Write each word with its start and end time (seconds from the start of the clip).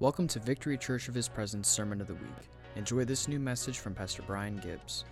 Welcome 0.00 0.28
to 0.28 0.38
Victory 0.38 0.78
Church 0.78 1.08
of 1.08 1.14
His 1.16 1.28
Presence 1.28 1.66
Sermon 1.66 2.00
of 2.00 2.06
the 2.06 2.14
Week. 2.14 2.48
Enjoy 2.76 3.04
this 3.04 3.26
new 3.26 3.40
message 3.40 3.80
from 3.80 3.96
Pastor 3.96 4.22
Brian 4.22 4.56
Gibbs. 4.58 5.04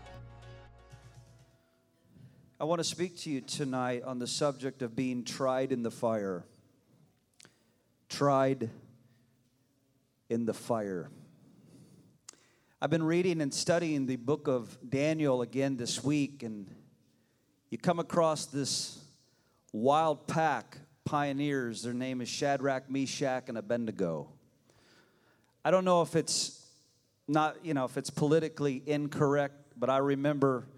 I 2.61 2.65
want 2.67 2.79
to 2.79 2.85
speak 2.85 3.19
to 3.23 3.31
you 3.31 3.41
tonight 3.41 4.05
on 4.05 4.21
the 4.21 4.29
subject 4.29 4.83
of 4.83 4.95
being 4.95 5.25
tried 5.25 5.73
in 5.73 5.83
the 5.83 5.91
fire. 5.91 6.45
Tried 8.09 8.71
in 10.31 10.47
the 10.47 10.55
fire. 10.55 11.11
I've 12.81 12.91
been 12.91 13.03
reading 13.03 13.41
and 13.41 13.53
studying 13.53 14.07
the 14.07 14.15
book 14.15 14.47
of 14.47 14.79
Daniel 14.89 15.43
again 15.43 15.77
this 15.77 16.05
week, 16.05 16.45
and 16.45 16.73
you 17.71 17.79
come 17.79 17.99
across 17.99 18.47
this 18.47 19.01
wild 19.73 20.29
pack 20.29 20.79
pioneers. 21.05 21.83
Their 21.83 21.93
name 21.93 22.21
is 22.21 22.29
Shadrach, 22.29 22.89
Meshach, 22.89 23.49
and 23.49 23.59
Abednego. 23.59 24.29
I 25.67 25.73
don't 25.73 25.85
know 25.85 26.01
if 26.03 26.15
it's 26.15 26.65
not, 27.27 27.57
you 27.65 27.75
know, 27.75 27.87
if 27.87 27.97
it's 27.97 28.09
politically 28.09 28.85
incorrect, 28.87 29.73
but 29.77 29.91
I 29.91 29.97
remember 29.97 30.69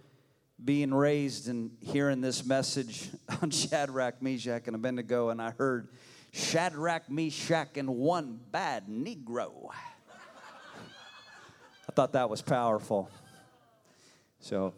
being 0.65 0.95
raised 0.95 1.47
and 1.47 1.73
hearing 1.83 2.23
this 2.23 2.47
message 2.47 3.11
on 3.43 3.51
Shadrach, 3.51 4.23
Meshach, 4.23 4.63
and 4.67 4.75
Abednego, 4.75 5.29
and 5.29 5.43
I 5.43 5.51
heard 5.51 5.89
Shadrach, 6.33 7.11
Meshach, 7.11 7.77
and 7.77 7.97
one 7.97 8.41
bad 8.51 8.87
Negro. 8.89 9.69
I 11.87 11.93
thought 11.93 12.15
that 12.15 12.31
was 12.31 12.41
powerful. 12.41 13.11
So, 14.41 14.73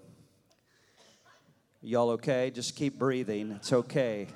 y'all 1.83 2.11
okay? 2.11 2.51
Just 2.51 2.75
keep 2.75 2.99
breathing. 2.99 3.53
It's 3.53 3.73
okay. 3.73 4.27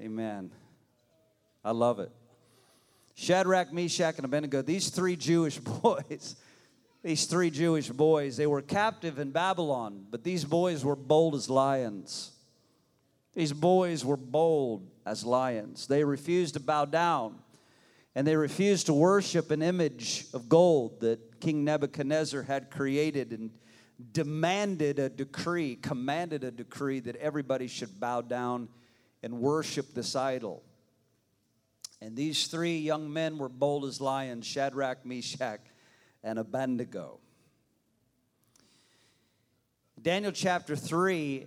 Amen. 0.00 0.50
I 1.62 1.72
love 1.72 2.00
it. 2.00 2.10
Shadrach, 3.16 3.72
Meshach, 3.72 4.16
and 4.16 4.24
Abednego, 4.26 4.62
these 4.62 4.90
three 4.90 5.16
Jewish 5.16 5.58
boys, 5.82 6.36
these 7.02 7.24
three 7.24 7.50
Jewish 7.50 7.88
boys, 7.88 8.36
they 8.36 8.46
were 8.46 8.62
captive 8.62 9.18
in 9.18 9.30
Babylon, 9.30 10.06
but 10.10 10.22
these 10.22 10.44
boys 10.44 10.84
were 10.84 10.96
bold 10.96 11.34
as 11.34 11.50
lions. 11.50 12.32
These 13.34 13.52
boys 13.52 14.04
were 14.04 14.16
bold 14.16 14.88
as 15.04 15.24
lions. 15.24 15.86
They 15.86 16.04
refused 16.04 16.54
to 16.54 16.60
bow 16.60 16.84
down 16.84 17.40
and 18.14 18.26
they 18.26 18.34
refused 18.34 18.86
to 18.86 18.94
worship 18.94 19.50
an 19.50 19.60
image 19.60 20.24
of 20.32 20.48
gold 20.48 21.00
that 21.00 21.38
King 21.38 21.64
Nebuchadnezzar 21.64 22.42
had 22.42 22.70
created 22.70 23.32
and 23.32 23.50
demanded 24.12 24.98
a 24.98 25.10
decree, 25.10 25.76
commanded 25.76 26.42
a 26.42 26.50
decree 26.50 27.00
that 27.00 27.16
everybody 27.16 27.66
should 27.66 28.00
bow 28.00 28.22
down 28.22 28.68
and 29.22 29.38
worship 29.38 29.92
this 29.92 30.16
idol. 30.16 30.62
And 32.00 32.16
these 32.16 32.46
three 32.46 32.78
young 32.78 33.12
men 33.12 33.38
were 33.38 33.48
bold 33.48 33.84
as 33.84 34.00
lions 34.00 34.46
Shadrach, 34.46 35.04
Meshach, 35.06 35.60
and 36.22 36.38
Abednego. 36.38 37.20
Daniel 40.00 40.30
chapter 40.30 40.76
3, 40.76 41.46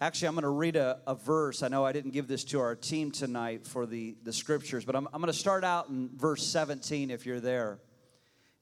actually, 0.00 0.28
I'm 0.28 0.34
going 0.34 0.42
to 0.42 0.48
read 0.48 0.76
a, 0.76 1.00
a, 1.06 1.14
verse. 1.14 1.62
I 1.62 1.68
know 1.68 1.84
I 1.84 1.92
didn't 1.92 2.10
give 2.10 2.26
this 2.26 2.44
to 2.44 2.60
our 2.60 2.74
team 2.74 3.10
tonight 3.12 3.66
for 3.66 3.86
the, 3.86 4.16
the 4.24 4.32
scriptures, 4.32 4.84
but 4.84 4.96
I'm, 4.96 5.06
I'm 5.12 5.20
going 5.20 5.32
to 5.32 5.38
start 5.38 5.64
out 5.64 5.88
in 5.88 6.10
verse 6.16 6.44
17 6.46 7.10
if 7.10 7.24
you're 7.24 7.40
there. 7.40 7.78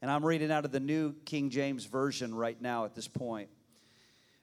And 0.03 0.11
I'm 0.11 0.25
reading 0.25 0.53
out 0.53 0.67
of 0.67 0.73
the 0.73 0.81
New 0.81 1.15
King 1.25 1.49
James 1.49 1.87
Version 1.87 2.35
right 2.35 2.61
now 2.61 2.85
at 2.85 2.95
this 2.95 3.09
point. 3.09 3.49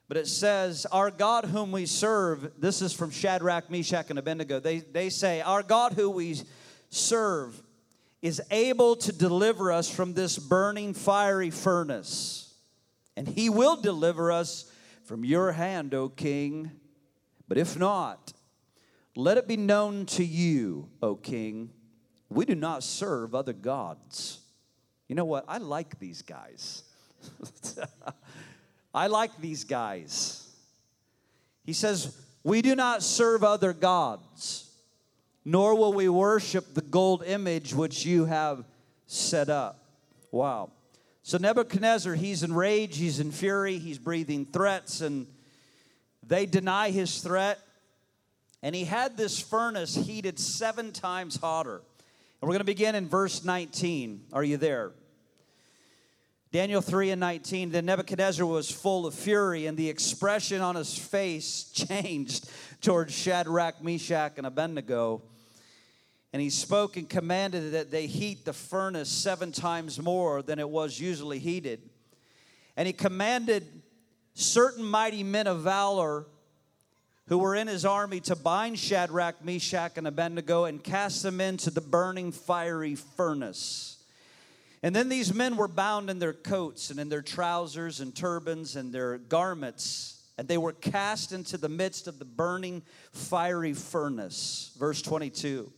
But 0.08 0.16
it 0.16 0.26
says, 0.26 0.86
Our 0.86 1.10
God 1.10 1.46
whom 1.46 1.72
we 1.72 1.86
serve, 1.86 2.52
this 2.58 2.82
is 2.82 2.92
from 2.92 3.10
Shadrach, 3.10 3.70
Meshach, 3.70 4.10
and 4.10 4.18
Abednego. 4.18 4.60
They, 4.60 4.78
they 4.80 5.08
say, 5.10 5.40
Our 5.40 5.62
God 5.62 5.94
who 5.94 6.10
we 6.10 6.40
serve 6.90 7.60
is 8.20 8.40
able 8.50 8.96
to 8.96 9.12
deliver 9.12 9.72
us 9.72 9.88
from 9.88 10.14
this 10.14 10.38
burning 10.38 10.94
fiery 10.94 11.50
furnace, 11.50 12.54
and 13.16 13.28
he 13.28 13.50
will 13.50 13.76
deliver 13.76 14.32
us 14.32 14.70
from 15.04 15.24
your 15.24 15.52
hand, 15.52 15.94
O 15.94 16.08
king. 16.08 16.70
But 17.48 17.58
if 17.58 17.78
not, 17.78 18.32
let 19.16 19.36
it 19.36 19.46
be 19.46 19.56
known 19.56 20.06
to 20.06 20.24
you, 20.24 20.88
O 21.02 21.14
king, 21.14 21.70
we 22.28 22.44
do 22.44 22.54
not 22.54 22.82
serve 22.82 23.34
other 23.34 23.52
gods. 23.52 24.40
You 25.08 25.14
know 25.14 25.26
what? 25.26 25.44
I 25.46 25.58
like 25.58 25.98
these 25.98 26.22
guys. 26.22 26.82
I 28.94 29.08
like 29.08 29.36
these 29.38 29.64
guys. 29.64 30.46
He 31.64 31.72
says, 31.72 32.16
We 32.44 32.62
do 32.62 32.76
not 32.76 33.02
serve 33.02 33.42
other 33.42 33.72
gods, 33.72 34.70
nor 35.44 35.74
will 35.74 35.92
we 35.92 36.08
worship 36.08 36.74
the 36.74 36.80
gold 36.80 37.24
image 37.24 37.74
which 37.74 38.06
you 38.06 38.26
have 38.26 38.64
set 39.06 39.48
up. 39.48 39.84
Wow. 40.30 40.70
So 41.22 41.38
Nebuchadnezzar, 41.38 42.14
he's 42.14 42.42
in 42.42 42.52
rage, 42.52 42.98
he's 42.98 43.18
in 43.18 43.32
fury, 43.32 43.78
he's 43.78 43.98
breathing 43.98 44.44
threats, 44.46 45.00
and 45.00 45.26
they 46.22 46.46
deny 46.46 46.90
his 46.90 47.20
threat. 47.20 47.58
And 48.62 48.74
he 48.74 48.84
had 48.84 49.16
this 49.16 49.40
furnace 49.40 49.94
heated 49.94 50.38
seven 50.38 50.92
times 50.92 51.36
hotter. 51.36 51.76
And 51.76 52.48
we're 52.48 52.48
going 52.48 52.58
to 52.60 52.64
begin 52.64 52.94
in 52.94 53.08
verse 53.08 53.44
19. 53.44 54.26
Are 54.32 54.44
you 54.44 54.56
there? 54.56 54.92
Daniel 56.54 56.80
3 56.80 57.10
and 57.10 57.18
19, 57.18 57.70
then 57.70 57.84
Nebuchadnezzar 57.84 58.46
was 58.46 58.70
full 58.70 59.06
of 59.06 59.14
fury, 59.14 59.66
and 59.66 59.76
the 59.76 59.88
expression 59.88 60.60
on 60.60 60.76
his 60.76 60.96
face 60.96 61.64
changed 61.74 62.48
towards 62.80 63.12
Shadrach, 63.12 63.82
Meshach, 63.82 64.34
and 64.36 64.46
Abednego. 64.46 65.20
And 66.32 66.40
he 66.40 66.50
spoke 66.50 66.96
and 66.96 67.10
commanded 67.10 67.72
that 67.72 67.90
they 67.90 68.06
heat 68.06 68.44
the 68.44 68.52
furnace 68.52 69.08
seven 69.08 69.50
times 69.50 70.00
more 70.00 70.42
than 70.42 70.60
it 70.60 70.70
was 70.70 71.00
usually 71.00 71.40
heated. 71.40 71.90
And 72.76 72.86
he 72.86 72.92
commanded 72.92 73.66
certain 74.34 74.84
mighty 74.84 75.24
men 75.24 75.48
of 75.48 75.62
valor 75.62 76.24
who 77.26 77.38
were 77.38 77.56
in 77.56 77.66
his 77.66 77.84
army 77.84 78.20
to 78.20 78.36
bind 78.36 78.78
Shadrach, 78.78 79.44
Meshach, 79.44 79.94
and 79.96 80.06
Abednego 80.06 80.66
and 80.66 80.84
cast 80.84 81.24
them 81.24 81.40
into 81.40 81.70
the 81.70 81.80
burning 81.80 82.30
fiery 82.30 82.94
furnace. 82.94 83.93
And 84.84 84.94
then 84.94 85.08
these 85.08 85.32
men 85.32 85.56
were 85.56 85.66
bound 85.66 86.10
in 86.10 86.18
their 86.18 86.34
coats 86.34 86.90
and 86.90 87.00
in 87.00 87.08
their 87.08 87.22
trousers 87.22 88.00
and 88.00 88.14
turbans 88.14 88.76
and 88.76 88.92
their 88.92 89.16
garments, 89.16 90.20
and 90.36 90.46
they 90.46 90.58
were 90.58 90.74
cast 90.74 91.32
into 91.32 91.56
the 91.56 91.70
midst 91.70 92.06
of 92.06 92.18
the 92.18 92.26
burning 92.26 92.82
fiery 93.10 93.72
furnace. 93.72 94.72
Verse 94.78 95.00
22. 95.00 95.72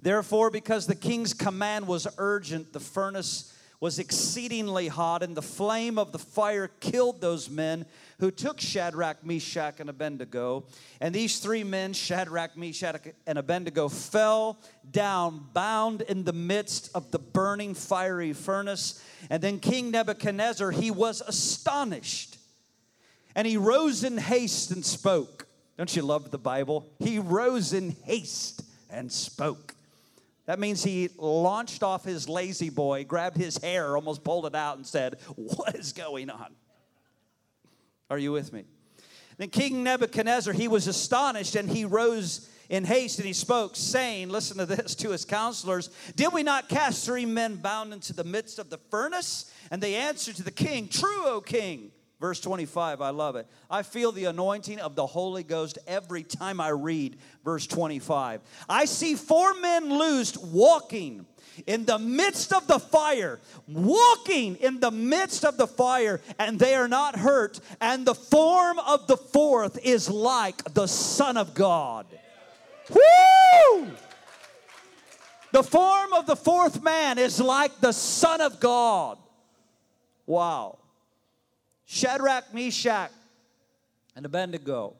Therefore, 0.00 0.48
because 0.50 0.86
the 0.86 0.94
king's 0.94 1.34
command 1.34 1.88
was 1.88 2.06
urgent, 2.16 2.72
the 2.72 2.78
furnace 2.78 3.52
was 3.84 3.98
exceedingly 3.98 4.88
hot, 4.88 5.22
and 5.22 5.36
the 5.36 5.42
flame 5.42 5.98
of 5.98 6.10
the 6.10 6.18
fire 6.18 6.68
killed 6.80 7.20
those 7.20 7.50
men 7.50 7.84
who 8.18 8.30
took 8.30 8.58
Shadrach, 8.58 9.22
Meshach, 9.26 9.78
and 9.78 9.90
Abednego. 9.90 10.64
And 11.02 11.14
these 11.14 11.38
three 11.38 11.64
men, 11.64 11.92
Shadrach, 11.92 12.56
Meshach, 12.56 13.08
and 13.26 13.36
Abednego, 13.36 13.90
fell 13.90 14.58
down, 14.90 15.48
bound 15.52 16.00
in 16.00 16.24
the 16.24 16.32
midst 16.32 16.92
of 16.94 17.10
the 17.10 17.18
burning 17.18 17.74
fiery 17.74 18.32
furnace. 18.32 19.04
And 19.28 19.42
then 19.42 19.60
King 19.60 19.90
Nebuchadnezzar, 19.90 20.70
he 20.70 20.90
was 20.90 21.20
astonished. 21.20 22.38
And 23.34 23.46
he 23.46 23.58
rose 23.58 24.02
in 24.02 24.16
haste 24.16 24.70
and 24.70 24.82
spoke. 24.82 25.46
Don't 25.76 25.94
you 25.94 26.00
love 26.00 26.30
the 26.30 26.38
Bible? 26.38 26.86
He 27.00 27.18
rose 27.18 27.74
in 27.74 27.96
haste 28.04 28.62
and 28.88 29.12
spoke. 29.12 29.73
That 30.46 30.58
means 30.58 30.84
he 30.84 31.08
launched 31.16 31.82
off 31.82 32.04
his 32.04 32.28
La-Z-Boy, 32.28 33.04
grabbed 33.04 33.36
his 33.36 33.56
hair, 33.58 33.96
almost 33.96 34.24
pulled 34.24 34.46
it 34.46 34.54
out, 34.54 34.76
and 34.76 34.86
said, 34.86 35.16
What 35.36 35.74
is 35.74 35.92
going 35.92 36.30
on? 36.30 36.54
Are 38.10 38.18
you 38.18 38.32
with 38.32 38.52
me? 38.52 38.64
Then 39.38 39.48
King 39.48 39.82
Nebuchadnezzar, 39.82 40.52
he 40.52 40.68
was 40.68 40.86
astonished 40.86 41.56
and 41.56 41.68
he 41.68 41.84
rose 41.84 42.48
in 42.68 42.84
haste 42.84 43.18
and 43.18 43.26
he 43.26 43.32
spoke, 43.32 43.74
saying, 43.74 44.28
Listen 44.28 44.58
to 44.58 44.66
this 44.66 44.94
to 44.96 45.10
his 45.10 45.24
counselors 45.24 45.90
Did 46.14 46.32
we 46.32 46.42
not 46.42 46.68
cast 46.68 47.04
three 47.04 47.26
men 47.26 47.56
bound 47.56 47.92
into 47.92 48.12
the 48.12 48.24
midst 48.24 48.58
of 48.58 48.70
the 48.70 48.78
furnace? 48.90 49.50
And 49.70 49.82
they 49.82 49.94
answered 49.94 50.36
to 50.36 50.42
the 50.42 50.50
king, 50.50 50.88
True, 50.88 51.26
O 51.26 51.40
king. 51.40 51.90
Verse 52.24 52.40
25, 52.40 53.02
I 53.02 53.10
love 53.10 53.36
it. 53.36 53.46
I 53.70 53.82
feel 53.82 54.10
the 54.10 54.24
anointing 54.24 54.80
of 54.80 54.94
the 54.94 55.04
Holy 55.04 55.42
Ghost 55.42 55.76
every 55.86 56.22
time 56.22 56.58
I 56.58 56.70
read 56.70 57.18
verse 57.44 57.66
25. 57.66 58.40
I 58.66 58.86
see 58.86 59.14
four 59.14 59.52
men 59.52 59.90
loosed 59.90 60.42
walking 60.42 61.26
in 61.66 61.84
the 61.84 61.98
midst 61.98 62.54
of 62.54 62.66
the 62.66 62.78
fire, 62.78 63.40
walking 63.68 64.56
in 64.56 64.80
the 64.80 64.90
midst 64.90 65.44
of 65.44 65.58
the 65.58 65.66
fire, 65.66 66.22
and 66.38 66.58
they 66.58 66.74
are 66.74 66.88
not 66.88 67.14
hurt. 67.14 67.60
And 67.78 68.06
the 68.06 68.14
form 68.14 68.78
of 68.78 69.06
the 69.06 69.18
fourth 69.18 69.78
is 69.84 70.08
like 70.08 70.72
the 70.72 70.86
Son 70.86 71.36
of 71.36 71.52
God. 71.52 72.06
Woo! 72.88 73.90
The 75.52 75.62
form 75.62 76.14
of 76.14 76.24
the 76.24 76.36
fourth 76.36 76.82
man 76.82 77.18
is 77.18 77.38
like 77.38 77.80
the 77.80 77.92
Son 77.92 78.40
of 78.40 78.60
God. 78.60 79.18
Wow. 80.24 80.78
Shadrach, 81.86 82.52
Meshach, 82.52 83.10
and 84.16 84.24
Abednego. 84.26 84.94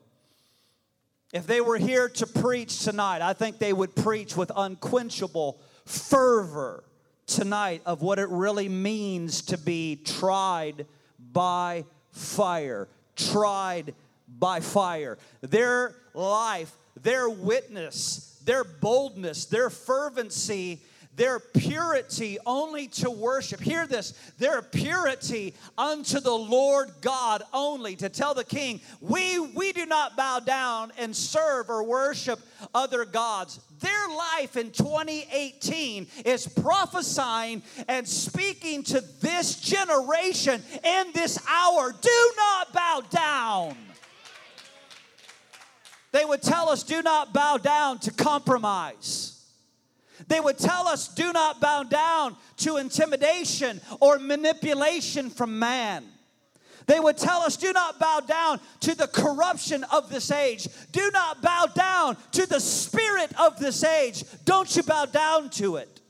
If 1.32 1.46
they 1.46 1.60
were 1.60 1.78
here 1.78 2.08
to 2.08 2.26
preach 2.26 2.84
tonight, 2.84 3.20
I 3.20 3.32
think 3.32 3.58
they 3.58 3.72
would 3.72 3.96
preach 3.96 4.36
with 4.36 4.52
unquenchable 4.54 5.58
fervor 5.84 6.84
tonight 7.26 7.82
of 7.86 8.02
what 8.02 8.18
it 8.18 8.28
really 8.28 8.68
means 8.68 9.42
to 9.42 9.58
be 9.58 9.96
tried 9.96 10.86
by 11.32 11.84
fire. 12.12 12.88
Tried 13.16 13.94
by 14.28 14.60
fire. 14.60 15.18
Their 15.40 15.94
life, 16.12 16.72
their 17.02 17.28
witness, 17.28 18.40
their 18.44 18.64
boldness, 18.64 19.46
their 19.46 19.70
fervency 19.70 20.80
their 21.16 21.38
purity 21.38 22.38
only 22.44 22.88
to 22.88 23.10
worship. 23.10 23.60
Hear 23.60 23.86
this 23.86 24.12
their 24.38 24.62
purity 24.62 25.54
unto 25.78 26.20
the 26.20 26.34
Lord 26.34 26.90
God 27.00 27.42
only. 27.52 27.96
To 27.96 28.08
tell 28.08 28.34
the 28.34 28.44
king, 28.44 28.80
we, 29.00 29.38
we 29.38 29.72
do 29.72 29.86
not 29.86 30.16
bow 30.16 30.40
down 30.40 30.92
and 30.98 31.14
serve 31.14 31.70
or 31.70 31.84
worship 31.84 32.40
other 32.74 33.04
gods. 33.04 33.60
Their 33.80 34.08
life 34.08 34.56
in 34.56 34.70
2018 34.70 36.06
is 36.24 36.46
prophesying 36.46 37.62
and 37.88 38.08
speaking 38.08 38.82
to 38.84 39.00
this 39.20 39.60
generation 39.60 40.62
in 40.82 41.06
this 41.12 41.38
hour. 41.48 41.92
Do 41.92 42.32
not 42.36 42.72
bow 42.72 43.02
down. 43.10 43.76
They 46.12 46.24
would 46.24 46.42
tell 46.42 46.68
us, 46.68 46.84
do 46.84 47.02
not 47.02 47.32
bow 47.32 47.58
down 47.58 47.98
to 48.00 48.12
compromise. 48.12 49.33
They 50.28 50.40
would 50.40 50.58
tell 50.58 50.88
us, 50.88 51.08
do 51.08 51.32
not 51.32 51.60
bow 51.60 51.82
down 51.82 52.36
to 52.58 52.76
intimidation 52.76 53.80
or 54.00 54.18
manipulation 54.18 55.30
from 55.30 55.58
man. 55.58 56.04
They 56.86 57.00
would 57.00 57.16
tell 57.16 57.40
us, 57.40 57.56
do 57.56 57.72
not 57.72 57.98
bow 57.98 58.20
down 58.20 58.60
to 58.80 58.94
the 58.94 59.06
corruption 59.06 59.84
of 59.84 60.10
this 60.10 60.30
age. 60.30 60.68
Do 60.92 61.10
not 61.12 61.40
bow 61.40 61.66
down 61.74 62.16
to 62.32 62.46
the 62.46 62.60
spirit 62.60 63.32
of 63.40 63.58
this 63.58 63.82
age. 63.82 64.24
Don't 64.44 64.74
you 64.76 64.82
bow 64.82 65.06
down 65.06 65.50
to 65.50 65.76
it. 65.76 66.00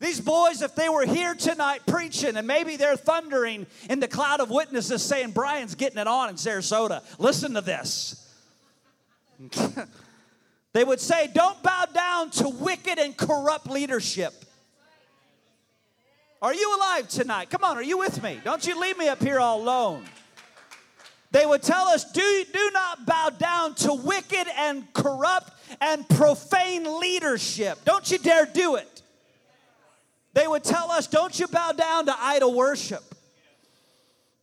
These 0.00 0.20
boys, 0.20 0.62
if 0.62 0.74
they 0.74 0.88
were 0.88 1.06
here 1.06 1.34
tonight 1.34 1.82
preaching 1.86 2.36
and 2.36 2.46
maybe 2.46 2.76
they're 2.76 2.96
thundering 2.96 3.66
in 3.88 4.00
the 4.00 4.08
cloud 4.08 4.40
of 4.40 4.50
witnesses 4.50 5.00
saying, 5.02 5.30
Brian's 5.30 5.76
getting 5.76 5.98
it 5.98 6.08
on 6.08 6.30
in 6.30 6.34
Sarasota, 6.34 7.02
listen 7.20 7.54
to 7.54 7.60
this. 7.60 8.18
They 10.72 10.84
would 10.84 11.00
say, 11.00 11.28
Don't 11.32 11.62
bow 11.62 11.86
down 11.92 12.30
to 12.30 12.48
wicked 12.48 12.98
and 12.98 13.16
corrupt 13.16 13.68
leadership. 13.68 14.32
Are 16.40 16.54
you 16.54 16.76
alive 16.76 17.08
tonight? 17.08 17.50
Come 17.50 17.62
on, 17.62 17.76
are 17.76 17.82
you 17.82 17.98
with 17.98 18.20
me? 18.22 18.40
Don't 18.42 18.66
you 18.66 18.78
leave 18.80 18.98
me 18.98 19.08
up 19.08 19.22
here 19.22 19.38
all 19.38 19.62
alone. 19.62 20.04
They 21.30 21.46
would 21.46 21.62
tell 21.62 21.86
us, 21.86 22.10
do, 22.10 22.44
do 22.52 22.70
not 22.74 23.06
bow 23.06 23.30
down 23.30 23.74
to 23.76 23.94
wicked 23.94 24.46
and 24.58 24.92
corrupt 24.92 25.52
and 25.80 26.06
profane 26.08 27.00
leadership. 27.00 27.78
Don't 27.84 28.10
you 28.10 28.18
dare 28.18 28.44
do 28.44 28.74
it. 28.74 29.02
They 30.34 30.46
would 30.46 30.64
tell 30.64 30.90
us, 30.90 31.06
don't 31.06 31.38
you 31.38 31.46
bow 31.46 31.72
down 31.72 32.06
to 32.06 32.14
idol 32.18 32.54
worship. 32.54 33.02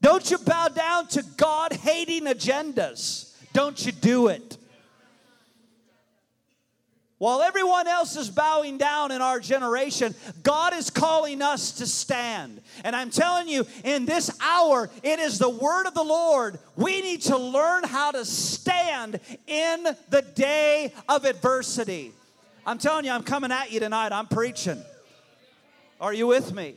Don't 0.01 0.31
you 0.31 0.37
bow 0.37 0.69
down 0.69 1.07
to 1.07 1.23
God 1.35 1.73
hating 1.73 2.23
agendas. 2.23 3.35
Don't 3.53 3.85
you 3.85 3.91
do 3.91 4.27
it. 4.27 4.57
While 7.19 7.41
everyone 7.41 7.85
else 7.85 8.15
is 8.15 8.29
bowing 8.29 8.77
down 8.77 9.11
in 9.11 9.21
our 9.21 9.41
generation, 9.41 10.15
God 10.41 10.73
is 10.73 10.89
calling 10.89 11.41
us 11.41 11.73
to 11.73 11.85
stand. 11.85 12.61
And 12.85 12.95
I'm 12.95 13.09
telling 13.09 13.49
you, 13.49 13.67
in 13.83 14.05
this 14.05 14.31
hour, 14.41 14.89
it 15.03 15.19
is 15.19 15.37
the 15.37 15.49
word 15.49 15.85
of 15.85 15.93
the 15.93 16.03
Lord. 16.03 16.59
We 16.77 17.01
need 17.01 17.23
to 17.23 17.37
learn 17.37 17.83
how 17.83 18.11
to 18.11 18.23
stand 18.23 19.19
in 19.47 19.83
the 20.09 20.21
day 20.21 20.93
of 21.09 21.25
adversity. 21.25 22.13
I'm 22.65 22.77
telling 22.77 23.03
you, 23.03 23.11
I'm 23.11 23.23
coming 23.23 23.51
at 23.51 23.69
you 23.69 23.81
tonight. 23.81 24.13
I'm 24.13 24.27
preaching. 24.27 24.81
Are 25.99 26.13
you 26.13 26.25
with 26.25 26.53
me? 26.53 26.75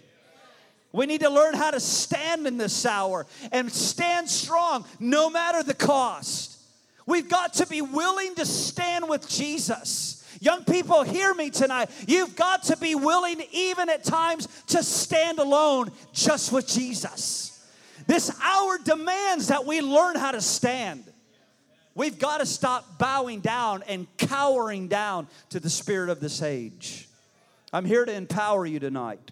We 0.90 1.06
need 1.06 1.20
to 1.20 1.30
learn 1.30 1.54
how 1.54 1.70
to 1.70 1.78
stand 1.78 2.48
in 2.48 2.58
this 2.58 2.84
hour 2.84 3.26
and 3.52 3.70
stand 3.72 4.28
strong 4.28 4.84
no 4.98 5.30
matter 5.30 5.62
the 5.62 5.74
cost. 5.74 6.58
We've 7.06 7.28
got 7.28 7.54
to 7.54 7.66
be 7.66 7.80
willing 7.80 8.34
to 8.34 8.44
stand 8.44 9.08
with 9.08 9.28
Jesus. 9.28 10.18
Young 10.42 10.64
people, 10.64 11.04
hear 11.04 11.32
me 11.34 11.50
tonight. 11.50 11.88
You've 12.08 12.34
got 12.34 12.64
to 12.64 12.76
be 12.76 12.96
willing, 12.96 13.40
even 13.52 13.88
at 13.88 14.02
times, 14.02 14.48
to 14.66 14.82
stand 14.82 15.38
alone 15.38 15.92
just 16.12 16.50
with 16.50 16.66
Jesus. 16.66 17.64
This 18.08 18.28
hour 18.42 18.78
demands 18.82 19.46
that 19.46 19.64
we 19.66 19.80
learn 19.80 20.16
how 20.16 20.32
to 20.32 20.40
stand. 20.40 21.04
We've 21.94 22.18
got 22.18 22.38
to 22.38 22.46
stop 22.46 22.98
bowing 22.98 23.38
down 23.38 23.84
and 23.86 24.08
cowering 24.16 24.88
down 24.88 25.28
to 25.50 25.60
the 25.60 25.70
spirit 25.70 26.10
of 26.10 26.18
this 26.18 26.42
age. 26.42 27.08
I'm 27.72 27.84
here 27.84 28.04
to 28.04 28.12
empower 28.12 28.66
you 28.66 28.80
tonight. 28.80 29.30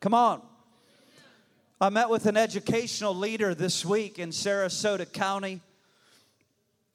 Come 0.00 0.14
on. 0.14 0.40
I 1.78 1.90
met 1.90 2.08
with 2.08 2.24
an 2.24 2.38
educational 2.38 3.14
leader 3.14 3.54
this 3.54 3.84
week 3.84 4.18
in 4.18 4.30
Sarasota 4.30 5.12
County. 5.12 5.60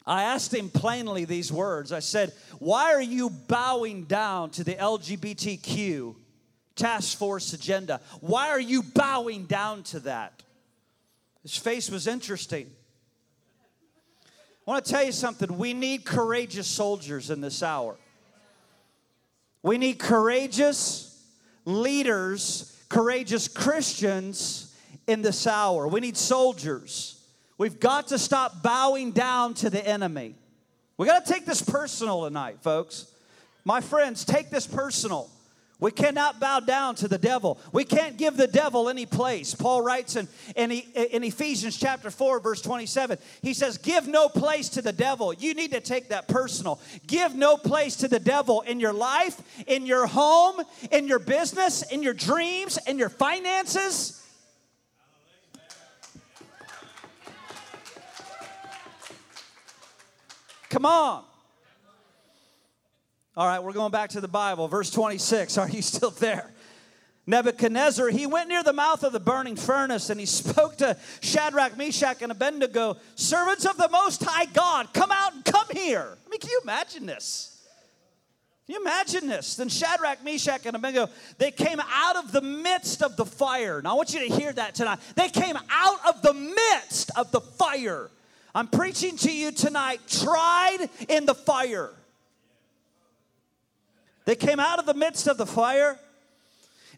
I 0.06 0.24
asked 0.24 0.54
him 0.54 0.70
plainly 0.70 1.26
these 1.26 1.52
words. 1.52 1.92
I 1.92 2.00
said, 2.00 2.34
Why 2.60 2.94
are 2.94 3.02
you 3.02 3.30
bowing 3.30 4.04
down 4.04 4.50
to 4.52 4.64
the 4.64 4.76
LGBTQ 4.76 6.16
task 6.76 7.18
force 7.18 7.54
agenda? 7.54 8.02
Why 8.20 8.50
are 8.50 8.60
you 8.60 8.84
bowing 8.84 9.46
down 9.46 9.84
to 9.84 10.02
that? 10.02 10.44
His 11.42 11.56
face 11.56 11.90
was 11.90 12.08
interesting. 12.08 12.70
I 14.66 14.72
want 14.72 14.86
to 14.86 14.92
tell 14.92 15.04
you 15.04 15.12
something. 15.12 15.58
We 15.58 15.74
need 15.74 16.06
courageous 16.06 16.68
soldiers 16.68 17.30
in 17.30 17.42
this 17.42 17.62
hour. 17.62 17.96
We 19.62 19.78
need 19.78 20.00
courageous 20.00 21.22
leaders, 21.66 22.78
courageous 22.90 23.48
Christians 23.48 24.76
in 25.08 25.22
this 25.22 25.48
hour. 25.48 25.88
We 25.88 26.02
need 26.02 26.18
soldiers. 26.18 27.23
We've 27.58 27.80
got 27.80 28.08
to 28.08 28.18
stop 28.18 28.64
bowing 28.64 29.12
down 29.12 29.54
to 29.56 29.70
the 29.70 29.86
enemy. 29.86 30.36
We 30.98 31.08
got 31.08 31.26
to 31.26 31.34
take 31.34 31.46
this 31.46 31.62
personal 31.62 32.24
tonight, 32.24 32.58
folks. 32.62 33.08
My 33.66 33.82
friends, 33.82 34.26
take 34.26 34.50
this 34.50 34.68
personal. 34.68 35.30
We 35.80 35.92
cannot 35.92 36.40
bow 36.40 36.62
down 36.62 36.96
to 36.96 37.10
the 37.10 37.18
devil. 37.18 37.60
We 37.74 37.84
can't 37.84 38.16
give 38.16 38.38
the 38.38 38.48
devil 38.48 38.88
any 38.88 39.06
place. 39.06 39.54
Paul 39.54 39.82
writes 39.82 40.16
in, 40.16 40.30
in, 40.56 40.72
in, 40.72 41.26
Ephesians 41.26 41.78
chapter 41.78 42.10
4, 42.10 42.40
verse 42.40 42.62
27, 42.62 43.18
he 43.42 43.54
says, 43.54 43.78
Give 43.78 44.08
no 44.08 44.30
place 44.30 44.70
to 44.70 44.82
the 44.82 44.94
devil. 44.94 45.34
You 45.34 45.54
need 45.54 45.72
to 45.74 45.82
take 45.82 46.08
that 46.08 46.30
personal. 46.30 46.80
Give 47.06 47.36
no 47.36 47.58
place 47.58 47.98
to 47.98 48.08
the 48.08 48.20
devil 48.20 48.62
in 48.62 48.80
your 48.80 48.94
life, 48.94 49.42
in 49.68 49.86
your 49.86 50.08
home, 50.08 50.62
in 50.90 51.10
your 51.10 51.20
business, 51.20 51.82
in 51.92 52.01
your 52.01 52.13
dreams, 52.13 52.80
in 52.88 52.98
your 52.98 53.10
finances. 53.10 54.23
Come 60.74 60.88
on. 60.88 61.24
All 63.38 63.46
right, 63.46 63.63
we're 63.63 63.74
going 63.74 63.92
back 63.92 64.10
to 64.12 64.22
the 64.22 64.27
Bible. 64.27 64.68
Verse 64.68 64.89
26. 64.89 65.60
Are 65.60 65.70
you 65.70 65.84
still 65.84 66.10
there? 66.10 66.50
Nebuchadnezzar, 67.27 68.10
he 68.10 68.25
went 68.25 68.50
near 68.50 68.63
the 68.63 68.74
mouth 68.74 69.03
of 69.03 69.13
the 69.13 69.20
burning 69.20 69.56
furnace 69.56 70.10
and 70.10 70.20
he 70.20 70.25
spoke 70.25 70.77
to 70.77 70.98
Shadrach, 71.22 71.77
Meshach, 71.77 72.24
and 72.24 72.32
Abednego, 72.32 72.98
servants 73.13 73.68
of 73.68 73.77
the 73.77 73.88
Most 73.89 74.24
High 74.24 74.46
God, 74.46 74.92
come 74.96 75.12
out 75.12 75.36
and 75.36 75.46
come 75.46 75.68
here. 75.74 76.18
I 76.25 76.30
mean, 76.32 76.39
can 76.39 76.50
you 76.50 76.62
imagine 76.63 77.06
this? 77.06 77.63
Can 78.65 78.74
you 78.74 78.82
imagine 78.82 79.27
this? 79.27 79.56
Then 79.56 79.70
Shadrach, 79.70 80.24
Meshach, 80.24 80.65
and 80.65 80.75
Abednego, 80.75 81.12
they 81.38 81.51
came 81.51 81.80
out 81.82 82.15
of 82.15 82.32
the 82.32 82.42
midst 82.42 83.03
of 83.03 83.15
the 83.15 83.25
fire. 83.25 83.80
Now, 83.84 83.92
I 83.92 83.94
want 83.94 84.12
you 84.12 84.27
to 84.27 84.36
hear 84.36 84.51
that 84.51 84.74
tonight. 84.74 84.98
They 85.15 85.30
came 85.30 85.56
out 85.70 86.00
of 86.08 86.24
the 86.24 86.34
midst 86.34 87.12
of 87.15 87.32
the 87.32 87.42
fire. 87.42 88.10
I'm 88.55 88.67
preaching 88.67 89.17
to 89.17 89.31
you 89.31 89.51
tonight, 89.51 90.01
tried 90.07 90.89
in 91.10 91.25
the 91.25 91.36
fire. 91.36 91.91
They 94.25 94.36
came 94.36 94.60
out 94.60 94.79
of 94.79 94.86
the 94.86 94.93
midst 94.93 95.27
of 95.27 95.38
the 95.38 95.45
fire, 95.45 96.00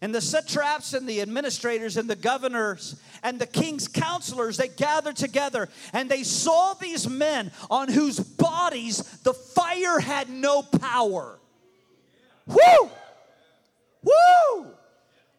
and 0.02 0.14
the 0.14 0.20
satraps 0.20 0.92
and 0.92 1.08
the 1.08 1.20
administrators 1.20 1.96
and 1.96 2.08
the 2.08 2.16
governors 2.16 3.00
and 3.22 3.38
the 3.38 3.46
king's 3.46 3.88
counselors, 3.88 4.56
they 4.56 4.68
gathered 4.68 5.16
together 5.16 5.68
and 5.92 6.10
they 6.10 6.22
saw 6.22 6.74
these 6.74 7.08
men 7.08 7.50
on 7.70 7.88
whose 7.88 8.20
bodies 8.20 8.98
the 9.22 9.32
fire 9.32 9.98
had 9.98 10.28
no 10.28 10.62
power. 10.62 11.38
Woo! 12.46 12.90
Woo! 14.02 14.66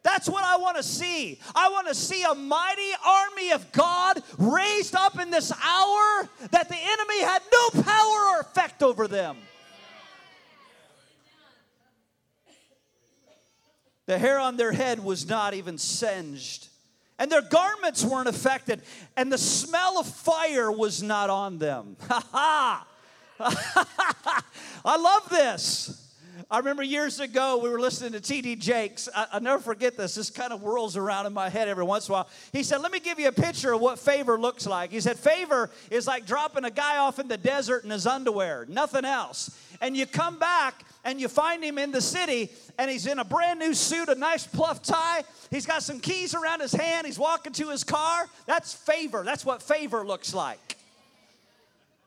That's 0.07 0.29
what 0.29 0.45
I 0.45 0.55
want 0.55 0.77
to 0.77 0.83
see. 0.83 1.37
I 1.53 1.67
want 1.67 1.89
to 1.89 1.93
see 1.93 2.23
a 2.23 2.33
mighty 2.33 2.91
army 3.05 3.51
of 3.51 3.69
God 3.73 4.23
raised 4.37 4.95
up 4.95 5.19
in 5.19 5.31
this 5.31 5.51
hour 5.51 6.29
that 6.49 6.69
the 6.69 6.77
enemy 6.77 7.21
had 7.23 7.41
no 7.51 7.81
power 7.83 8.37
or 8.37 8.39
effect 8.39 8.81
over 8.81 9.09
them. 9.09 9.35
The 14.05 14.17
hair 14.17 14.39
on 14.39 14.55
their 14.55 14.71
head 14.71 15.03
was 15.03 15.27
not 15.27 15.53
even 15.53 15.77
singed, 15.77 16.69
and 17.19 17.29
their 17.29 17.41
garments 17.41 18.05
weren't 18.05 18.29
affected, 18.29 18.83
and 19.17 19.29
the 19.29 19.37
smell 19.37 19.99
of 19.99 20.07
fire 20.07 20.71
was 20.71 21.03
not 21.03 21.29
on 21.29 21.57
them. 21.57 21.97
Ha 22.07 22.23
ha! 22.31 22.87
I 24.85 24.95
love 24.95 25.27
this. 25.29 26.06
I 26.51 26.59
remember 26.59 26.83
years 26.83 27.19
ago 27.19 27.57
we 27.57 27.69
were 27.69 27.79
listening 27.79 28.11
to 28.13 28.19
T.D. 28.19 28.57
Jakes. 28.57 29.09
I, 29.15 29.27
will 29.33 29.41
never 29.41 29.61
forget 29.61 29.97
this. 29.97 30.15
This 30.15 30.29
kind 30.29 30.53
of 30.53 30.61
whirls 30.61 30.95
around 30.95 31.25
in 31.25 31.33
my 31.33 31.49
head 31.49 31.67
every 31.67 31.83
once 31.83 32.07
in 32.07 32.11
a 32.11 32.13
while. 32.13 32.29
He 32.51 32.63
said, 32.63 32.81
Let 32.81 32.91
me 32.91 32.99
give 32.99 33.19
you 33.19 33.27
a 33.27 33.31
picture 33.31 33.73
of 33.73 33.81
what 33.81 33.99
favor 33.99 34.39
looks 34.39 34.67
like. 34.67 34.91
He 34.91 34.99
said, 34.99 35.17
Favor 35.17 35.69
is 35.89 36.07
like 36.07 36.25
dropping 36.25 36.65
a 36.65 36.71
guy 36.71 36.97
off 36.97 37.19
in 37.19 37.27
the 37.27 37.37
desert 37.37 37.83
in 37.83 37.89
his 37.89 38.05
underwear, 38.05 38.65
nothing 38.69 39.05
else. 39.05 39.57
And 39.81 39.95
you 39.95 40.05
come 40.05 40.37
back 40.37 40.83
and 41.03 41.19
you 41.19 41.27
find 41.27 41.63
him 41.63 41.77
in 41.77 41.91
the 41.91 42.01
city 42.01 42.49
and 42.77 42.89
he's 42.89 43.07
in 43.07 43.19
a 43.19 43.25
brand 43.25 43.59
new 43.59 43.73
suit, 43.73 44.09
a 44.09 44.15
nice 44.15 44.45
pluff 44.45 44.81
tie. 44.81 45.23
He's 45.49 45.65
got 45.65 45.83
some 45.83 45.99
keys 45.99 46.35
around 46.35 46.61
his 46.61 46.73
hand. 46.73 47.07
He's 47.07 47.19
walking 47.19 47.53
to 47.53 47.69
his 47.69 47.83
car. 47.83 48.27
That's 48.45 48.73
favor. 48.73 49.23
That's 49.23 49.45
what 49.45 49.61
favor 49.61 50.05
looks 50.05 50.33
like. 50.33 50.77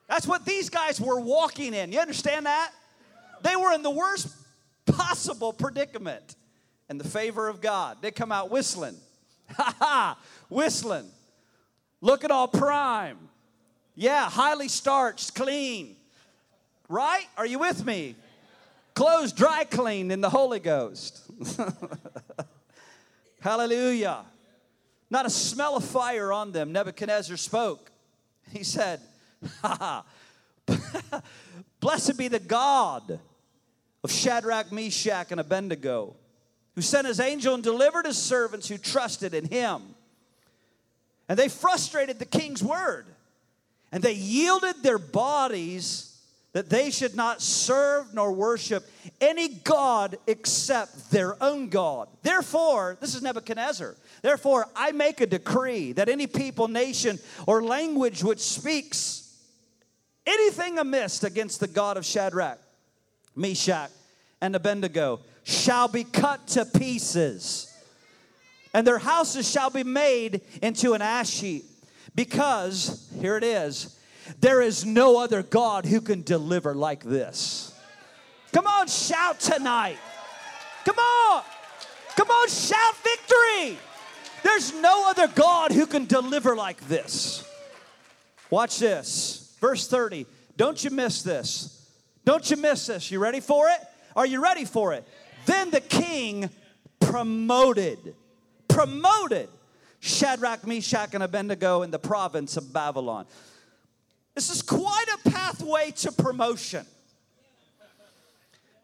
That's 0.08 0.26
what 0.26 0.44
these 0.44 0.68
guys 0.68 1.00
were 1.00 1.20
walking 1.20 1.72
in. 1.72 1.92
You 1.92 2.00
understand 2.00 2.46
that? 2.46 2.72
They 3.42 3.56
were 3.56 3.72
in 3.72 3.82
the 3.82 3.90
worst 3.90 4.28
possible 4.86 5.52
predicament. 5.52 6.36
And 6.88 7.00
the 7.00 7.08
favor 7.08 7.48
of 7.48 7.60
God. 7.60 7.98
They 8.00 8.10
come 8.10 8.32
out 8.32 8.50
whistling. 8.50 8.96
Ha 9.56 9.74
ha, 9.80 10.18
whistling. 10.48 11.10
Looking 12.00 12.30
all 12.30 12.46
prime. 12.46 13.18
Yeah, 13.96 14.30
highly 14.30 14.68
starched, 14.68 15.34
clean. 15.34 15.96
Right? 16.88 17.26
Are 17.36 17.46
you 17.46 17.58
with 17.58 17.84
me? 17.84 18.14
Clothes 18.94 19.32
dry 19.32 19.64
cleaned 19.64 20.12
in 20.12 20.20
the 20.20 20.30
Holy 20.30 20.60
Ghost. 20.60 21.28
Hallelujah. 23.40 24.24
Not 25.10 25.26
a 25.26 25.30
smell 25.30 25.76
of 25.76 25.84
fire 25.84 26.32
on 26.32 26.52
them. 26.52 26.70
Nebuchadnezzar 26.70 27.36
spoke. 27.36 27.90
He 28.52 28.62
said, 28.62 29.00
ha 29.62 30.04
ha, 30.68 31.22
blessed 31.80 32.16
be 32.16 32.28
the 32.28 32.38
God 32.38 33.18
of 34.02 34.10
Shadrach, 34.10 34.72
Meshach, 34.72 35.30
and 35.30 35.40
Abednego, 35.40 36.16
who 36.74 36.82
sent 36.82 37.06
his 37.06 37.20
angel 37.20 37.54
and 37.54 37.62
delivered 37.62 38.06
his 38.06 38.18
servants 38.18 38.68
who 38.68 38.78
trusted 38.78 39.34
in 39.34 39.46
him. 39.46 39.82
And 41.28 41.38
they 41.38 41.48
frustrated 41.48 42.18
the 42.18 42.24
king's 42.24 42.62
word, 42.62 43.06
and 43.92 44.02
they 44.02 44.14
yielded 44.14 44.82
their 44.82 44.98
bodies 44.98 46.06
that 46.52 46.68
they 46.68 46.90
should 46.90 47.14
not 47.14 47.40
serve 47.40 48.12
nor 48.12 48.32
worship 48.32 48.84
any 49.20 49.48
God 49.48 50.18
except 50.26 51.10
their 51.10 51.40
own 51.40 51.68
God. 51.68 52.08
Therefore, 52.22 52.96
this 53.00 53.14
is 53.14 53.22
Nebuchadnezzar. 53.22 53.94
Therefore, 54.22 54.66
I 54.74 54.90
make 54.90 55.20
a 55.20 55.26
decree 55.26 55.92
that 55.92 56.08
any 56.08 56.26
people, 56.26 56.66
nation, 56.66 57.20
or 57.46 57.62
language 57.62 58.24
which 58.24 58.40
speaks 58.40 59.32
anything 60.26 60.78
amiss 60.78 61.22
against 61.22 61.60
the 61.60 61.68
God 61.68 61.96
of 61.96 62.04
Shadrach, 62.04 62.58
Meshach, 63.36 63.90
and 64.40 64.54
Abednego 64.54 65.20
shall 65.44 65.88
be 65.88 66.04
cut 66.04 66.46
to 66.48 66.64
pieces, 66.64 67.72
and 68.72 68.86
their 68.86 68.98
houses 68.98 69.50
shall 69.50 69.70
be 69.70 69.84
made 69.84 70.42
into 70.62 70.92
an 70.94 71.02
ash 71.02 71.40
heap. 71.40 71.64
Because, 72.14 73.08
here 73.20 73.36
it 73.36 73.44
is, 73.44 73.96
there 74.40 74.60
is 74.60 74.84
no 74.84 75.18
other 75.18 75.42
God 75.42 75.84
who 75.84 76.00
can 76.00 76.22
deliver 76.22 76.74
like 76.74 77.02
this. 77.02 77.72
Come 78.52 78.66
on, 78.66 78.88
shout 78.88 79.38
tonight. 79.40 79.98
Come 80.84 80.98
on. 80.98 81.42
Come 82.16 82.28
on, 82.28 82.48
shout 82.48 82.94
victory. 82.96 83.78
There's 84.42 84.74
no 84.74 85.08
other 85.08 85.28
God 85.28 85.72
who 85.72 85.86
can 85.86 86.06
deliver 86.06 86.56
like 86.56 86.80
this. 86.88 87.44
Watch 88.50 88.78
this. 88.78 89.56
Verse 89.60 89.86
30. 89.86 90.26
Don't 90.56 90.82
you 90.82 90.90
miss 90.90 91.22
this. 91.22 91.79
Don't 92.30 92.48
you 92.48 92.58
miss 92.58 92.86
this. 92.86 93.10
You 93.10 93.18
ready 93.18 93.40
for 93.40 93.68
it? 93.70 93.80
Are 94.14 94.24
you 94.24 94.40
ready 94.40 94.64
for 94.64 94.92
it? 94.92 95.04
Then 95.46 95.72
the 95.72 95.80
king 95.80 96.48
promoted, 97.00 98.14
promoted 98.68 99.48
Shadrach, 99.98 100.64
Meshach, 100.64 101.12
and 101.14 101.24
Abednego 101.24 101.82
in 101.82 101.90
the 101.90 101.98
province 101.98 102.56
of 102.56 102.72
Babylon. 102.72 103.26
This 104.36 104.48
is 104.48 104.62
quite 104.62 105.06
a 105.12 105.28
pathway 105.30 105.90
to 105.90 106.12
promotion. 106.12 106.86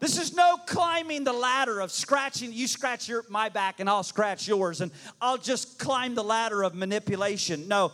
This 0.00 0.18
is 0.18 0.34
no 0.34 0.56
climbing 0.66 1.22
the 1.22 1.32
ladder 1.32 1.78
of 1.78 1.92
scratching. 1.92 2.52
You 2.52 2.66
scratch 2.66 3.08
your, 3.08 3.24
my 3.28 3.48
back 3.48 3.78
and 3.78 3.88
I'll 3.88 4.02
scratch 4.02 4.48
yours, 4.48 4.80
and 4.80 4.90
I'll 5.20 5.38
just 5.38 5.78
climb 5.78 6.16
the 6.16 6.24
ladder 6.24 6.64
of 6.64 6.74
manipulation. 6.74 7.68
No, 7.68 7.92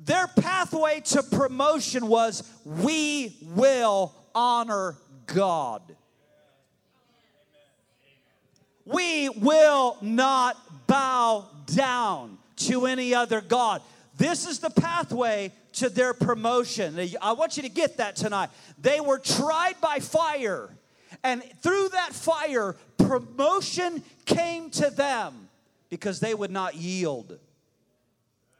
their 0.00 0.26
pathway 0.26 1.02
to 1.04 1.22
promotion 1.22 2.08
was 2.08 2.42
we 2.64 3.36
will 3.42 4.12
honor 4.36 4.96
God. 5.26 5.82
We 8.84 9.28
will 9.30 9.96
not 10.00 10.56
bow 10.86 11.46
down 11.66 12.38
to 12.56 12.86
any 12.86 13.14
other 13.14 13.40
God. 13.40 13.82
This 14.16 14.46
is 14.46 14.60
the 14.60 14.70
pathway 14.70 15.50
to 15.74 15.88
their 15.88 16.14
promotion. 16.14 16.98
I 17.20 17.32
want 17.32 17.56
you 17.56 17.64
to 17.64 17.68
get 17.68 17.96
that 17.96 18.14
tonight. 18.14 18.50
They 18.80 19.00
were 19.00 19.18
tried 19.18 19.80
by 19.80 19.98
fire, 19.98 20.70
and 21.24 21.42
through 21.62 21.88
that 21.90 22.12
fire, 22.12 22.76
promotion 22.96 24.04
came 24.24 24.70
to 24.70 24.90
them 24.90 25.48
because 25.90 26.20
they 26.20 26.34
would 26.34 26.50
not 26.50 26.76
yield. 26.76 27.38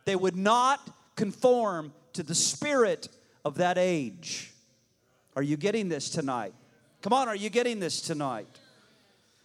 They 0.05 0.17
would 0.17 0.37
not 0.37 0.81
conform 1.15 1.93
to 2.15 2.23
the 2.23 2.35
spirit 2.35 3.09
of 3.45 3.57
that 3.57 3.79
age. 3.79 4.53
Are 5.37 5.43
you 5.43 5.59
getting 5.59 5.91
this 5.91 6.09
tonight? 6.09 6.55
Come 7.03 7.13
on, 7.13 7.29
are 7.29 7.37
you 7.37 7.51
getting 7.51 7.79
this 7.79 8.01
tonight? 8.01 8.49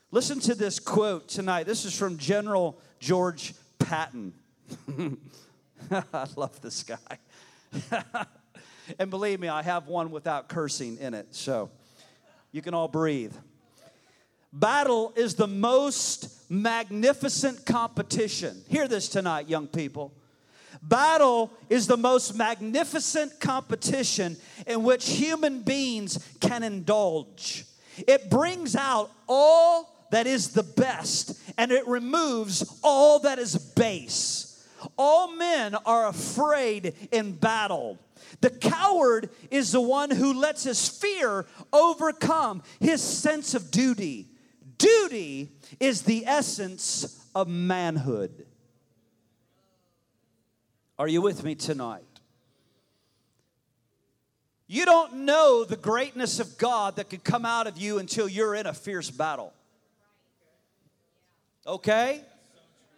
Listen 0.10 0.39
to 0.39 0.55
this 0.55 0.79
quote 0.79 1.27
tonight. 1.27 1.65
This 1.65 1.83
is 1.83 1.98
from 1.98 2.17
General 2.17 2.79
George 3.01 3.53
Patton. 3.77 4.33
I 5.91 6.27
love 6.38 6.62
this 6.62 6.83
guy. 6.83 7.17
and 9.00 9.10
believe 9.10 9.41
me, 9.41 9.50
I 9.50 9.62
have 9.63 9.89
one 9.89 10.12
without 10.12 10.48
cursing 10.48 10.98
in 10.98 11.13
it, 11.13 11.36
so 11.36 11.69
you 12.53 12.62
can 12.62 12.74
all 12.74 12.88
breathe. 12.88 13.36
Battle 14.53 15.12
is 15.17 15.36
the 15.36 15.48
most 15.48 16.50
magnificent 16.50 17.65
competition. 17.65 18.63
Hear 18.69 18.88
this 18.88 19.10
tonight, 19.10 19.50
young 19.50 19.67
people. 19.67 20.13
Battle 20.82 21.52
is 21.70 21.88
the 21.88 21.98
most 21.98 22.36
magnificent 22.36 23.40
competition 23.40 24.38
in 24.66 24.84
which 24.84 25.08
human 25.10 25.62
beings 25.62 26.18
can 26.40 26.64
indulge. 26.64 27.66
It 28.08 28.30
brings 28.30 28.76
out 28.76 29.12
all 29.28 30.08
that 30.12 30.28
is 30.28 30.50
the 30.50 30.64
best 30.64 31.40
and 31.58 31.72
it 31.72 31.88
removes 31.88 32.80
all 32.84 33.20
that 33.20 33.38
is 33.38 33.56
base. 33.58 34.48
All 34.98 35.36
men 35.36 35.76
are 35.86 36.08
afraid 36.08 36.96
in 37.12 37.34
battle. 37.34 38.00
The 38.42 38.50
coward 38.50 39.30
is 39.52 39.72
the 39.72 39.82
one 39.82 40.10
who 40.10 40.34
lets 40.34 40.64
his 40.64 40.88
fear 40.90 41.46
overcome 41.72 42.64
his 42.80 43.02
sense 43.02 43.54
of 43.54 43.70
duty. 43.70 44.30
Duty 44.78 45.52
is 45.80 46.02
the 46.04 46.26
essence 46.26 47.24
of 47.36 47.48
manhood. 47.48 48.48
Are 51.01 51.08
you 51.08 51.24
with 51.24 51.43
me 51.43 51.55
tonight? 51.55 52.03
You 54.67 54.86
don't 54.86 55.25
know 55.25 55.65
the 55.65 55.75
greatness 55.75 56.39
of 56.39 56.60
God 56.60 56.98
that 56.98 57.10
could 57.10 57.24
come 57.24 57.43
out 57.43 57.65
of 57.65 57.75
you 57.79 57.98
until 57.98 58.27
you're 58.27 58.53
in 58.53 58.67
a 58.67 58.74
fierce 58.75 59.10
battle. 59.10 59.51
Okay? 61.65 62.22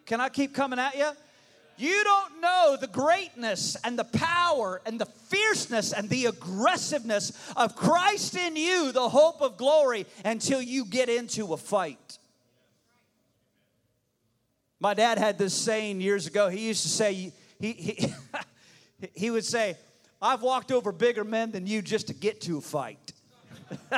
Can 0.06 0.20
I 0.20 0.28
keep 0.28 0.54
coming 0.54 0.80
at 0.80 0.98
you? 0.98 1.12
You 1.78 2.04
don't 2.04 2.42
know 2.42 2.76
the 2.78 2.88
greatness 2.88 3.78
and 3.86 3.98
the 3.98 4.04
power 4.04 4.82
and 4.86 5.00
the 5.00 5.06
fierceness 5.06 5.94
and 5.94 6.10
the 6.10 6.26
aggressiveness 6.26 7.32
of 7.56 7.74
Christ 7.78 8.36
in 8.36 8.58
you, 8.58 8.92
the 8.92 9.08
hope 9.08 9.42
of 9.42 9.56
glory, 9.56 10.08
until 10.26 10.62
you 10.62 10.84
get 10.84 11.08
into 11.08 11.54
a 11.54 11.58
fight. 11.58 12.18
My 14.82 14.94
dad 14.94 15.18
had 15.18 15.38
this 15.38 15.54
saying 15.54 16.02
years 16.02 16.28
ago. 16.28 16.50
He 16.50 16.68
used 16.68 16.84
to 16.84 16.90
say, 16.90 17.32
he, 17.64 17.72
he, 17.72 18.14
he 19.16 19.32
would 19.32 19.46
say, 19.46 19.78
I've 20.22 20.42
walked 20.42 20.70
over 20.74 20.92
bigger 20.92 21.24
men 21.24 21.52
than 21.52 21.66
you 21.66 21.82
just 21.82 22.08
to 22.08 22.14
get 22.14 22.42
to 22.42 22.58
a 22.58 22.62
fight. 22.62 23.14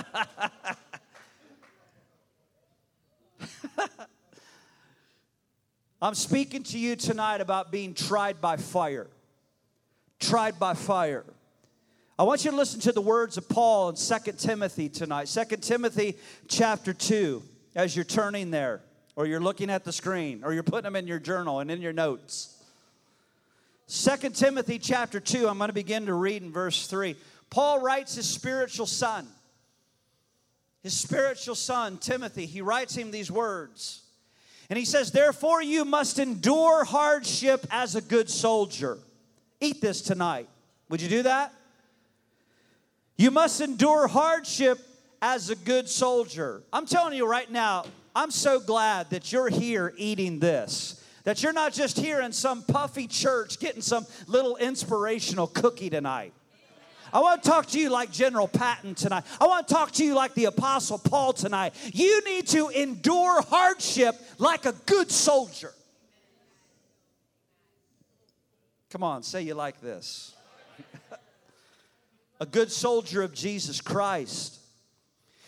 I'm 6.01 6.13
speaking 6.13 6.61
to 6.63 6.77
you 6.77 6.95
tonight 6.95 7.41
about 7.41 7.71
being 7.71 7.95
tried 7.95 8.39
by 8.39 8.57
fire. 8.57 9.07
Tried 10.19 10.59
by 10.59 10.75
fire. 10.75 11.25
I 12.19 12.23
want 12.23 12.45
you 12.45 12.51
to 12.51 12.57
listen 12.57 12.79
to 12.81 12.91
the 12.91 13.01
words 13.01 13.35
of 13.37 13.49
Paul 13.49 13.89
in 13.89 13.95
2 13.95 14.33
Timothy 14.37 14.89
tonight. 14.89 15.25
2 15.25 15.43
Timothy 15.57 16.17
chapter 16.47 16.93
2, 16.93 17.41
as 17.75 17.95
you're 17.95 18.05
turning 18.05 18.51
there, 18.51 18.83
or 19.15 19.25
you're 19.25 19.39
looking 19.41 19.71
at 19.71 19.83
the 19.83 19.91
screen, 19.91 20.43
or 20.43 20.53
you're 20.53 20.61
putting 20.61 20.83
them 20.83 20.95
in 20.95 21.07
your 21.07 21.17
journal 21.17 21.61
and 21.61 21.71
in 21.71 21.81
your 21.81 21.93
notes. 21.93 22.51
Second 23.87 24.35
Timothy 24.35 24.79
chapter 24.79 25.19
2, 25.19 25.47
I'm 25.47 25.57
going 25.57 25.69
to 25.69 25.73
begin 25.73 26.07
to 26.07 26.13
read 26.13 26.41
in 26.41 26.51
verse 26.51 26.87
3. 26.87 27.15
Paul 27.49 27.81
writes 27.81 28.15
his 28.15 28.27
spiritual 28.27 28.87
son. 28.87 29.27
his 30.81 30.97
spiritual 30.97 31.55
son, 31.55 31.97
Timothy, 31.97 32.45
he 32.45 32.61
writes 32.61 32.95
him 32.95 33.11
these 33.11 33.31
words. 33.31 34.01
And 34.69 34.77
he 34.77 34.85
says, 34.85 35.11
Therefore, 35.11 35.61
you 35.61 35.85
must 35.85 36.19
endure 36.19 36.83
hardship 36.83 37.65
as 37.69 37.95
a 37.95 38.01
good 38.01 38.29
soldier. 38.29 38.97
Eat 39.61 39.81
this 39.81 40.01
tonight. 40.01 40.49
Would 40.89 41.01
you 41.01 41.09
do 41.09 41.23
that? 41.23 41.53
You 43.17 43.31
must 43.31 43.61
endure 43.61 44.07
hardship 44.07 44.79
as 45.21 45.49
a 45.49 45.55
good 45.55 45.87
soldier. 45.87 46.61
I'm 46.73 46.85
telling 46.85 47.15
you 47.15 47.27
right 47.27 47.49
now, 47.49 47.85
I'm 48.15 48.31
so 48.31 48.59
glad 48.59 49.09
that 49.11 49.31
you're 49.31 49.49
here 49.49 49.93
eating 49.97 50.39
this. 50.39 51.01
That 51.25 51.43
you're 51.43 51.53
not 51.53 51.73
just 51.73 51.97
here 51.97 52.21
in 52.21 52.31
some 52.31 52.61
puffy 52.63 53.07
church 53.07 53.59
getting 53.59 53.81
some 53.81 54.05
little 54.27 54.55
inspirational 54.57 55.47
cookie 55.47 55.89
tonight. 55.89 56.33
I 57.11 57.19
want 57.19 57.43
to 57.43 57.49
talk 57.49 57.67
to 57.67 57.79
you 57.79 57.89
like 57.89 58.11
General 58.11 58.47
Patton 58.47 58.93
tonight. 58.93 59.23
I 59.39 59.47
want 59.47 59.67
to 59.67 59.73
talk 59.73 59.91
to 59.93 60.03
you 60.03 60.15
like 60.15 60.33
the 60.33 60.45
Apostle 60.45 60.97
Paul 60.97 61.33
tonight. 61.33 61.73
You 61.93 62.23
need 62.25 62.47
to 62.47 62.69
endure 62.69 63.41
hardship 63.41 64.15
like 64.37 64.65
a 64.65 64.73
good 64.85 65.09
soldier. 65.11 65.73
Come 68.89 69.01
on, 69.01 69.23
say 69.23 69.41
you 69.41 69.55
like 69.55 69.81
this. 69.81 70.35
a 72.39 72.45
good 72.45 72.71
soldier 72.71 73.23
of 73.23 73.33
Jesus 73.33 73.81
Christ. 73.81 74.59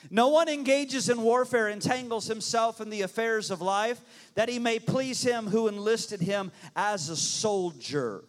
No 0.10 0.30
one 0.30 0.48
engages 0.48 1.10
in 1.10 1.22
warfare, 1.22 1.70
entangles 1.70 2.28
himself 2.28 2.80
in 2.82 2.90
the 2.90 3.02
affairs 3.02 3.52
of 3.52 3.62
life, 3.62 4.02
that 4.36 4.50
he 4.50 4.60
may 4.60 4.80
please 4.80 5.22
him 5.24 5.48
who 5.48 5.68
enlisted 5.68 6.22
him 6.22 6.52
as 6.76 7.10
a 7.10 7.18
soldier. 7.18 8.24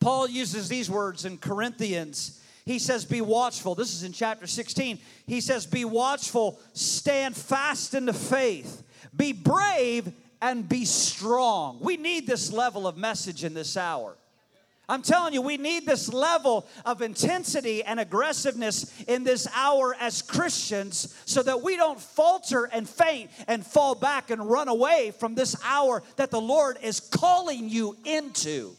Paul 0.00 0.28
uses 0.28 0.68
these 0.68 0.90
words 0.90 1.24
in 1.24 1.38
Corinthians. 1.38 2.40
He 2.64 2.78
says, 2.78 3.04
Be 3.04 3.20
watchful. 3.20 3.74
This 3.74 3.92
is 3.92 4.02
in 4.02 4.12
chapter 4.12 4.46
16. 4.46 4.98
He 5.26 5.40
says, 5.40 5.66
Be 5.66 5.84
watchful, 5.84 6.58
stand 6.72 7.36
fast 7.36 7.94
in 7.94 8.06
the 8.06 8.12
faith, 8.12 8.82
be 9.14 9.32
brave, 9.32 10.12
and 10.42 10.68
be 10.68 10.84
strong. 10.84 11.78
We 11.80 11.96
need 11.96 12.26
this 12.26 12.52
level 12.52 12.86
of 12.86 12.96
message 12.96 13.44
in 13.44 13.54
this 13.54 13.76
hour. 13.76 14.16
I'm 14.90 15.02
telling 15.02 15.32
you, 15.32 15.40
we 15.40 15.56
need 15.56 15.86
this 15.86 16.12
level 16.12 16.66
of 16.84 17.00
intensity 17.00 17.84
and 17.84 18.00
aggressiveness 18.00 18.92
in 19.06 19.22
this 19.22 19.46
hour 19.54 19.94
as 20.00 20.20
Christians 20.20 21.14
so 21.26 21.44
that 21.44 21.62
we 21.62 21.76
don't 21.76 22.00
falter 22.00 22.64
and 22.64 22.88
faint 22.88 23.30
and 23.46 23.64
fall 23.64 23.94
back 23.94 24.30
and 24.30 24.50
run 24.50 24.66
away 24.66 25.12
from 25.12 25.36
this 25.36 25.54
hour 25.64 26.02
that 26.16 26.32
the 26.32 26.40
Lord 26.40 26.76
is 26.82 26.98
calling 26.98 27.68
you 27.68 27.96
into. 28.04 28.76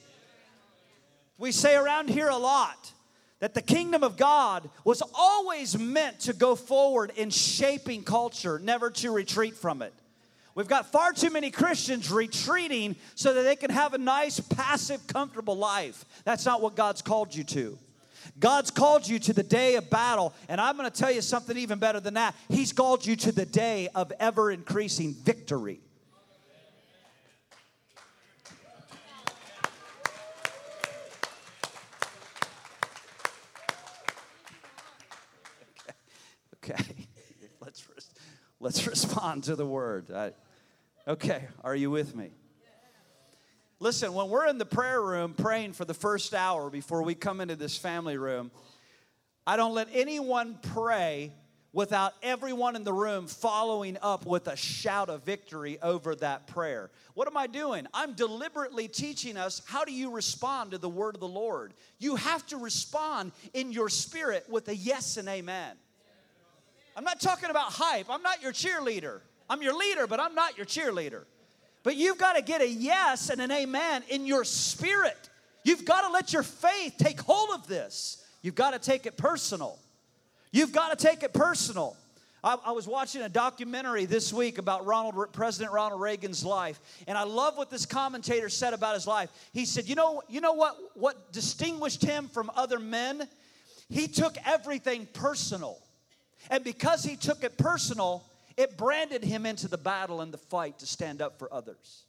We 1.37 1.53
say 1.53 1.77
around 1.77 2.09
here 2.09 2.27
a 2.27 2.37
lot 2.37 2.91
that 3.39 3.53
the 3.53 3.61
kingdom 3.61 4.03
of 4.03 4.17
God 4.17 4.69
was 4.83 5.01
always 5.15 5.79
meant 5.79 6.19
to 6.21 6.33
go 6.33 6.55
forward 6.55 7.13
in 7.15 7.29
shaping 7.29 8.03
culture, 8.03 8.59
never 8.59 8.91
to 8.91 9.11
retreat 9.11 9.55
from 9.55 9.81
it. 9.81 9.93
We've 10.53 10.67
got 10.67 10.91
far 10.91 11.13
too 11.13 11.29
many 11.29 11.49
Christians 11.49 12.11
retreating 12.11 12.97
so 13.15 13.33
that 13.33 13.43
they 13.43 13.55
can 13.55 13.69
have 13.69 13.93
a 13.93 13.97
nice, 13.97 14.39
passive, 14.39 15.07
comfortable 15.07 15.55
life. 15.55 16.03
That's 16.25 16.45
not 16.45 16.61
what 16.61 16.75
God's 16.75 17.01
called 17.01 17.33
you 17.33 17.43
to. 17.45 17.77
God's 18.39 18.69
called 18.69 19.07
you 19.07 19.17
to 19.19 19.33
the 19.33 19.43
day 19.43 19.75
of 19.75 19.89
battle, 19.89 20.33
and 20.49 20.59
I'm 20.59 20.77
going 20.77 20.89
to 20.89 20.95
tell 20.95 21.11
you 21.11 21.21
something 21.21 21.57
even 21.57 21.79
better 21.79 21.99
than 21.99 22.15
that. 22.15 22.35
He's 22.49 22.73
called 22.73 23.05
you 23.05 23.15
to 23.17 23.31
the 23.31 23.45
day 23.45 23.87
of 23.95 24.11
ever 24.19 24.51
increasing 24.51 25.13
victory. 25.13 25.79
Okay, 36.63 36.75
let's 36.75 37.00
let's 38.61 38.87
respond 38.87 39.45
to 39.45 39.55
the 39.55 39.65
word. 39.65 40.11
I, 40.11 40.31
okay, 41.07 41.47
are 41.63 41.75
you 41.75 41.91
with 41.91 42.15
me? 42.15 42.29
Listen, 43.79 44.13
when 44.13 44.29
we're 44.29 44.47
in 44.47 44.59
the 44.59 44.65
prayer 44.65 45.01
room 45.01 45.33
praying 45.33 45.73
for 45.73 45.85
the 45.85 45.93
first 45.93 46.35
hour 46.35 46.69
before 46.69 47.01
we 47.01 47.15
come 47.15 47.41
into 47.41 47.55
this 47.55 47.75
family 47.75 48.15
room, 48.15 48.51
I 49.47 49.57
don't 49.57 49.73
let 49.73 49.87
anyone 49.91 50.59
pray 50.61 51.33
without 51.73 52.13
everyone 52.21 52.75
in 52.75 52.83
the 52.83 52.93
room 52.93 53.25
following 53.25 53.97
up 54.03 54.27
with 54.27 54.47
a 54.47 54.55
shout 54.55 55.09
of 55.09 55.23
victory 55.23 55.79
over 55.81 56.13
that 56.15 56.45
prayer. 56.45 56.91
What 57.15 57.27
am 57.27 57.37
I 57.37 57.47
doing? 57.47 57.87
I'm 57.91 58.13
deliberately 58.13 58.87
teaching 58.87 59.35
us 59.35 59.63
how 59.65 59.83
do 59.83 59.91
you 59.91 60.11
respond 60.11 60.71
to 60.71 60.77
the 60.77 60.89
word 60.89 61.15
of 61.15 61.21
the 61.21 61.27
Lord. 61.27 61.73
You 61.97 62.17
have 62.17 62.45
to 62.47 62.57
respond 62.57 63.31
in 63.55 63.71
your 63.71 63.89
spirit 63.89 64.45
with 64.47 64.67
a 64.67 64.75
yes 64.75 65.17
and 65.17 65.27
amen. 65.27 65.75
I'm 67.01 67.05
not 67.05 67.19
talking 67.19 67.49
about 67.49 67.71
hype. 67.71 68.11
I'm 68.11 68.21
not 68.21 68.43
your 68.43 68.51
cheerleader. 68.51 69.21
I'm 69.49 69.63
your 69.63 69.75
leader, 69.75 70.05
but 70.05 70.19
I'm 70.19 70.35
not 70.35 70.55
your 70.55 70.67
cheerleader. 70.67 71.23
But 71.81 71.95
you've 71.95 72.19
got 72.19 72.33
to 72.33 72.43
get 72.43 72.61
a 72.61 72.69
yes 72.69 73.31
and 73.31 73.41
an 73.41 73.49
amen 73.49 74.03
in 74.09 74.27
your 74.27 74.43
spirit. 74.43 75.31
You've 75.63 75.83
got 75.83 76.01
to 76.01 76.11
let 76.13 76.31
your 76.31 76.43
faith 76.43 76.93
take 76.99 77.19
hold 77.19 77.49
of 77.55 77.65
this. 77.65 78.23
You've 78.43 78.53
got 78.53 78.73
to 78.73 78.79
take 78.79 79.07
it 79.07 79.17
personal. 79.17 79.79
You've 80.51 80.73
got 80.73 80.95
to 80.95 81.07
take 81.07 81.23
it 81.23 81.33
personal. 81.33 81.97
I, 82.43 82.57
I, 82.65 82.71
was 82.71 82.87
watching 82.87 83.23
a 83.23 83.29
documentary 83.29 84.05
this 84.05 84.31
week 84.31 84.59
about 84.59 84.85
Ronald, 84.85 85.33
President 85.33 85.73
Ronald 85.73 86.01
Reagan's 86.01 86.45
life, 86.45 86.79
and 87.07 87.17
I 87.17 87.23
love 87.23 87.57
what 87.57 87.71
this 87.71 87.87
commentator 87.87 88.47
said 88.47 88.75
about 88.75 88.93
his 88.93 89.07
life. 89.07 89.31
He 89.53 89.65
said, 89.65 89.89
"You 89.89 89.95
know, 89.95 90.21
you 90.29 90.39
know 90.39 90.53
what? 90.53 90.77
What 90.93 91.31
distinguished 91.31 92.03
him 92.03 92.27
from 92.27 92.51
other 92.55 92.77
men? 92.77 93.27
He 93.89 94.07
took 94.07 94.37
everything 94.45 95.07
personal." 95.13 95.79
And 96.49 96.63
because 96.63 97.03
he 97.03 97.15
took 97.15 97.43
it 97.43 97.57
personal, 97.57 98.23
it 98.57 98.77
branded 98.77 99.23
him 99.23 99.45
into 99.45 99.67
the 99.67 99.77
battle 99.77 100.21
and 100.21 100.33
the 100.33 100.37
fight 100.37 100.79
to 100.79 100.85
stand 100.85 101.21
up 101.21 101.39
for 101.39 101.53
others. 101.53 102.03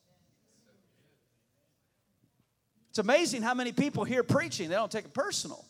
It's 2.90 2.98
amazing 2.98 3.42
how 3.42 3.54
many 3.54 3.72
people 3.72 4.04
hear 4.04 4.22
preaching, 4.22 4.68
they 4.68 4.74
don't 4.74 4.90
take 4.90 5.06
it 5.06 5.14
personal. 5.14 5.64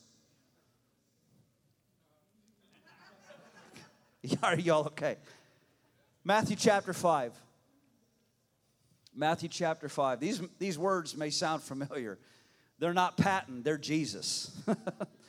Are 4.42 4.58
y'all 4.58 4.86
okay? 4.86 5.16
Matthew 6.24 6.56
chapter 6.56 6.92
5. 6.92 7.32
Matthew 9.14 9.48
chapter 9.48 9.88
5. 9.88 10.20
These, 10.20 10.42
these 10.58 10.78
words 10.78 11.16
may 11.16 11.30
sound 11.30 11.62
familiar. 11.62 12.18
They're 12.78 12.94
not 12.94 13.16
Patton, 13.16 13.62
they're 13.62 13.78
Jesus. 13.78 14.50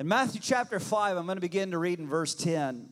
In 0.00 0.08
Matthew 0.08 0.40
chapter 0.42 0.80
5, 0.80 1.18
I'm 1.18 1.26
going 1.26 1.36
to 1.36 1.42
begin 1.42 1.72
to 1.72 1.78
read 1.78 1.98
in 1.98 2.06
verse 2.08 2.34
10. 2.34 2.88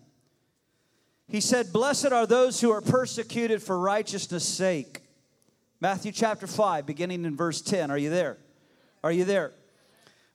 He 1.27 1.41
said, 1.41 1.73
Blessed 1.73 2.13
are 2.13 2.27
those 2.27 2.61
who 2.61 2.71
are 2.71 2.83
persecuted 2.83 3.63
for 3.63 3.79
righteousness' 3.79 4.47
sake. 4.47 5.01
Matthew 5.81 6.13
chapter 6.13 6.47
5, 6.47 6.85
beginning 6.85 7.25
in 7.25 7.35
verse 7.35 7.63
10. 7.63 7.91
Are 7.91 7.97
you 7.97 8.11
there? 8.11 8.37
Are 9.03 9.11
you 9.11 9.25
there? 9.25 9.53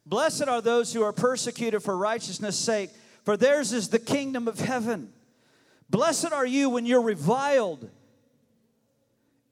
Blessed 0.08 0.48
are 0.48 0.62
those 0.62 0.92
who 0.92 1.04
are 1.04 1.14
persecuted 1.14 1.84
for 1.84 1.96
righteousness' 1.96 2.58
sake, 2.58 2.90
for 3.24 3.38
theirs 3.38 3.72
is 3.72 3.90
the 3.90 4.00
kingdom 4.00 4.48
of 4.48 4.60
heaven. 4.60 5.14
Blessed 5.92 6.34
are 6.34 6.46
you 6.46 6.72
when 6.72 6.88
you're 6.88 7.04
reviled 7.04 7.88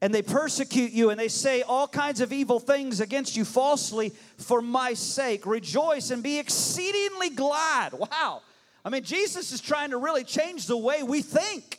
and 0.02 0.12
they 0.12 0.20
persecute 0.20 0.90
you 0.90 1.10
and 1.10 1.18
they 1.18 1.28
say 1.28 1.62
all 1.62 1.86
kinds 1.86 2.20
of 2.20 2.32
evil 2.32 2.58
things 2.58 3.00
against 3.00 3.36
you 3.36 3.44
falsely 3.44 4.10
for 4.36 4.60
my 4.60 4.94
sake. 4.94 5.46
Rejoice 5.46 6.10
and 6.10 6.24
be 6.24 6.40
exceedingly 6.40 7.30
glad. 7.30 7.92
Wow. 7.92 8.42
I 8.84 8.90
mean, 8.90 9.04
Jesus 9.04 9.52
is 9.52 9.60
trying 9.60 9.90
to 9.90 9.98
really 9.98 10.24
change 10.24 10.66
the 10.66 10.76
way 10.76 11.04
we 11.04 11.22
think. 11.22 11.78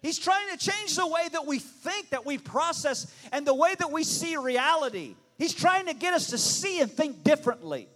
He's 0.00 0.20
trying 0.20 0.48
to 0.50 0.56
change 0.56 0.94
the 0.94 1.08
way 1.08 1.28
that 1.32 1.46
we 1.46 1.58
think, 1.58 2.10
that 2.10 2.24
we 2.24 2.38
process, 2.38 3.12
and 3.32 3.44
the 3.44 3.54
way 3.54 3.74
that 3.76 3.90
we 3.90 4.04
see 4.04 4.36
reality. 4.36 5.16
He's 5.36 5.52
trying 5.52 5.86
to 5.86 5.94
get 5.94 6.14
us 6.14 6.28
to 6.28 6.38
see 6.38 6.80
and 6.80 6.88
think 6.88 7.24
differently. 7.24 7.88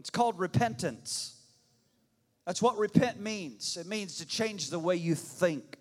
It's 0.00 0.10
called 0.10 0.36
repentance. 0.40 1.36
That's 2.44 2.60
what 2.60 2.76
repent 2.76 3.20
means. 3.20 3.76
It 3.76 3.86
means 3.86 4.18
to 4.18 4.26
change 4.26 4.70
the 4.70 4.80
way 4.80 4.96
you 4.96 5.14
think. 5.14 5.77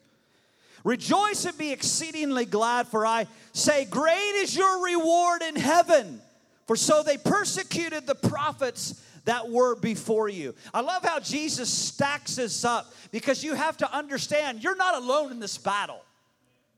Rejoice 0.87 1.43
and 1.43 1.57
be 1.57 1.73
exceedingly 1.73 2.45
glad, 2.45 2.87
for 2.87 3.05
I 3.05 3.27
say, 3.51 3.83
Great 3.83 4.35
is 4.35 4.55
your 4.55 4.85
reward 4.85 5.41
in 5.41 5.57
heaven. 5.57 6.21
For 6.65 6.77
so 6.77 7.03
they 7.03 7.17
persecuted 7.17 8.07
the 8.07 8.15
prophets 8.15 9.03
that 9.25 9.49
were 9.49 9.75
before 9.75 10.29
you. 10.29 10.55
I 10.73 10.79
love 10.79 11.03
how 11.03 11.19
Jesus 11.19 11.69
stacks 11.69 12.37
this 12.37 12.63
up 12.63 12.93
because 13.11 13.43
you 13.43 13.53
have 13.53 13.75
to 13.77 13.93
understand 13.93 14.63
you're 14.63 14.77
not 14.77 14.95
alone 14.95 15.31
in 15.33 15.41
this 15.41 15.57
battle. 15.57 15.99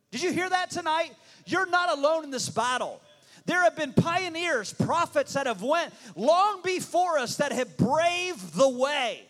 Did 0.10 0.24
you 0.24 0.32
hear 0.32 0.50
that 0.50 0.72
tonight? 0.72 1.12
You're 1.46 1.70
not 1.70 1.96
alone 1.96 2.24
in 2.24 2.32
this 2.32 2.50
battle. 2.50 3.00
There 3.46 3.62
have 3.62 3.76
been 3.76 3.94
pioneers, 3.94 4.74
prophets 4.74 5.34
that 5.34 5.46
have 5.46 5.62
went 5.62 5.94
long 6.16 6.62
before 6.64 7.20
us 7.20 7.36
that 7.36 7.52
have 7.52 7.78
braved 7.78 8.56
the 8.56 8.70
way. 8.70 9.29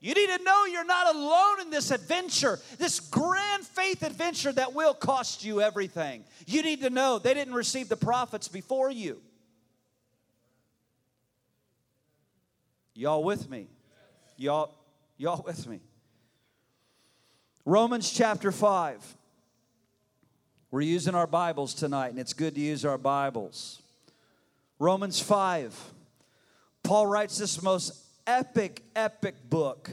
You 0.00 0.14
need 0.14 0.28
to 0.28 0.42
know 0.44 0.64
you're 0.64 0.84
not 0.84 1.14
alone 1.14 1.60
in 1.62 1.70
this 1.70 1.90
adventure, 1.90 2.60
this 2.78 3.00
grand 3.00 3.66
faith 3.66 4.02
adventure 4.02 4.52
that 4.52 4.72
will 4.72 4.94
cost 4.94 5.44
you 5.44 5.60
everything. 5.60 6.24
You 6.46 6.62
need 6.62 6.82
to 6.82 6.90
know 6.90 7.18
they 7.18 7.34
didn't 7.34 7.54
receive 7.54 7.88
the 7.88 7.96
prophets 7.96 8.46
before 8.48 8.90
you. 8.90 9.20
Y'all 12.94 13.24
with 13.24 13.50
me? 13.50 13.68
Y'all 14.36 14.72
Y'all 15.20 15.42
with 15.44 15.66
me? 15.66 15.80
Romans 17.64 18.12
chapter 18.12 18.52
5. 18.52 19.16
We're 20.70 20.80
using 20.80 21.16
our 21.16 21.26
Bibles 21.26 21.74
tonight, 21.74 22.10
and 22.10 22.20
it's 22.20 22.32
good 22.32 22.54
to 22.54 22.60
use 22.60 22.84
our 22.84 22.98
Bibles. 22.98 23.82
Romans 24.78 25.18
5. 25.18 25.76
Paul 26.84 27.08
writes 27.08 27.36
this 27.38 27.60
most 27.60 28.00
epic, 28.28 28.82
epic 28.94 29.34
book, 29.48 29.90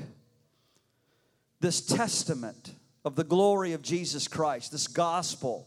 this 1.62 1.80
testament 1.80 2.76
of 3.06 3.15
the 3.15 3.24
glory 3.24 3.71
of 3.71 3.82
Jesus 3.82 4.28
Christ, 4.28 4.74
this 4.74 4.88
gospel. 4.88 5.65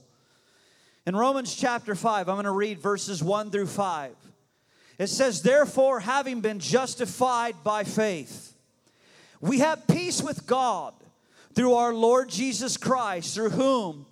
In 1.06 1.16
Romans 1.16 1.54
chapter 1.54 1.94
5, 1.94 2.28
I'm 2.28 2.34
going 2.34 2.44
to 2.44 2.50
read 2.50 2.78
verses 2.78 3.24
1 3.24 3.50
through 3.50 3.68
5. 3.68 4.14
It 4.98 5.06
says, 5.06 5.40
Therefore, 5.40 6.00
having 6.00 6.42
been 6.42 6.58
justified 6.58 7.56
by 7.64 7.84
faith, 7.84 8.52
we 9.40 9.60
have 9.60 9.86
peace 9.86 10.22
with 10.22 10.46
God 10.46 10.92
through 11.54 11.72
our 11.72 11.94
Lord 11.94 12.28
Jesus 12.28 12.76
Christ, 12.76 13.34
through 13.34 13.50
whom 13.50 14.04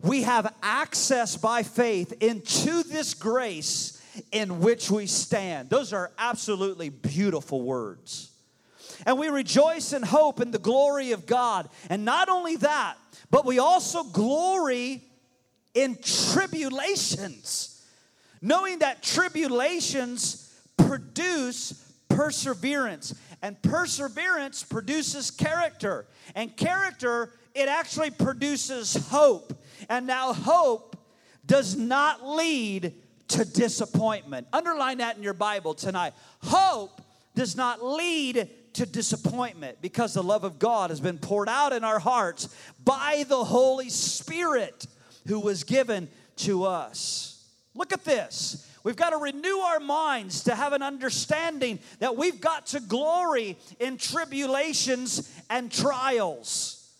we 0.00 0.24
have 0.24 0.54
access 0.62 1.36
by 1.36 1.62
faith 1.62 2.12
into 2.20 2.82
this 2.82 3.14
grace 3.14 4.01
in 4.30 4.60
which 4.60 4.90
we 4.90 5.06
stand. 5.06 5.70
Those 5.70 5.92
are 5.92 6.12
absolutely 6.18 6.88
beautiful 6.88 7.62
words. 7.62 8.30
And 9.06 9.18
we 9.18 9.28
rejoice 9.28 9.92
and 9.92 10.04
hope 10.04 10.40
in 10.40 10.50
the 10.50 10.58
glory 10.58 11.12
of 11.12 11.26
God. 11.26 11.68
And 11.88 12.04
not 12.04 12.28
only 12.28 12.56
that, 12.56 12.96
but 13.30 13.44
we 13.44 13.58
also 13.58 14.04
glory 14.04 15.02
in 15.74 15.96
tribulations, 16.02 17.84
knowing 18.40 18.80
that 18.80 19.02
tribulations 19.02 20.54
produce 20.76 21.72
perseverance. 22.08 23.14
And 23.40 23.60
perseverance 23.60 24.62
produces 24.62 25.30
character. 25.30 26.06
And 26.34 26.56
character, 26.56 27.32
it 27.54 27.68
actually 27.68 28.10
produces 28.10 28.94
hope. 29.08 29.52
And 29.88 30.06
now 30.06 30.32
hope 30.32 30.96
does 31.44 31.74
not 31.76 32.24
lead 32.24 32.94
to 33.28 33.44
disappointment. 33.44 34.46
Underline 34.52 34.98
that 34.98 35.16
in 35.16 35.22
your 35.22 35.34
Bible 35.34 35.74
tonight. 35.74 36.14
Hope 36.42 37.00
does 37.34 37.56
not 37.56 37.82
lead 37.82 38.48
to 38.74 38.86
disappointment 38.86 39.78
because 39.80 40.14
the 40.14 40.22
love 40.22 40.44
of 40.44 40.58
God 40.58 40.90
has 40.90 41.00
been 41.00 41.18
poured 41.18 41.48
out 41.48 41.72
in 41.72 41.84
our 41.84 41.98
hearts 41.98 42.48
by 42.84 43.24
the 43.28 43.44
Holy 43.44 43.88
Spirit 43.88 44.86
who 45.26 45.40
was 45.40 45.64
given 45.64 46.08
to 46.36 46.64
us. 46.64 47.46
Look 47.74 47.92
at 47.92 48.04
this. 48.04 48.68
We've 48.84 48.96
got 48.96 49.10
to 49.10 49.16
renew 49.16 49.58
our 49.58 49.78
minds 49.78 50.44
to 50.44 50.54
have 50.54 50.72
an 50.72 50.82
understanding 50.82 51.78
that 52.00 52.16
we've 52.16 52.40
got 52.40 52.66
to 52.68 52.80
glory 52.80 53.56
in 53.78 53.96
tribulations 53.96 55.32
and 55.48 55.70
trials. 55.70 56.90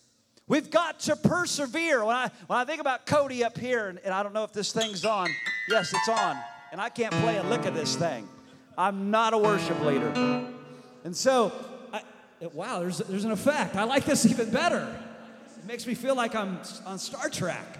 We've 0.47 0.69
got 0.69 1.01
to 1.01 1.15
persevere. 1.15 2.03
When 2.05 2.15
I, 2.15 2.29
when 2.47 2.59
I 2.59 2.65
think 2.65 2.79
about 2.79 3.05
Cody 3.05 3.43
up 3.43 3.57
here, 3.57 3.87
and, 3.87 3.99
and 3.99 4.13
I 4.13 4.23
don't 4.23 4.33
know 4.33 4.43
if 4.43 4.53
this 4.53 4.71
thing's 4.71 5.05
on. 5.05 5.29
Yes, 5.69 5.93
it's 5.93 6.09
on. 6.09 6.37
And 6.71 6.81
I 6.81 6.89
can't 6.89 7.13
play 7.15 7.37
a 7.37 7.43
lick 7.43 7.65
of 7.65 7.73
this 7.73 7.95
thing. 7.95 8.27
I'm 8.77 9.11
not 9.11 9.33
a 9.33 9.37
worship 9.37 9.79
leader. 9.81 10.11
And 11.03 11.15
so, 11.15 11.51
I, 11.91 12.01
wow, 12.53 12.79
there's, 12.79 12.97
there's 12.99 13.25
an 13.25 13.31
effect. 13.31 13.75
I 13.75 13.83
like 13.83 14.05
this 14.05 14.25
even 14.25 14.49
better. 14.49 14.87
It 15.59 15.65
makes 15.65 15.85
me 15.85 15.93
feel 15.93 16.15
like 16.15 16.35
I'm 16.35 16.59
on 16.85 16.97
Star 16.97 17.29
Trek. 17.29 17.79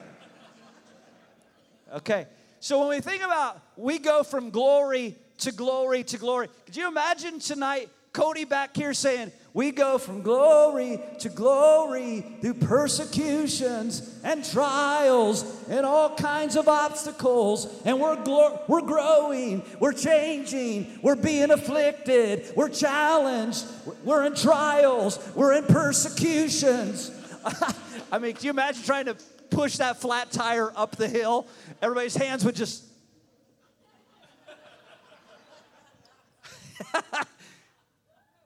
Okay, 1.93 2.27
so 2.59 2.79
when 2.79 2.89
we 2.89 3.01
think 3.01 3.21
about 3.23 3.61
we 3.77 3.99
go 3.99 4.23
from 4.23 4.49
glory 4.49 5.15
to 5.39 5.51
glory 5.51 6.03
to 6.05 6.17
glory, 6.17 6.47
could 6.65 6.75
you 6.75 6.87
imagine 6.87 7.39
tonight 7.39 7.89
Cody 8.13 8.45
back 8.45 8.77
here 8.77 8.93
saying, 8.93 9.31
We 9.53 9.71
go 9.71 9.97
from 9.97 10.21
glory 10.21 10.99
to 11.19 11.29
glory 11.29 12.23
through 12.41 12.53
persecutions 12.53 14.19
and 14.23 14.45
trials 14.45 15.67
and 15.67 15.83
all 15.83 16.15
kinds 16.15 16.55
of 16.55 16.67
obstacles. 16.67 17.81
And 17.85 17.99
we're, 17.99 18.23
we're 18.67 18.81
growing, 18.81 19.63
we're 19.79 19.93
changing, 19.93 20.99
we're 21.01 21.15
being 21.15 21.49
afflicted, 21.49 22.53
we're 22.55 22.69
challenged, 22.69 23.65
we're 24.03 24.25
in 24.25 24.35
trials, 24.35 25.17
we're 25.33 25.53
in 25.53 25.65
persecutions. 25.65 27.09
I 28.11 28.19
mean, 28.19 28.35
can 28.35 28.45
you 28.45 28.51
imagine 28.51 28.83
trying 28.83 29.05
to 29.05 29.15
push 29.49 29.77
that 29.77 29.99
flat 29.99 30.31
tire 30.31 30.71
up 30.75 30.97
the 30.97 31.07
hill? 31.07 31.47
Everybody's 31.81 32.15
hands 32.15 32.45
would 32.45 32.55
just. 32.55 32.83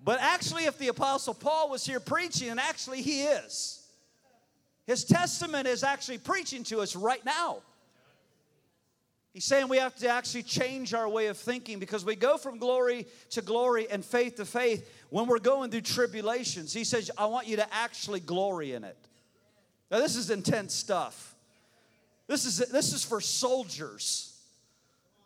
But 0.08 0.22
actually, 0.22 0.64
if 0.64 0.78
the 0.78 0.88
Apostle 0.88 1.34
Paul 1.34 1.70
was 1.70 1.86
here 1.86 2.00
preaching, 2.00 2.48
and 2.48 2.62
actually 2.62 3.02
he 3.02 3.24
is, 3.24 3.86
his 4.86 5.04
testament 5.04 5.68
is 5.68 5.84
actually 5.84 6.20
preaching 6.20 6.64
to 6.64 6.80
us 6.80 6.96
right 6.96 7.26
now. 7.26 7.58
He's 9.34 9.44
saying 9.44 9.68
we 9.68 9.80
have 9.80 9.98
to 9.98 10.08
actually 10.08 10.44
change 10.44 10.94
our 10.94 11.10
way 11.10 11.28
of 11.28 11.36
thinking 11.36 11.78
because 11.78 12.06
we 12.06 12.16
go 12.16 12.38
from 12.38 12.58
glory 12.58 13.06
to 13.32 13.42
glory 13.42 13.90
and 13.92 14.04
faith 14.04 14.38
to 14.38 14.46
faith 14.46 14.90
when 15.10 15.28
we're 15.28 15.40
going 15.40 15.72
through 15.72 15.82
tribulations. 15.82 16.72
He 16.72 16.86
says, 16.86 17.12
I 17.18 17.26
want 17.26 17.48
you 17.48 17.58
to 17.58 17.68
actually 17.74 18.22
glory 18.22 18.72
in 18.72 18.86
it. 18.86 18.98
Now, 19.92 20.00
this 20.00 20.16
is 20.16 20.30
intense 20.30 20.74
stuff. 20.74 21.36
This 22.28 22.46
is, 22.46 22.60
this 22.70 22.94
is 22.94 23.04
for 23.04 23.20
soldiers. 23.20 24.40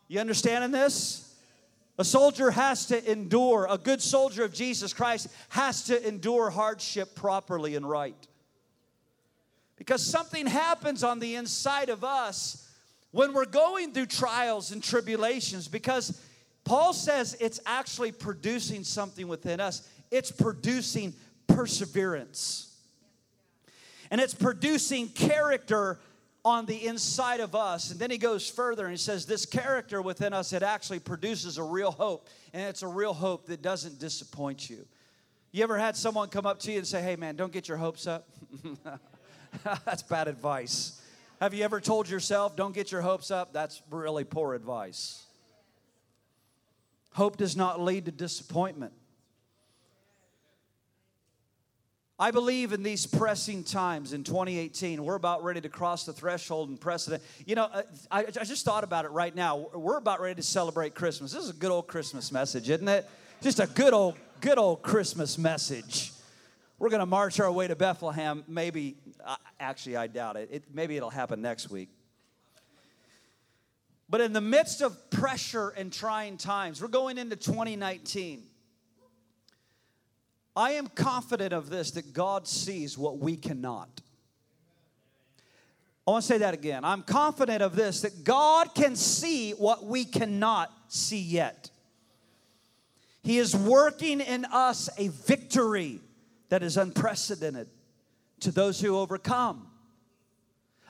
You 0.08 0.20
understanding 0.20 0.72
this? 0.72 1.31
A 1.97 2.04
soldier 2.04 2.51
has 2.51 2.88
to 2.88 3.12
endure, 3.12 3.67
a 3.69 3.77
good 3.77 4.01
soldier 4.01 4.43
of 4.43 4.54
Jesus 4.54 4.93
Christ 4.93 5.27
has 5.49 5.84
to 5.84 6.08
endure 6.08 6.49
hardship 6.49 7.15
properly 7.15 7.75
and 7.75 7.88
right. 7.88 8.15
Because 9.75 10.06
something 10.06 10.47
happens 10.47 11.04
on 11.04 11.19
the 11.19 11.36
inside 11.36 11.89
of 11.89 12.04
us 12.04 12.69
when 13.12 13.34
we're 13.34 13.45
going 13.45 13.93
through 13.93 14.06
trials 14.06 14.71
and 14.71 14.82
tribulations, 14.82 15.67
because 15.67 16.19
Paul 16.63 16.93
says 16.93 17.36
it's 17.39 17.60
actually 17.65 18.12
producing 18.12 18.84
something 18.84 19.27
within 19.27 19.60
us, 19.60 19.88
it's 20.10 20.32
producing 20.32 21.13
perseverance. 21.47 22.73
And 24.10 24.21
it's 24.21 24.34
producing 24.34 25.10
character 25.10 25.99
on 26.43 26.65
the 26.65 26.88
inside 26.88 27.39
of 27.39 27.56
us. 27.56 27.91
And 27.91 27.99
then 27.99 28.10
he 28.10 28.17
goes 28.17 28.49
further 28.49 28.86
and 28.86 28.91
he 28.91 28.97
says, 28.97 29.25
This 29.25 29.45
character 29.45 30.01
within 30.01 30.34
us, 30.34 30.54
it 30.54 30.63
actually 30.63 30.99
produces 30.99 31.58
a 31.58 31.63
real 31.63 31.91
hope. 31.91 32.27
And 32.54 32.63
it's 32.63 32.82
a 32.82 32.88
real 32.88 33.13
hope 33.13 33.47
that 33.47 33.62
doesn't 33.62 33.99
disappoint 33.99 34.69
you. 34.69 34.86
You 35.51 35.63
ever 35.63 35.77
had 35.77 35.95
someone 35.95 36.30
come 36.30 36.45
up 36.45 36.60
to 36.62 36.71
you 36.71 36.80
and 36.80 36.88
say, 36.88 37.01
Hey, 37.01 37.15
man, 37.15 37.36
don't 37.36 37.51
get 37.51 37.67
your 37.67 37.77
hopes 37.77 38.08
up? 38.08 38.27
That's 39.86 40.04
bad 40.04 40.27
advice. 40.27 41.01
Have 41.39 41.54
you 41.54 41.63
ever 41.63 41.80
told 41.82 42.10
yourself, 42.10 42.56
Don't 42.56 42.73
get 42.73 42.91
your 42.91 43.01
hopes 43.01 43.32
up? 43.32 43.54
That's 43.54 43.82
really 43.89 44.23
poor 44.23 44.54
advice. 44.54 45.25
Hope 47.13 47.38
does 47.38 47.58
not 47.58 47.82
lead 47.82 48.06
to 48.06 48.12
disappointment. 48.12 48.93
I 52.21 52.29
believe 52.29 52.71
in 52.71 52.84
these 52.84 53.07
pressing 53.07 53.63
times 53.63 54.13
in 54.13 54.23
2018. 54.23 55.03
We're 55.03 55.15
about 55.15 55.43
ready 55.43 55.60
to 55.60 55.69
cross 55.69 56.05
the 56.05 56.13
threshold 56.13 56.69
and 56.69 56.79
precedent. 56.79 57.23
You 57.47 57.55
know, 57.55 57.63
uh, 57.63 57.81
I, 58.12 58.19
I, 58.19 58.43
just 58.43 58.63
thought 58.63 58.84
about 58.84 59.05
it 59.05 59.12
right 59.12 59.36
now. 59.36 59.69
We're 59.73 59.97
about 59.97 60.21
ready 60.21 60.36
to 60.36 60.43
celebrate 60.43 60.93
Christmas. 60.93 61.31
This 61.31 61.45
is 61.45 61.49
a 61.49 61.53
good 61.53 61.71
old 61.71 61.88
Christmas 61.88 62.31
message, 62.31 62.69
isn't 62.69 62.88
it? 62.88 63.10
Just 63.41 63.60
a 63.60 63.65
good 63.65 63.95
old, 63.95 64.17
good 64.39 64.60
old 64.60 64.84
Christmas 64.84 65.39
message. 65.39 66.12
We're 66.77 66.89
going 66.89 66.99
to 66.99 67.07
march 67.07 67.39
our 67.39 67.51
way 67.51 67.67
to 67.67 67.75
Bethlehem. 67.75 68.43
Maybe, 68.47 68.97
uh, 69.25 69.38
actually, 69.60 69.97
I 69.97 70.05
doubt 70.05 70.36
it. 70.36 70.49
it. 70.51 70.63
Maybe 70.71 70.95
it'll 70.97 71.10
happen 71.10 71.41
next 71.41 71.71
week. 71.71 71.89
But 74.07 74.21
in 74.21 74.31
the 74.31 74.41
midst 74.41 74.84
of 74.84 75.10
pressure 75.10 75.69
and 75.69 75.91
trying 75.91 76.38
times, 76.38 76.84
we're 76.84 76.89
going 76.89 77.17
into 77.17 77.36
2019. 77.36 78.43
I 80.56 80.72
am 80.72 80.88
confident 80.88 81.54
of 81.54 81.70
this 81.70 81.92
that 81.92 82.14
God 82.14 82.48
sees 82.48 82.98
what 82.98 83.20
we 83.20 83.38
cannot. 83.38 84.02
I 86.08 86.12
want 86.12 86.24
to 86.24 86.28
say 86.28 86.38
that 86.40 86.54
again. 86.54 86.84
I'm 86.84 87.04
confident 87.04 87.62
of 87.62 87.76
this 87.76 88.02
that 88.02 88.24
God 88.24 88.74
can 88.74 88.96
see 88.96 89.52
what 89.52 89.86
we 89.86 90.04
cannot 90.04 90.72
see 90.88 91.22
yet. 91.22 91.70
He 93.24 93.38
is 93.38 93.56
working 93.56 94.20
in 94.20 94.46
us 94.46 94.90
a 94.98 95.10
victory 95.10 96.02
that 96.50 96.64
is 96.64 96.76
unprecedented 96.76 97.70
to 98.42 98.52
those 98.52 98.82
who 98.82 98.98
overcome. 98.98 99.68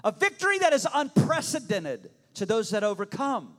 A 0.03 0.11
victory 0.11 0.57
that 0.59 0.73
is 0.73 0.87
unprecedented 0.91 2.09
to 2.35 2.45
those 2.45 2.69
that 2.71 2.83
overcome 2.83 3.53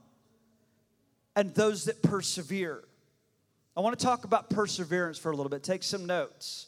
and 1.37 1.55
those 1.55 1.85
that 1.85 2.03
persevere. 2.03 2.83
I 3.77 3.81
want 3.81 3.99
to 3.99 4.05
talk 4.05 4.25
about 4.25 4.51
perseverance 4.51 5.19
for 5.19 5.31
a 5.31 5.37
little 5.37 5.51
bit. 5.51 5.63
Take 5.63 5.83
some 5.83 6.07
notes. 6.07 6.67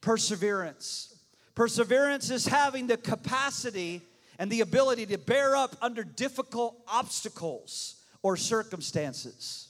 Perseverance. 0.00 1.16
Perseverance 1.54 2.30
is 2.30 2.46
having 2.46 2.86
the 2.86 2.96
capacity 2.96 4.02
and 4.38 4.50
the 4.50 4.60
ability 4.60 5.06
to 5.06 5.18
bear 5.18 5.56
up 5.56 5.76
under 5.82 6.04
difficult 6.04 6.76
obstacles 6.86 7.96
or 8.22 8.36
circumstances. 8.36 9.68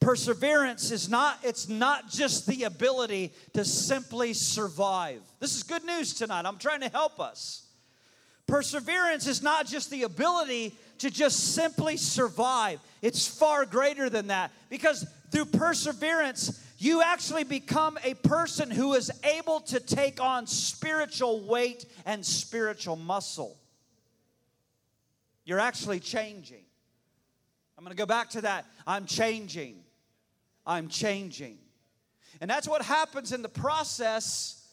Perseverance 0.00 0.90
is 0.90 1.08
not, 1.08 1.38
it's 1.42 1.68
not 1.68 2.08
just 2.08 2.46
the 2.46 2.64
ability 2.64 3.32
to 3.54 3.64
simply 3.64 4.32
survive. 4.32 5.20
This 5.38 5.54
is 5.54 5.62
good 5.62 5.84
news 5.84 6.14
tonight. 6.14 6.46
I'm 6.46 6.58
trying 6.58 6.80
to 6.80 6.88
help 6.88 7.18
us. 7.20 7.65
Perseverance 8.46 9.26
is 9.26 9.42
not 9.42 9.66
just 9.66 9.90
the 9.90 10.04
ability 10.04 10.74
to 10.98 11.10
just 11.10 11.54
simply 11.54 11.96
survive, 11.96 12.80
it's 13.02 13.26
far 13.26 13.66
greater 13.66 14.08
than 14.08 14.28
that 14.28 14.50
because 14.70 15.06
through 15.30 15.46
perseverance, 15.46 16.62
you 16.78 17.02
actually 17.02 17.44
become 17.44 17.98
a 18.04 18.14
person 18.14 18.70
who 18.70 18.94
is 18.94 19.10
able 19.24 19.60
to 19.60 19.80
take 19.80 20.20
on 20.20 20.46
spiritual 20.46 21.40
weight 21.40 21.86
and 22.04 22.24
spiritual 22.24 22.96
muscle. 22.96 23.56
You're 25.44 25.60
actually 25.60 26.00
changing. 26.00 26.64
I'm 27.76 27.84
going 27.84 27.94
to 27.94 28.00
go 28.00 28.06
back 28.06 28.30
to 28.30 28.42
that. 28.42 28.66
I'm 28.86 29.06
changing. 29.06 29.76
I'm 30.66 30.88
changing. 30.88 31.58
And 32.40 32.50
that's 32.50 32.68
what 32.68 32.82
happens 32.82 33.32
in 33.32 33.42
the 33.42 33.48
process 33.48 34.65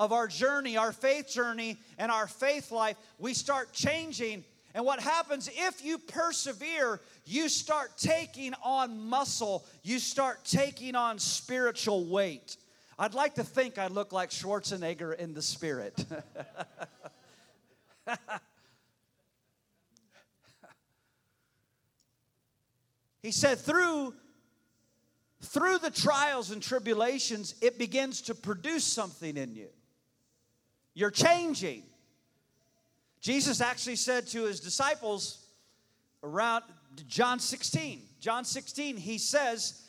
of 0.00 0.12
our 0.12 0.26
journey, 0.26 0.76
our 0.76 0.92
faith 0.92 1.28
journey, 1.28 1.78
and 1.98 2.10
our 2.10 2.26
faith 2.26 2.70
life. 2.72 2.96
We 3.18 3.34
start 3.34 3.72
changing. 3.72 4.44
And 4.74 4.84
what 4.84 5.00
happens 5.00 5.48
if 5.52 5.84
you 5.84 5.98
persevere, 5.98 7.00
you 7.24 7.48
start 7.48 7.96
taking 7.96 8.54
on 8.64 9.08
muscle, 9.08 9.64
you 9.82 9.98
start 10.00 10.44
taking 10.44 10.96
on 10.96 11.18
spiritual 11.18 12.04
weight. 12.06 12.56
I'd 12.98 13.14
like 13.14 13.34
to 13.36 13.44
think 13.44 13.78
I 13.78 13.86
look 13.88 14.12
like 14.12 14.30
Schwarzenegger 14.30 15.16
in 15.16 15.34
the 15.34 15.42
spirit. 15.42 16.04
he 23.22 23.30
said, 23.32 23.58
through 23.58 24.14
through 25.44 25.78
the 25.78 25.90
trials 25.90 26.50
and 26.50 26.62
tribulations, 26.62 27.54
it 27.60 27.78
begins 27.78 28.22
to 28.22 28.34
produce 28.34 28.84
something 28.84 29.36
in 29.36 29.54
you. 29.54 29.68
You're 30.94 31.10
changing. 31.10 31.82
Jesus 33.20 33.60
actually 33.60 33.96
said 33.96 34.26
to 34.28 34.44
his 34.44 34.60
disciples 34.60 35.46
around 36.22 36.64
John 37.08 37.40
16, 37.40 38.02
John 38.20 38.44
16, 38.44 38.96
he 38.96 39.18
says, 39.18 39.82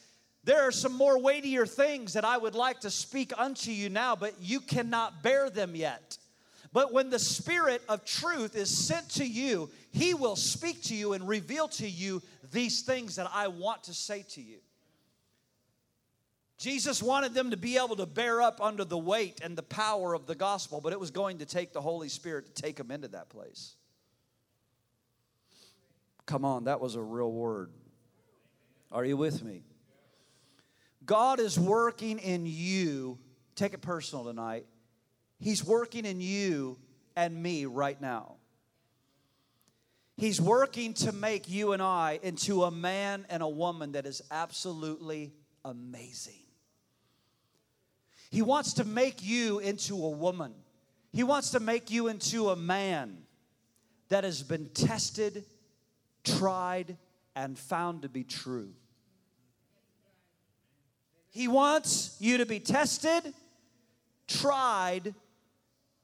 There 0.44 0.62
are 0.62 0.72
some 0.72 0.94
more 0.94 1.20
weightier 1.20 1.66
things 1.66 2.14
that 2.14 2.26
I 2.26 2.38
would 2.38 2.56
like 2.56 2.82
to 2.82 2.90
speak 2.90 3.32
unto 3.38 3.72
you 3.72 3.90
now, 3.90 4.16
but 4.16 4.34
you 4.42 4.60
cannot 4.60 5.22
bear 5.22 5.50
them 5.50 5.76
yet. 5.76 6.18
But 6.74 6.92
when 6.92 7.10
the 7.10 7.20
Spirit 7.20 7.82
of 7.88 8.04
truth 8.04 8.56
is 8.56 8.70
sent 8.70 9.10
to 9.12 9.26
you, 9.26 9.70
he 9.92 10.14
will 10.14 10.36
speak 10.36 10.84
to 10.84 10.96
you 10.96 11.14
and 11.14 11.26
reveal 11.26 11.70
to 11.70 11.88
you 11.88 12.22
these 12.52 12.82
things 12.82 13.16
that 13.16 13.30
I 13.34 13.48
want 13.48 13.84
to 13.84 13.94
say 13.94 14.26
to 14.30 14.42
you. 14.42 14.58
Jesus 16.58 17.04
wanted 17.04 17.34
them 17.34 17.52
to 17.52 17.58
be 17.58 17.78
able 17.78 17.98
to 17.98 18.06
bear 18.06 18.42
up 18.42 18.62
under 18.62 18.86
the 18.86 18.98
weight 18.98 19.42
and 19.44 19.58
the 19.58 19.64
power 19.64 20.14
of 20.14 20.26
the 20.26 20.36
gospel, 20.36 20.80
but 20.82 20.94
it 20.94 21.00
was 21.00 21.12
going 21.12 21.40
to 21.40 21.46
take 21.46 21.74
the 21.74 21.82
Holy 21.82 22.08
Spirit 22.08 22.46
to 22.46 22.62
take 22.62 22.78
them 22.78 22.92
into 22.92 23.10
that 23.10 23.30
place. 23.30 23.76
Come 26.26 26.46
on, 26.46 26.64
that 26.64 26.80
was 26.80 26.96
a 26.96 27.02
real 27.02 27.32
word. 27.32 27.72
Are 28.92 29.04
you 29.04 29.18
with 29.18 29.44
me? 29.44 29.64
God 31.06 31.40
is 31.40 31.60
working 31.60 32.20
in 32.20 32.46
you. 32.46 33.20
Take 33.56 33.74
it 33.74 33.82
personal 33.82 34.24
tonight. 34.24 34.66
He's 35.40 35.64
working 35.64 36.06
in 36.06 36.22
you 36.22 36.80
and 37.16 37.42
me 37.42 37.66
right 37.66 38.00
now. 38.00 38.36
He's 40.18 40.40
working 40.40 40.94
to 40.96 41.12
make 41.12 41.50
you 41.50 41.74
and 41.74 41.82
I 41.82 42.20
into 42.24 42.64
a 42.64 42.72
man 42.72 43.26
and 43.30 43.44
a 43.44 43.50
woman 43.50 43.92
that 43.92 44.06
is 44.06 44.22
absolutely 44.32 45.34
amazing. 45.66 46.45
He 48.36 48.42
wants 48.42 48.74
to 48.74 48.84
make 48.84 49.24
you 49.24 49.60
into 49.60 49.94
a 49.96 50.10
woman. 50.10 50.54
He 51.14 51.24
wants 51.24 51.52
to 51.52 51.62
make 51.62 51.90
you 51.90 52.10
into 52.10 52.50
a 52.50 52.56
man 52.58 53.20
that 54.10 54.26
has 54.26 54.44
been 54.44 54.68
tested, 54.74 55.46
tried, 56.26 56.98
and 57.34 57.58
found 57.58 58.02
to 58.02 58.10
be 58.10 58.26
true. 58.26 58.74
He 61.30 61.48
wants 61.48 62.18
you 62.20 62.40
to 62.40 62.46
be 62.46 62.60
tested, 62.60 63.34
tried, 64.28 65.16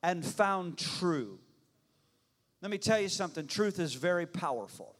and 0.01 0.25
found 0.25 0.77
true. 0.77 1.37
Let 2.61 2.71
me 2.71 2.77
tell 2.77 3.01
you 3.01 3.09
something 3.09 3.45
truth 3.45 3.77
is 3.77 3.93
very 3.93 4.25
powerful. 4.25 4.95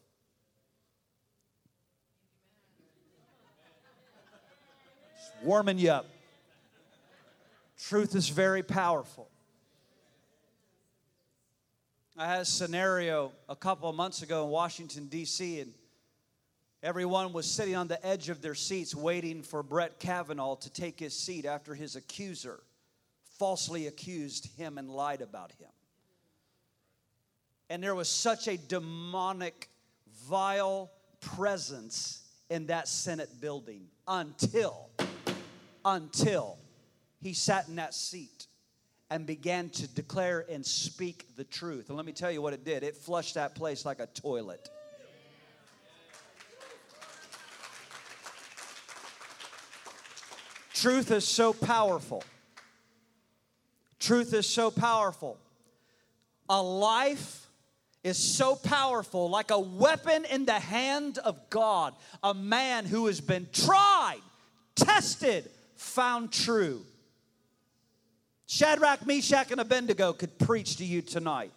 Warming 5.41 5.78
you 5.78 5.91
up. 5.91 6.08
Truth 7.82 8.15
is 8.15 8.30
very 8.30 8.63
powerful. 8.63 9.28
I 12.15 12.28
had 12.28 12.41
a 12.41 12.46
scenario 12.46 13.32
a 13.50 13.56
couple 13.56 13.89
of 13.89 13.96
months 13.96 14.22
ago 14.22 14.46
in 14.46 14.52
Washington, 14.52 15.08
D.C., 15.08 15.62
and 15.62 15.74
everyone 16.84 17.34
was 17.34 17.50
sitting 17.50 17.76
on 17.76 17.88
the 17.88 18.04
edge 18.06 18.30
of 18.30 18.41
their 18.41 18.54
seats 18.54 18.94
waiting 18.94 19.41
for 19.41 19.63
Brett 19.63 20.00
Kavanaugh 20.00 20.56
to 20.58 20.70
take 20.70 21.00
his 21.00 21.17
seat 21.17 21.46
after 21.46 21.74
his 21.74 21.96
accuser 21.96 22.60
falsely 23.39 23.88
accused 23.88 24.56
him 24.58 24.78
and 24.78 24.88
lied 24.88 25.22
about 25.22 25.52
him. 25.54 25.70
And 27.70 27.82
there 27.82 27.96
was 27.96 28.10
such 28.10 28.48
a 28.48 28.58
demonic, 28.58 29.70
vile 30.28 30.91
presence 31.20 32.22
in 32.50 32.67
that 32.67 32.88
Senate 32.88 33.41
building 33.41 33.88
until, 34.08 34.89
until 35.84 36.60
he 37.22 37.34
sat 37.34 37.68
in 37.68 37.76
that 37.76 37.94
seat 37.94 38.48
and 39.10 39.26
began 39.26 39.70
to 39.70 39.88
declare 39.88 40.46
and 40.50 40.66
speak 40.66 41.36
the 41.36 41.44
truth. 41.44 41.90
And 41.90 41.98
let 41.98 42.06
me 42.06 42.14
tell 42.14 42.32
you 42.32 42.42
what 42.42 42.54
it 42.54 42.64
did 42.64 42.84
it 42.84 42.96
flushed 42.96 43.36
that 43.36 43.56
place 43.56 43.86
like 43.86 44.00
a 44.00 44.08
toilet. 44.08 44.70
Truth 50.74 51.12
is 51.12 51.28
so 51.28 51.54
powerful. 51.54 52.24
Truth 54.00 54.34
is 54.34 54.48
so 54.48 54.72
powerful. 54.72 55.38
A 56.50 56.60
life 56.60 57.46
is 58.04 58.18
so 58.18 58.56
powerful, 58.56 59.30
like 59.30 59.52
a 59.52 59.60
weapon 59.60 60.26
in 60.26 60.46
the 60.46 60.60
hand 60.60 61.20
of 61.20 61.50
God. 61.52 61.94
A 62.24 62.34
man 62.34 62.86
who 62.86 63.06
has 63.06 63.22
been 63.22 63.48
tried, 63.54 64.22
tested, 64.76 65.52
found 65.76 66.32
true. 66.32 66.82
Shadrach, 68.52 69.08
Meshach, 69.08 69.50
and 69.52 69.62
Abednego 69.62 70.12
could 70.12 70.38
preach 70.38 70.76
to 70.76 70.86
you 70.86 71.02
tonight. 71.02 71.54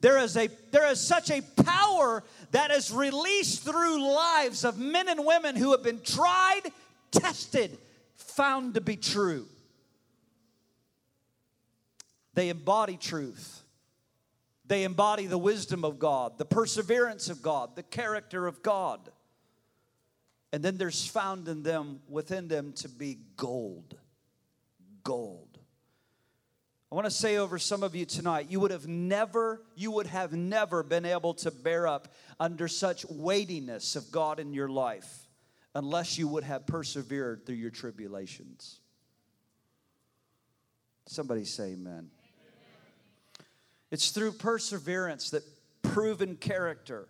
There 0.00 0.18
is, 0.18 0.36
a, 0.36 0.48
there 0.72 0.90
is 0.90 1.00
such 1.00 1.30
a 1.30 1.40
power 1.40 2.24
that 2.50 2.72
is 2.72 2.90
released 2.90 3.62
through 3.62 4.02
lives 4.12 4.64
of 4.64 4.76
men 4.76 5.08
and 5.08 5.24
women 5.24 5.54
who 5.54 5.70
have 5.70 5.84
been 5.84 6.00
tried, 6.00 6.62
tested, 7.12 7.78
found 8.16 8.74
to 8.74 8.80
be 8.80 8.96
true. 8.96 9.46
They 12.34 12.48
embody 12.48 12.96
truth. 12.96 13.62
They 14.66 14.82
embody 14.82 15.26
the 15.26 15.38
wisdom 15.38 15.84
of 15.84 16.00
God, 16.00 16.38
the 16.38 16.44
perseverance 16.44 17.28
of 17.28 17.40
God, 17.40 17.76
the 17.76 17.84
character 17.84 18.48
of 18.48 18.64
God. 18.64 18.98
And 20.52 20.60
then 20.60 20.76
there's 20.76 21.06
found 21.06 21.46
in 21.46 21.62
them, 21.62 22.00
within 22.08 22.48
them, 22.48 22.72
to 22.78 22.88
be 22.88 23.18
gold. 23.36 23.94
Gold. 25.04 25.51
I 26.92 26.94
want 26.94 27.06
to 27.06 27.10
say 27.10 27.38
over 27.38 27.58
some 27.58 27.82
of 27.82 27.96
you 27.96 28.04
tonight, 28.04 28.48
you 28.50 28.60
would 28.60 28.70
have 28.70 28.86
never, 28.86 29.62
you 29.74 29.90
would 29.92 30.08
have 30.08 30.34
never 30.34 30.82
been 30.82 31.06
able 31.06 31.32
to 31.32 31.50
bear 31.50 31.86
up 31.86 32.12
under 32.38 32.68
such 32.68 33.06
weightiness 33.06 33.96
of 33.96 34.12
God 34.12 34.38
in 34.38 34.52
your 34.52 34.68
life 34.68 35.26
unless 35.74 36.18
you 36.18 36.28
would 36.28 36.44
have 36.44 36.66
persevered 36.66 37.46
through 37.46 37.54
your 37.54 37.70
tribulations. 37.70 38.80
Somebody 41.06 41.46
say 41.46 41.72
amen. 41.72 42.10
It's 43.90 44.10
through 44.10 44.32
perseverance 44.32 45.30
that 45.30 45.44
proven 45.80 46.36
character 46.36 47.08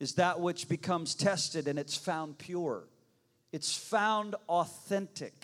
is 0.00 0.16
that 0.16 0.38
which 0.38 0.68
becomes 0.68 1.14
tested 1.14 1.66
and 1.66 1.78
it's 1.78 1.96
found 1.96 2.36
pure. 2.36 2.84
It's 3.52 3.74
found 3.74 4.34
authentic. 4.50 5.39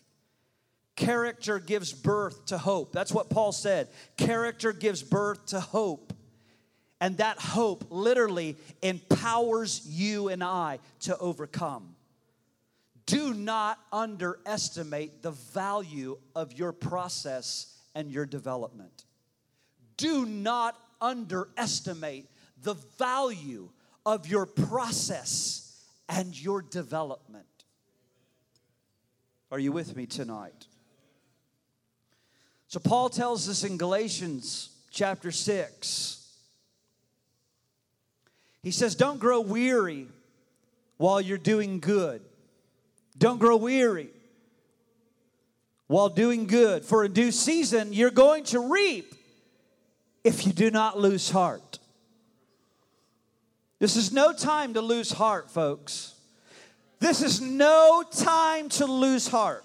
Character 0.96 1.58
gives 1.58 1.92
birth 1.92 2.46
to 2.46 2.58
hope. 2.58 2.92
That's 2.92 3.12
what 3.12 3.28
Paul 3.28 3.52
said. 3.52 3.88
Character 4.16 4.72
gives 4.72 5.02
birth 5.02 5.46
to 5.46 5.60
hope. 5.60 6.14
And 7.00 7.18
that 7.18 7.38
hope 7.38 7.84
literally 7.90 8.56
empowers 8.80 9.86
you 9.86 10.28
and 10.28 10.42
I 10.42 10.78
to 11.00 11.16
overcome. 11.18 11.94
Do 13.04 13.34
not 13.34 13.78
underestimate 13.92 15.22
the 15.22 15.30
value 15.30 16.18
of 16.34 16.54
your 16.54 16.72
process 16.72 17.76
and 17.94 18.10
your 18.10 18.24
development. 18.24 19.04
Do 19.98 20.24
not 20.24 20.76
underestimate 21.00 22.28
the 22.62 22.74
value 22.98 23.68
of 24.06 24.26
your 24.26 24.46
process 24.46 25.84
and 26.08 26.40
your 26.40 26.62
development. 26.62 27.46
Are 29.52 29.58
you 29.58 29.72
with 29.72 29.94
me 29.94 30.06
tonight? 30.06 30.66
So, 32.68 32.80
Paul 32.80 33.08
tells 33.08 33.48
us 33.48 33.64
in 33.64 33.76
Galatians 33.76 34.70
chapter 34.90 35.30
6, 35.30 36.16
he 38.62 38.70
says, 38.70 38.94
Don't 38.94 39.20
grow 39.20 39.40
weary 39.40 40.08
while 40.96 41.20
you're 41.20 41.38
doing 41.38 41.78
good. 41.78 42.22
Don't 43.16 43.38
grow 43.38 43.56
weary 43.56 44.08
while 45.86 46.08
doing 46.08 46.46
good, 46.46 46.84
for 46.84 47.04
in 47.04 47.12
due 47.12 47.30
season 47.30 47.92
you're 47.92 48.10
going 48.10 48.44
to 48.44 48.72
reap 48.72 49.14
if 50.24 50.44
you 50.44 50.52
do 50.52 50.70
not 50.70 50.98
lose 50.98 51.30
heart. 51.30 51.78
This 53.78 53.96
is 53.96 54.12
no 54.12 54.32
time 54.32 54.74
to 54.74 54.80
lose 54.80 55.12
heart, 55.12 55.50
folks. 55.50 56.14
This 56.98 57.22
is 57.22 57.40
no 57.40 58.02
time 58.10 58.68
to 58.70 58.86
lose 58.86 59.28
heart. 59.28 59.64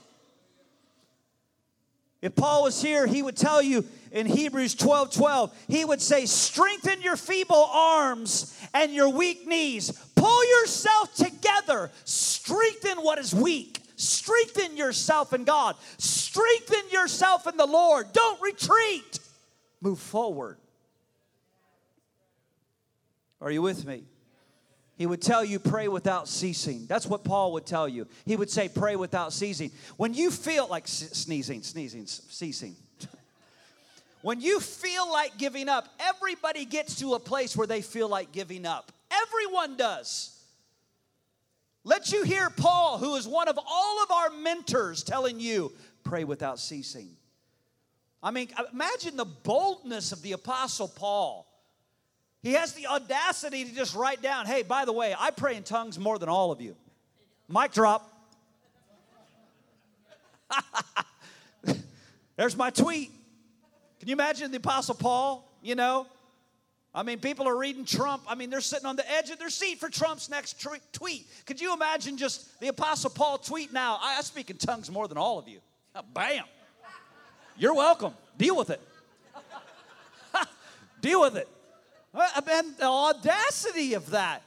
If 2.22 2.36
Paul 2.36 2.64
was 2.64 2.82
here, 2.82 3.08
he 3.08 3.24
would 3.24 3.36
tell 3.36 3.62
you 3.62 3.86
in 4.12 4.28
Hebrews 4.28 4.76
12 4.76 5.14
12, 5.14 5.66
he 5.68 5.86
would 5.86 6.02
say, 6.02 6.26
Strengthen 6.26 7.02
your 7.02 7.16
feeble 7.16 7.70
arms 7.72 8.58
and 8.74 8.94
your 8.94 9.10
weak 9.10 9.48
knees. 9.48 9.92
Pull 10.16 10.46
yourself 10.60 11.14
together. 11.16 11.90
Strengthen 12.06 13.00
what 13.00 13.18
is 13.18 13.34
weak. 13.34 13.80
Strengthen 13.96 14.78
yourself 14.78 15.34
in 15.34 15.44
God. 15.46 15.76
Strengthen 15.98 16.90
yourself 16.92 17.48
in 17.48 17.58
the 17.58 17.66
Lord. 17.66 18.14
Don't 18.14 18.42
retreat. 18.42 19.20
Move 19.82 20.00
forward. 20.00 20.58
Are 23.40 23.52
you 23.52 23.64
with 23.64 23.86
me? 23.86 24.04
He 25.02 25.08
would 25.08 25.20
tell 25.20 25.44
you, 25.44 25.58
pray 25.58 25.88
without 25.88 26.28
ceasing. 26.28 26.86
That's 26.86 27.08
what 27.08 27.24
Paul 27.24 27.54
would 27.54 27.66
tell 27.66 27.90
you. 27.90 28.06
He 28.24 28.36
would 28.36 28.52
say, 28.52 28.70
pray 28.70 28.96
without 28.96 29.34
ceasing. 29.34 29.72
When 29.98 30.14
you 30.14 30.30
feel 30.30 30.68
like 30.68 30.88
sneezing, 30.88 31.64
sneezing, 31.64 32.06
ceasing. 32.06 32.76
when 34.22 34.42
you 34.42 34.60
feel 34.60 35.12
like 35.12 35.40
giving 35.40 35.70
up, 35.70 35.88
everybody 36.00 36.66
gets 36.66 37.00
to 37.00 37.16
a 37.16 37.20
place 37.20 37.58
where 37.58 37.66
they 37.66 37.82
feel 37.82 38.10
like 38.10 38.32
giving 38.32 38.64
up. 38.64 38.92
Everyone 39.10 39.76
does. 39.76 40.40
Let 41.84 42.12
you 42.12 42.22
hear 42.22 42.52
Paul, 42.52 43.00
who 43.00 43.16
is 43.16 43.28
one 43.28 43.48
of 43.48 43.58
all 43.58 44.04
of 44.04 44.12
our 44.12 44.30
mentors, 44.30 45.02
telling 45.02 45.40
you, 45.40 45.72
pray 46.04 46.26
without 46.26 46.60
ceasing. 46.60 47.10
I 48.22 48.30
mean, 48.30 48.50
imagine 48.72 49.18
the 49.18 49.26
boldness 49.26 50.12
of 50.12 50.22
the 50.22 50.34
Apostle 50.34 50.90
Paul. 50.90 51.51
He 52.42 52.54
has 52.54 52.74
the 52.74 52.88
audacity 52.88 53.66
to 53.66 53.76
just 53.76 53.96
write 53.96 54.22
down, 54.22 54.46
hey, 54.48 54.64
by 54.64 54.86
the 54.86 54.92
way, 54.92 55.16
I 55.18 55.32
pray 55.32 55.56
in 55.56 55.64
tongues 55.64 56.00
more 56.00 56.18
than 56.18 56.28
all 56.30 56.52
of 56.52 56.60
you. 56.60 56.76
Mic 57.48 57.72
drop. 57.72 58.08
There's 62.36 62.58
my 62.58 62.72
tweet. 62.72 63.12
Can 64.00 64.10
you 64.10 64.14
imagine 64.14 64.50
the 64.50 64.58
Apostle 64.58 64.96
Paul? 64.96 65.48
You 65.62 65.76
know, 65.76 66.08
I 66.94 67.04
mean, 67.04 67.20
people 67.20 67.48
are 67.48 67.56
reading 67.56 67.86
Trump. 67.86 68.24
I 68.28 68.36
mean, 68.36 68.50
they're 68.50 68.60
sitting 68.60 68.86
on 68.86 68.96
the 68.96 69.10
edge 69.10 69.30
of 69.30 69.38
their 69.38 69.50
seat 69.50 69.80
for 69.80 69.90
Trump's 69.90 70.30
next 70.30 70.66
tweet. 70.92 71.28
Could 71.46 71.62
you 71.62 71.74
imagine 71.74 72.18
just 72.18 72.60
the 72.60 72.68
Apostle 72.70 73.12
Paul 73.12 73.38
tweet 73.38 73.72
now? 73.72 74.00
I, 74.02 74.18
I 74.18 74.22
speak 74.22 74.50
in 74.50 74.58
tongues 74.58 74.90
more 74.90 75.08
than 75.08 75.18
all 75.18 75.38
of 75.38 75.48
you. 75.48 75.60
Bam. 76.14 76.44
You're 77.58 77.76
welcome. 77.76 78.14
Deal 78.38 78.58
with 78.58 78.72
it. 78.72 78.82
Deal 81.02 81.22
with 81.22 81.38
it. 81.38 81.48
And 82.14 82.78
the 82.78 82.86
audacity 82.86 83.94
of 83.94 84.10
that. 84.10 84.44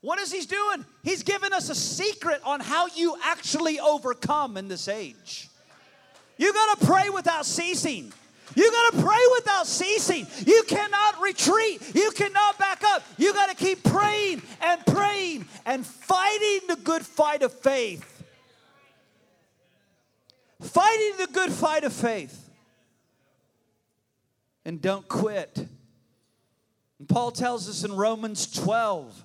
What 0.00 0.20
is 0.20 0.32
he 0.32 0.40
doing? 0.46 0.84
He's 1.02 1.24
giving 1.24 1.52
us 1.52 1.70
a 1.70 1.74
secret 1.74 2.40
on 2.44 2.60
how 2.60 2.86
you 2.94 3.16
actually 3.24 3.80
overcome 3.80 4.56
in 4.56 4.68
this 4.68 4.86
age. 4.86 5.48
You 6.36 6.52
got 6.52 6.78
to 6.78 6.86
pray 6.86 7.10
without 7.10 7.44
ceasing. 7.44 8.12
You 8.54 8.70
got 8.70 8.92
to 8.92 9.02
pray 9.02 9.18
without 9.34 9.66
ceasing. 9.66 10.26
You 10.46 10.62
cannot 10.68 11.20
retreat. 11.20 11.82
You 11.94 12.12
cannot 12.12 12.58
back 12.58 12.82
up. 12.84 13.02
You 13.16 13.32
got 13.34 13.50
to 13.50 13.56
keep 13.56 13.82
praying 13.82 14.42
and 14.62 14.86
praying 14.86 15.46
and 15.66 15.84
fighting 15.84 16.60
the 16.68 16.76
good 16.76 17.04
fight 17.04 17.42
of 17.42 17.52
faith. 17.52 18.04
Fighting 20.60 21.12
the 21.18 21.28
good 21.32 21.52
fight 21.52 21.84
of 21.84 21.92
faith. 21.92 22.48
And 24.64 24.80
don't 24.80 25.08
quit. 25.08 25.66
Paul 27.06 27.30
tells 27.30 27.68
us 27.68 27.84
in 27.84 27.92
Romans 27.92 28.50
12, 28.50 29.24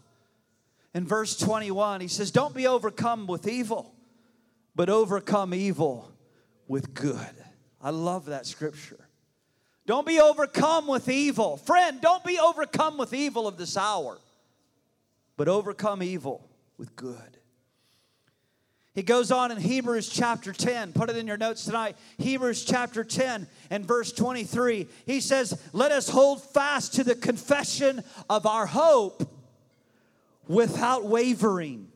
in 0.94 1.08
verse 1.08 1.36
21, 1.38 2.02
he 2.02 2.08
says, 2.08 2.30
Don't 2.30 2.54
be 2.54 2.68
overcome 2.68 3.26
with 3.26 3.48
evil, 3.48 3.96
but 4.76 4.90
overcome 4.90 5.54
evil 5.54 6.12
with 6.68 6.94
good. 6.94 7.36
I 7.82 7.90
love 7.90 8.26
that 8.26 8.46
scripture. 8.46 9.08
Don't 9.86 10.06
be 10.08 10.20
overcome 10.20 10.88
with 10.88 11.10
evil. 11.10 11.58
Friend, 11.58 12.00
don't 12.00 12.24
be 12.24 12.40
overcome 12.40 12.98
with 12.98 13.14
evil 13.14 13.48
of 13.48 13.58
this 13.58 13.76
hour, 13.76 14.18
but 15.36 15.48
overcome 15.50 16.02
evil 16.04 16.48
with 16.78 16.96
good. 16.96 17.38
He 18.94 19.02
goes 19.02 19.32
on 19.32 19.52
in 19.52 19.58
Hebrews 19.58 20.08
chapter 20.08 20.54
10. 20.54 20.94
Put 20.94 21.10
it 21.10 21.18
in 21.18 21.26
your 21.26 21.38
notes 21.38 21.66
tonight. 21.66 21.98
Hebrews 22.20 22.64
chapter 22.64 23.04
10 23.04 23.48
and 23.72 23.86
verse 23.86 24.12
23. 24.12 24.88
He 25.08 25.20
says, 25.20 25.60
Let 25.74 25.92
us 25.92 26.10
hold 26.10 26.44
fast 26.44 26.94
to 26.96 27.04
the 27.04 27.16
confession 27.16 28.04
of 28.30 28.46
our 28.46 28.68
hope 28.68 29.28
without 30.48 31.06
wavering. 31.06 31.88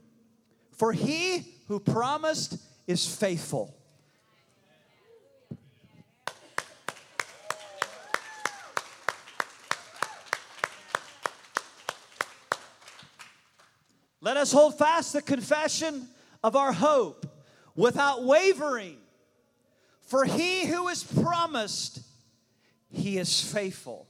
For 0.72 0.92
he 0.92 1.46
who 1.68 1.80
promised 1.80 2.58
is 2.88 3.06
faithful. 3.06 3.76
Let 14.20 14.36
us 14.36 14.52
hold 14.52 14.80
fast 14.80 15.14
the 15.14 15.22
confession 15.22 16.10
of 16.44 16.56
our 16.56 16.72
hope 16.72 17.26
without 17.76 18.24
wavering. 18.24 18.98
For 20.02 20.26
he 20.26 20.66
who 20.66 20.88
is 20.88 21.04
promised, 21.04 22.02
he 22.92 23.18
is 23.18 23.42
faithful. 23.42 24.08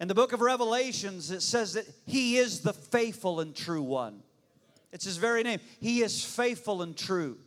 In 0.00 0.08
the 0.08 0.14
book 0.14 0.32
of 0.32 0.40
Revelations, 0.40 1.30
it 1.30 1.42
says 1.42 1.74
that 1.74 1.86
he 2.06 2.36
is 2.36 2.60
the 2.60 2.72
faithful 2.72 3.40
and 3.40 3.54
true 3.54 3.82
one. 3.82 4.22
It's 4.92 5.04
his 5.04 5.16
very 5.16 5.42
name. 5.42 5.60
He 5.80 6.02
is 6.02 6.24
faithful 6.24 6.82
and 6.82 6.96
true. 6.96 7.38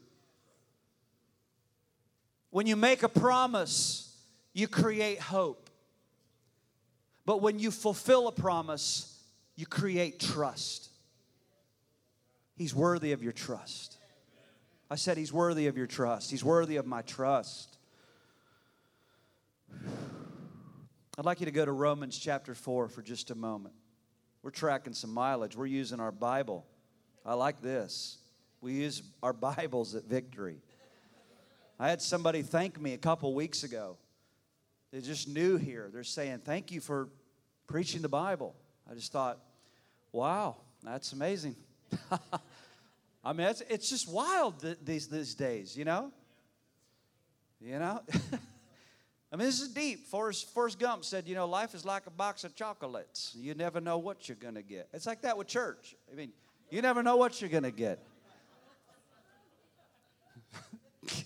When 2.49 2.65
you 2.65 2.75
make 2.75 3.03
a 3.03 3.09
promise, 3.09 4.15
you 4.53 4.67
create 4.67 5.19
hope. 5.19 5.69
But 7.25 7.41
when 7.41 7.59
you 7.59 7.69
fulfill 7.69 8.27
a 8.27 8.31
promise, 8.31 9.21
you 9.55 9.67
create 9.67 10.19
trust. 10.19 10.88
He's 12.59 12.75
worthy 12.75 13.13
of 13.13 13.23
your 13.23 13.31
trust. 13.31 13.95
I 14.91 14.95
said, 14.95 15.15
He's 15.15 15.31
worthy 15.31 15.67
of 15.67 15.77
your 15.77 15.87
trust. 15.87 16.29
He's 16.29 16.43
worthy 16.43 16.75
of 16.75 16.85
my 16.85 17.01
trust. 17.03 17.77
I'd 21.17 21.23
like 21.23 21.39
you 21.39 21.45
to 21.45 21.53
go 21.53 21.63
to 21.63 21.71
Romans 21.71 22.19
chapter 22.19 22.53
4 22.53 22.89
for 22.89 23.01
just 23.01 23.31
a 23.31 23.35
moment. 23.35 23.75
We're 24.43 24.51
tracking 24.51 24.93
some 24.93 25.13
mileage. 25.13 25.55
We're 25.55 25.67
using 25.67 26.01
our 26.01 26.11
Bible. 26.11 26.65
I 27.25 27.35
like 27.35 27.61
this. 27.61 28.17
We 28.59 28.73
use 28.73 29.03
our 29.23 29.31
Bibles 29.31 29.95
at 29.95 30.03
victory. 30.03 30.57
I 31.79 31.89
had 31.89 32.01
somebody 32.01 32.41
thank 32.41 32.79
me 32.79 32.93
a 32.93 32.97
couple 32.97 33.33
weeks 33.33 33.63
ago. 33.63 33.95
They're 34.91 34.99
just 34.99 35.29
new 35.29 35.55
here. 35.55 35.89
They're 35.93 36.03
saying, 36.03 36.39
Thank 36.43 36.73
you 36.73 36.81
for 36.81 37.07
preaching 37.67 38.01
the 38.01 38.09
Bible. 38.09 38.53
I 38.91 38.95
just 38.95 39.13
thought, 39.13 39.39
wow, 40.11 40.57
that's 40.83 41.13
amazing. 41.13 41.55
I 43.23 43.33
mean, 43.33 43.47
it's, 43.47 43.61
it's 43.69 43.89
just 43.89 44.09
wild 44.09 44.61
th- 44.61 44.77
these, 44.83 45.07
these 45.07 45.35
days, 45.35 45.75
you 45.77 45.85
know? 45.85 46.11
You 47.59 47.79
know? 47.79 48.01
I 49.31 49.35
mean, 49.35 49.45
this 49.45 49.61
is 49.61 49.69
deep. 49.69 50.07
Forrest, 50.07 50.51
Forrest 50.53 50.79
Gump 50.79 51.05
said, 51.05 51.27
you 51.27 51.35
know, 51.35 51.45
life 51.45 51.75
is 51.75 51.85
like 51.85 52.07
a 52.07 52.11
box 52.11 52.43
of 52.43 52.55
chocolates. 52.55 53.35
You 53.35 53.53
never 53.53 53.79
know 53.79 53.99
what 53.99 54.27
you're 54.27 54.37
going 54.37 54.55
to 54.55 54.63
get. 54.63 54.89
It's 54.93 55.05
like 55.05 55.21
that 55.21 55.37
with 55.37 55.47
church. 55.47 55.95
I 56.11 56.15
mean, 56.15 56.31
you 56.71 56.81
never 56.81 57.03
know 57.03 57.17
what 57.17 57.39
you're 57.41 57.49
going 57.49 57.63
to 57.63 57.71
get. 57.71 57.99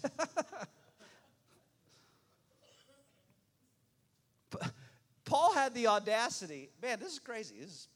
Paul 5.25 5.53
had 5.53 5.73
the 5.73 5.87
audacity, 5.87 6.69
man, 6.81 6.99
this 6.99 7.13
is 7.13 7.19
crazy. 7.19 7.55
This 7.59 7.69
is, 7.69 7.87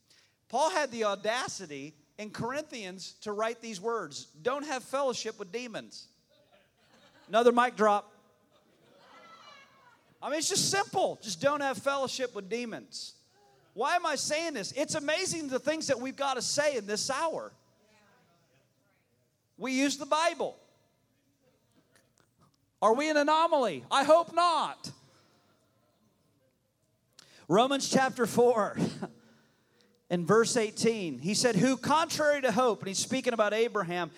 Paul 0.49 0.69
had 0.71 0.91
the 0.91 1.03
audacity 1.03 1.93
in 2.17 2.29
Corinthians 2.29 3.15
to 3.21 3.31
write 3.31 3.61
these 3.61 3.79
words 3.79 4.27
Don't 4.41 4.65
have 4.65 4.83
fellowship 4.83 5.39
with 5.39 5.51
demons. 5.51 6.07
Another 7.27 7.51
mic 7.51 7.75
drop. 7.75 8.11
I 10.21 10.29
mean, 10.29 10.39
it's 10.39 10.49
just 10.49 10.71
simple. 10.71 11.19
Just 11.21 11.41
don't 11.41 11.61
have 11.61 11.77
fellowship 11.77 12.33
with 12.33 12.49
demons. 12.49 13.13
Why 13.73 13.95
am 13.95 14.05
I 14.05 14.15
saying 14.15 14.55
this? 14.55 14.71
It's 14.75 14.95
amazing 14.95 15.49
the 15.49 15.59
things 15.59 15.87
that 15.87 15.99
we've 15.99 16.15
got 16.15 16.33
to 16.33 16.41
say 16.41 16.77
in 16.77 16.87
this 16.87 17.11
hour. 17.11 17.51
We 19.57 19.73
use 19.73 19.97
the 19.97 20.05
Bible. 20.05 20.57
Are 22.81 22.93
we 22.93 23.09
an 23.09 23.17
anomaly? 23.17 23.83
I 23.91 24.03
hope 24.03 24.33
not. 24.33 24.91
Romans 27.47 27.89
chapter 27.89 28.25
4 28.25 28.77
in 30.09 30.25
verse 30.25 30.55
18, 30.55 31.19
he 31.19 31.33
said, 31.33 31.55
Who, 31.55 31.77
contrary 31.77 32.41
to 32.41 32.51
hope, 32.51 32.79
and 32.79 32.87
he's 32.87 32.97
speaking 32.97 33.33
about 33.33 33.53
Abraham, 33.53 34.11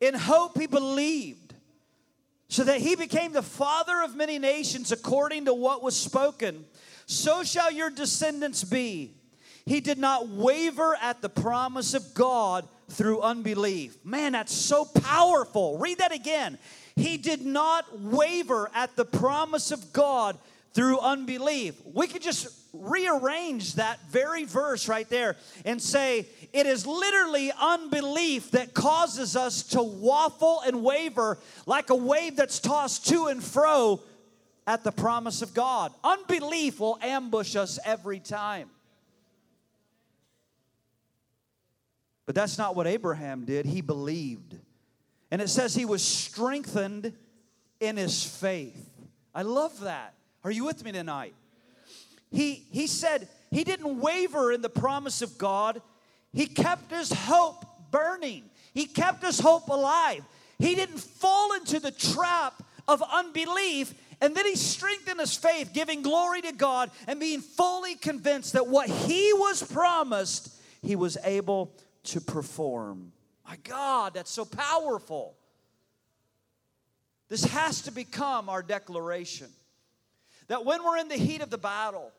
in 0.00 0.14
hope 0.14 0.58
he 0.58 0.66
believed, 0.66 1.54
so 2.48 2.64
that 2.64 2.80
he 2.80 2.96
became 2.96 3.32
the 3.32 3.42
father 3.42 4.02
of 4.02 4.14
many 4.14 4.38
nations 4.38 4.92
according 4.92 5.46
to 5.46 5.54
what 5.54 5.82
was 5.82 5.96
spoken. 5.96 6.64
So 7.06 7.42
shall 7.42 7.70
your 7.70 7.90
descendants 7.90 8.64
be. 8.64 9.14
He 9.64 9.80
did 9.80 9.98
not 9.98 10.28
waver 10.28 10.96
at 11.02 11.22
the 11.22 11.28
promise 11.28 11.92
of 11.92 12.14
God 12.14 12.68
through 12.88 13.20
unbelief. 13.20 13.96
Man, 14.04 14.32
that's 14.32 14.54
so 14.54 14.84
powerful. 14.84 15.76
Read 15.78 15.98
that 15.98 16.12
again. 16.12 16.56
He 16.94 17.16
did 17.16 17.44
not 17.44 18.00
waver 18.00 18.70
at 18.74 18.94
the 18.94 19.04
promise 19.04 19.72
of 19.72 19.92
God 19.92 20.38
through 20.76 21.00
unbelief. 21.00 21.74
We 21.86 22.06
could 22.06 22.20
just 22.20 22.48
rearrange 22.74 23.76
that 23.76 23.98
very 24.10 24.44
verse 24.44 24.88
right 24.88 25.08
there 25.08 25.36
and 25.64 25.80
say 25.80 26.26
it 26.52 26.66
is 26.66 26.86
literally 26.86 27.50
unbelief 27.58 28.50
that 28.50 28.74
causes 28.74 29.36
us 29.36 29.62
to 29.62 29.82
waffle 29.82 30.60
and 30.66 30.84
waver 30.84 31.38
like 31.64 31.88
a 31.88 31.94
wave 31.94 32.36
that's 32.36 32.60
tossed 32.60 33.08
to 33.08 33.28
and 33.28 33.42
fro 33.42 34.02
at 34.66 34.84
the 34.84 34.92
promise 34.92 35.40
of 35.40 35.54
God. 35.54 35.94
Unbelief 36.04 36.78
will 36.78 36.98
ambush 37.00 37.56
us 37.56 37.78
every 37.82 38.20
time. 38.20 38.68
But 42.26 42.34
that's 42.34 42.58
not 42.58 42.76
what 42.76 42.86
Abraham 42.86 43.46
did. 43.46 43.64
He 43.64 43.80
believed. 43.80 44.56
And 45.30 45.40
it 45.40 45.48
says 45.48 45.74
he 45.74 45.86
was 45.86 46.02
strengthened 46.02 47.14
in 47.80 47.96
his 47.96 48.22
faith. 48.22 48.90
I 49.34 49.40
love 49.40 49.80
that. 49.80 50.12
Are 50.46 50.52
you 50.52 50.64
with 50.64 50.84
me 50.84 50.92
tonight? 50.92 51.34
He, 52.30 52.64
he 52.70 52.86
said 52.86 53.26
he 53.50 53.64
didn't 53.64 53.98
waver 53.98 54.52
in 54.52 54.62
the 54.62 54.68
promise 54.68 55.20
of 55.20 55.36
God, 55.38 55.82
he 56.32 56.46
kept 56.46 56.92
his 56.92 57.10
hope 57.10 57.64
burning, 57.90 58.44
he 58.72 58.86
kept 58.86 59.24
his 59.24 59.40
hope 59.40 59.66
alive. 59.66 60.22
He 60.60 60.76
didn't 60.76 60.98
fall 60.98 61.52
into 61.54 61.80
the 61.80 61.90
trap 61.90 62.62
of 62.86 63.02
unbelief. 63.02 63.92
And 64.20 64.36
then 64.36 64.46
he 64.46 64.54
strengthened 64.54 65.18
his 65.18 65.36
faith, 65.36 65.72
giving 65.74 66.02
glory 66.02 66.42
to 66.42 66.52
God 66.52 66.92
and 67.08 67.18
being 67.18 67.40
fully 67.40 67.96
convinced 67.96 68.52
that 68.52 68.68
what 68.68 68.88
he 68.88 69.32
was 69.32 69.64
promised, 69.64 70.54
he 70.80 70.94
was 70.94 71.18
able 71.24 71.72
to 72.04 72.20
perform. 72.20 73.10
My 73.46 73.56
God, 73.64 74.14
that's 74.14 74.30
so 74.30 74.44
powerful. 74.44 75.36
This 77.28 77.44
has 77.46 77.82
to 77.82 77.90
become 77.90 78.48
our 78.48 78.62
declaration 78.62 79.48
that 80.48 80.64
when 80.64 80.84
we're 80.84 80.98
in 80.98 81.08
the 81.08 81.16
heat 81.16 81.42
of 81.42 81.50
the 81.50 81.58
battle, 81.58 82.12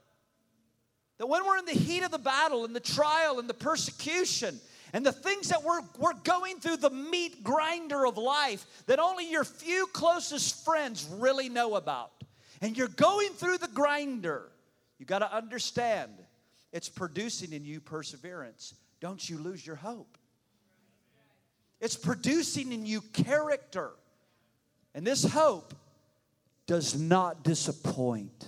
that 1.17 1.27
when 1.27 1.45
we're 1.45 1.57
in 1.57 1.65
the 1.65 1.71
heat 1.71 2.03
of 2.03 2.11
the 2.11 2.17
battle 2.17 2.65
and 2.65 2.75
the 2.75 2.79
trial 2.79 3.39
and 3.39 3.49
the 3.49 3.53
persecution 3.53 4.59
and 4.93 5.05
the 5.05 5.11
things 5.11 5.49
that 5.49 5.63
we're, 5.63 5.81
we're 5.97 6.13
going 6.23 6.59
through, 6.59 6.77
the 6.77 6.89
meat 6.89 7.43
grinder 7.43 8.05
of 8.05 8.17
life 8.17 8.65
that 8.85 8.99
only 8.99 9.29
your 9.29 9.43
few 9.43 9.87
closest 9.93 10.63
friends 10.63 11.07
really 11.11 11.49
know 11.49 11.75
about, 11.75 12.11
and 12.61 12.77
you're 12.77 12.87
going 12.87 13.29
through 13.29 13.57
the 13.57 13.67
grinder, 13.69 14.43
you 14.99 15.05
got 15.05 15.19
to 15.19 15.35
understand 15.35 16.11
it's 16.71 16.89
producing 16.89 17.53
in 17.53 17.65
you 17.65 17.79
perseverance. 17.79 18.75
Don't 18.99 19.27
you 19.29 19.37
lose 19.37 19.65
your 19.65 19.75
hope. 19.75 20.17
It's 21.79 21.95
producing 21.95 22.71
in 22.71 22.85
you 22.85 23.01
character. 23.01 23.91
And 24.93 25.05
this 25.05 25.23
hope 25.23 25.73
does 26.67 26.99
not 26.99 27.43
disappoint. 27.43 28.47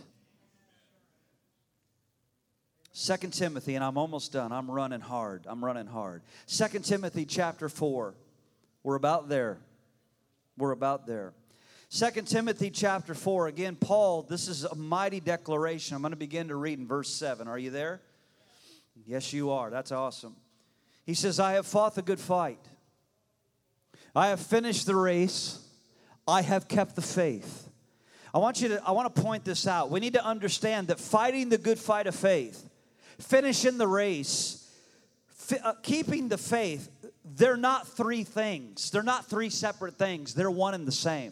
Second 2.91 3.31
Timothy, 3.31 3.75
and 3.75 3.83
I'm 3.83 3.97
almost 3.97 4.33
done. 4.33 4.51
I'm 4.51 4.69
running 4.69 4.99
hard. 4.99 5.45
I'm 5.47 5.63
running 5.63 5.87
hard. 5.87 6.21
Second 6.45 6.83
Timothy 6.83 7.25
chapter 7.25 7.69
4. 7.69 8.13
We're 8.83 8.95
about 8.95 9.29
there. 9.29 9.57
We're 10.57 10.71
about 10.71 11.07
there. 11.07 11.33
Second 11.87 12.27
Timothy 12.27 12.69
chapter 12.69 13.13
4. 13.13 13.47
Again, 13.47 13.77
Paul, 13.77 14.23
this 14.23 14.49
is 14.49 14.65
a 14.65 14.75
mighty 14.75 15.21
declaration. 15.21 15.95
I'm 15.95 16.01
going 16.01 16.11
to 16.11 16.17
begin 16.17 16.49
to 16.49 16.55
read 16.55 16.77
in 16.77 16.87
verse 16.87 17.09
7. 17.09 17.47
Are 17.47 17.57
you 17.57 17.71
there? 17.71 18.01
Yes, 19.05 19.31
you 19.31 19.51
are. 19.51 19.69
That's 19.69 19.93
awesome. 19.93 20.35
He 21.05 21.13
says, 21.13 21.39
I 21.39 21.53
have 21.53 21.65
fought 21.65 21.95
the 21.95 22.01
good 22.01 22.19
fight. 22.19 22.59
I 24.13 24.27
have 24.27 24.41
finished 24.41 24.85
the 24.85 24.95
race. 24.95 25.65
I 26.27 26.41
have 26.41 26.67
kept 26.67 26.97
the 26.97 27.01
faith. 27.01 27.68
I 28.33 28.37
want 28.37 28.61
you 28.61 28.69
to 28.69 28.83
I 28.85 28.91
want 28.91 29.13
to 29.13 29.21
point 29.21 29.43
this 29.43 29.67
out. 29.67 29.89
We 29.89 29.99
need 29.99 30.13
to 30.13 30.23
understand 30.23 30.87
that 30.87 30.99
fighting 30.99 31.49
the 31.49 31.57
good 31.57 31.79
fight 31.79 32.07
of 32.07 32.15
faith, 32.15 32.69
finishing 33.19 33.77
the 33.77 33.87
race, 33.87 34.69
uh, 35.63 35.73
keeping 35.81 36.27
the 36.27 36.37
faith, 36.37 36.89
they're 37.35 37.57
not 37.57 37.87
three 37.87 38.23
things. 38.23 38.91
They're 38.91 39.03
not 39.03 39.25
three 39.25 39.49
separate 39.49 39.95
things. 39.95 40.33
They're 40.33 40.51
one 40.51 40.73
and 40.73 40.87
the 40.87 40.91
same. 40.91 41.31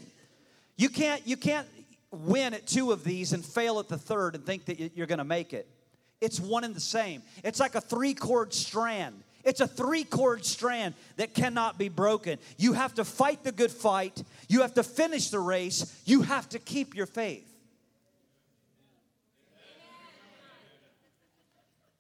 You 0.76 0.90
can't 0.90 1.26
you 1.28 1.38
can't 1.38 1.68
win 2.12 2.54
at 2.54 2.66
two 2.66 2.92
of 2.92 3.04
these 3.04 3.34
and 3.34 3.44
fail 3.46 3.80
at 3.80 3.90
the 3.90 3.98
third 3.98 4.36
and 4.36 4.46
think 4.46 4.66
that 4.66 4.96
you're 4.96 5.08
going 5.08 5.18
to 5.20 5.26
make 5.26 5.54
it. 5.54 5.68
It's 6.20 6.40
one 6.40 6.64
and 6.64 6.76
the 6.76 6.80
same. 6.80 7.22
It's 7.44 7.60
like 7.60 7.76
a 7.76 7.82
three 7.82 8.14
cord 8.14 8.54
strand. 8.54 9.24
It's 9.48 9.62
a 9.62 9.68
three 9.68 10.04
cord 10.04 10.44
strand 10.44 10.94
that 11.16 11.34
cannot 11.34 11.78
be 11.78 11.88
broken. 11.88 12.38
You 12.58 12.74
have 12.74 12.96
to 12.96 13.06
fight 13.06 13.46
the 13.46 13.54
good 13.54 13.72
fight, 13.72 14.22
you 14.50 14.62
have 14.62 14.74
to 14.74 14.84
finish 14.84 15.30
the 15.30 15.40
race, 15.40 16.02
you 16.04 16.24
have 16.24 16.50
to 16.50 16.60
keep 16.60 16.94
your 16.94 17.06
faith. 17.06 17.50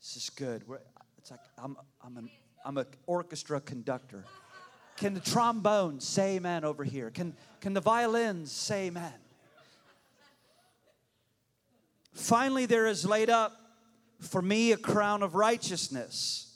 This 0.02 0.18
is 0.18 0.30
good. 0.30 0.68
We're, 0.68 0.80
it's 1.18 1.32
like 1.32 1.40
I'm, 1.58 1.78
I'm, 2.04 2.18
an, 2.18 2.30
I'm 2.66 2.78
an 2.78 2.86
orchestra 3.06 3.62
conductor. 3.62 4.26
Can 4.98 5.14
the 5.14 5.22
trombone 5.22 6.02
say 6.02 6.36
amen 6.36 6.66
over 6.66 6.84
here? 6.84 7.12
Can, 7.12 7.34
can 7.62 7.74
the 7.74 7.80
violins 7.80 8.52
say 8.52 8.88
amen? 8.88 9.14
Finally, 12.14 12.66
there 12.66 12.88
is 12.88 13.06
laid 13.06 13.30
up 13.30 13.54
for 14.20 14.42
me 14.42 14.74
a 14.74 14.78
crown 14.78 15.24
of 15.24 15.34
righteousness 15.34 16.47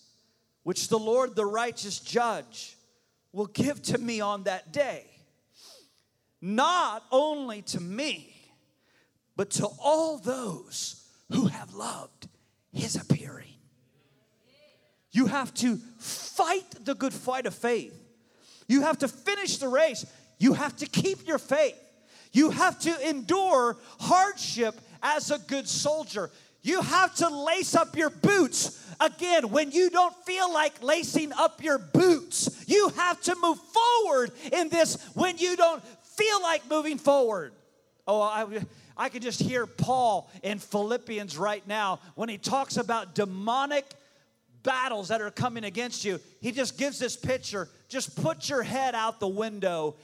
which 0.64 0.88
the 0.88 1.00
Lord, 1.00 1.36
the 1.36 1.46
righteous 1.46 2.00
judge, 2.00 2.78
will 3.32 3.48
give 3.48 3.82
to 3.84 3.98
me 3.98 4.22
on 4.22 4.44
that 4.44 4.72
day. 4.72 5.06
Not 6.42 7.04
only 7.12 7.62
to 7.64 7.80
me, 7.80 8.36
but 9.36 9.52
to 9.52 9.68
all 9.82 10.18
those 10.18 11.08
who 11.32 11.48
have 11.48 11.74
loved 11.74 12.28
his 12.74 12.96
appearing. 12.96 13.48
You 15.12 15.28
have 15.28 15.54
to 15.56 15.78
fight 16.00 16.86
the 16.86 16.96
good 16.96 17.14
fight 17.14 17.46
of 17.46 17.54
faith. 17.54 17.94
You 18.68 18.82
have 18.82 19.00
to 19.00 19.08
finish 19.08 19.58
the 19.58 19.68
race. 19.68 20.06
You 20.40 20.54
have 20.54 20.76
to 20.78 20.86
keep 20.86 21.28
your 21.28 21.38
faith. 21.38 21.78
You 22.32 22.50
have 22.50 22.80
to 22.80 23.10
endure 23.10 23.78
hardship 24.00 24.80
as 25.04 25.32
a 25.32 25.40
good 25.40 25.68
soldier. 25.68 26.32
You 26.64 26.82
have 26.82 27.16
to 27.16 27.30
lace 27.30 27.76
up 27.76 27.98
your 27.98 28.10
boots 28.10 28.78
again 29.00 29.50
when 29.50 29.72
you 29.72 29.90
don't 29.90 30.16
feel 30.26 30.52
like 30.54 30.84
lacing 30.84 31.34
up 31.34 31.64
your 31.64 31.80
boots. 31.80 32.64
You 32.68 32.90
have 32.90 33.20
to 33.22 33.36
move 33.42 33.58
forward 33.60 34.32
in 34.52 34.70
this 34.70 34.98
when 35.14 35.38
you 35.38 35.56
don't 35.56 35.84
feel 36.04 36.42
like 36.42 36.70
moving 36.70 36.98
forward. 36.98 37.54
Oh, 38.08 38.22
I, 38.22 38.46
I 38.96 39.10
can 39.10 39.22
just 39.22 39.40
hear 39.40 39.66
Paul 39.66 40.30
in 40.44 40.60
Philippians 40.60 41.38
right 41.38 41.66
now 41.68 42.00
when 42.16 42.30
he 42.30 42.38
talks 42.38 42.78
about 42.78 43.16
demonic 43.16 43.86
battles 44.64 45.08
that 45.08 45.22
are 45.22 45.32
coming 45.32 45.64
against 45.64 46.06
you. 46.06 46.20
He 46.40 46.52
just 46.52 46.78
gives 46.78 47.00
this 47.00 47.16
picture 47.16 47.70
just 47.90 48.16
put 48.16 48.48
your 48.48 48.64
head 48.64 48.96
out 48.96 49.20
the 49.20 49.28
window 49.28 49.96